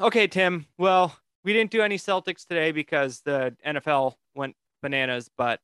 okay, 0.00 0.26
Tim. 0.26 0.66
Well, 0.78 1.16
we 1.44 1.52
didn't 1.52 1.70
do 1.70 1.82
any 1.82 1.98
Celtics 1.98 2.46
today 2.46 2.72
because 2.72 3.20
the 3.20 3.56
NFL 3.64 4.14
went 4.34 4.56
bananas, 4.82 5.30
but 5.36 5.60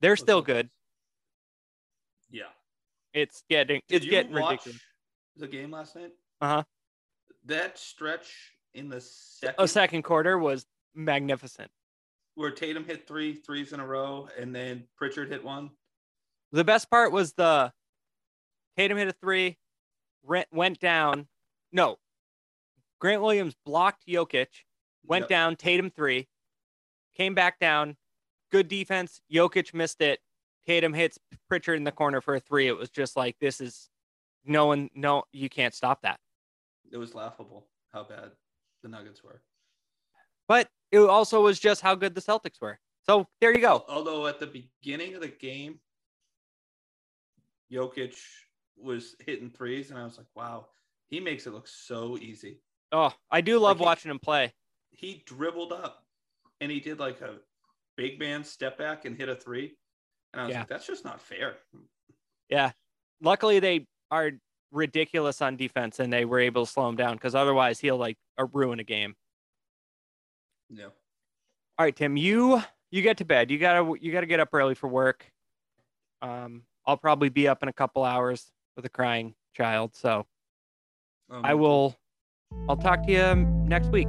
they're 0.00 0.16
still 0.16 0.42
good. 0.42 0.70
Yeah. 2.30 2.44
It's 3.12 3.44
getting 3.48 3.82
Did 3.88 4.02
it's 4.02 4.10
getting 4.10 4.32
ridiculous. 4.32 4.80
the 5.36 5.46
game 5.46 5.70
last 5.70 5.94
night? 5.94 6.12
Uh-huh. 6.40 6.62
That 7.44 7.78
stretch 7.78 8.32
in 8.74 8.88
the 8.88 9.00
second, 9.00 9.56
A 9.58 9.68
second 9.68 10.02
quarter 10.02 10.38
was 10.38 10.66
magnificent. 10.94 11.70
where 12.34 12.50
Tatum 12.50 12.84
hit 12.84 13.06
three 13.06 13.34
threes 13.34 13.72
in 13.74 13.80
a 13.80 13.86
row, 13.86 14.28
and 14.38 14.54
then 14.54 14.84
Pritchard 14.96 15.28
hit 15.30 15.44
one. 15.44 15.70
The 16.52 16.64
best 16.64 16.88
part 16.90 17.12
was 17.12 17.32
the 17.34 17.72
Tatum 18.76 18.96
hit 18.96 19.08
a 19.08 19.12
three, 19.12 19.58
rent, 20.22 20.48
went 20.52 20.80
down. 20.80 21.28
No, 21.72 21.98
Grant 23.00 23.20
Williams 23.22 23.54
blocked 23.66 24.06
Jokic, 24.06 24.48
went 25.04 25.24
Yep. 25.24 25.28
down. 25.28 25.56
Tatum 25.56 25.90
three, 25.90 26.28
came 27.14 27.34
back 27.34 27.58
down. 27.58 27.96
Good 28.50 28.68
defense. 28.68 29.20
Jokic 29.30 29.74
missed 29.74 30.00
it. 30.00 30.20
Tatum 30.66 30.94
hits 30.94 31.18
Pritchard 31.48 31.76
in 31.76 31.84
the 31.84 31.92
corner 31.92 32.20
for 32.20 32.34
a 32.36 32.40
three. 32.40 32.66
It 32.68 32.76
was 32.76 32.88
just 32.90 33.16
like 33.16 33.38
this 33.40 33.60
is 33.60 33.90
no 34.44 34.66
one. 34.66 34.88
No, 34.94 35.24
you 35.32 35.48
can't 35.50 35.74
stop 35.74 36.02
that. 36.02 36.20
It 36.90 36.96
was 36.98 37.14
laughable 37.14 37.66
how 37.92 38.04
bad 38.04 38.32
the 38.82 38.88
Nuggets 38.88 39.22
were. 39.24 39.42
But 40.48 40.68
it 40.92 40.98
also 41.00 41.40
was 41.40 41.58
just 41.58 41.80
how 41.80 41.94
good 41.94 42.14
the 42.14 42.20
Celtics 42.20 42.60
were. 42.60 42.78
So 43.04 43.26
there 43.40 43.52
you 43.52 43.60
go. 43.60 43.84
Although 43.88 44.26
at 44.28 44.38
the 44.38 44.46
beginning 44.46 45.14
of 45.14 45.20
the 45.22 45.28
game, 45.28 45.80
Jokic 47.72 48.16
was 48.76 49.16
hitting 49.24 49.50
threes, 49.50 49.90
and 49.90 49.98
I 49.98 50.04
was 50.04 50.18
like, 50.18 50.26
wow, 50.34 50.66
he 51.08 51.20
makes 51.20 51.46
it 51.46 51.52
look 51.52 51.66
so 51.66 52.16
easy. 52.18 52.60
Oh, 52.92 53.12
I 53.30 53.40
do 53.40 53.58
love 53.58 53.78
Like 53.78 53.78
he- 53.78 53.84
watching 53.84 54.10
him 54.10 54.18
play. 54.18 54.52
He 54.90 55.22
dribbled 55.26 55.72
up 55.72 56.04
and 56.60 56.70
he 56.70 56.78
did 56.78 57.00
like 57.00 57.20
a 57.22 57.36
big 57.96 58.18
man 58.20 58.44
step 58.44 58.76
back 58.76 59.06
and 59.06 59.16
hit 59.16 59.28
a 59.30 59.34
three. 59.34 59.74
And 60.32 60.42
I 60.42 60.44
was 60.44 60.52
Yeah. 60.52 60.58
like, 60.60 60.68
that's 60.68 60.86
just 60.86 61.04
not 61.04 61.20
fair. 61.20 61.56
Yeah. 62.50 62.72
Luckily, 63.22 63.58
they 63.58 63.86
are 64.10 64.32
ridiculous 64.70 65.40
on 65.40 65.56
defense, 65.56 65.98
and 65.98 66.12
they 66.12 66.24
were 66.26 66.38
able 66.40 66.66
to 66.66 66.70
slow 66.72 66.88
him 66.88 66.96
down 66.96 67.14
because 67.14 67.34
otherwise 67.34 67.80
he'll 67.80 67.96
like 67.96 68.16
uh, 68.38 68.46
ruin 68.52 68.80
a 68.80 68.84
game. 68.84 69.14
Yeah. 70.72 70.86
All 71.78 71.86
right, 71.86 71.94
Tim, 71.94 72.16
you 72.16 72.62
you 72.90 73.02
get 73.02 73.16
to 73.18 73.24
bed. 73.24 73.50
You 73.50 73.58
gotta 73.58 73.94
you 74.00 74.12
gotta 74.12 74.26
get 74.26 74.40
up 74.40 74.48
early 74.52 74.74
for 74.74 74.88
work. 74.88 75.30
Um, 76.20 76.62
I'll 76.86 76.96
probably 76.96 77.28
be 77.28 77.48
up 77.48 77.62
in 77.62 77.68
a 77.68 77.72
couple 77.72 78.04
hours 78.04 78.50
with 78.76 78.84
a 78.84 78.90
crying 78.90 79.34
child, 79.54 79.94
so 79.94 80.26
Um, 81.30 81.44
I 81.44 81.54
will. 81.54 81.96
I'll 82.68 82.76
talk 82.76 83.06
to 83.06 83.12
you 83.12 83.34
next 83.66 83.88
week. 83.88 84.08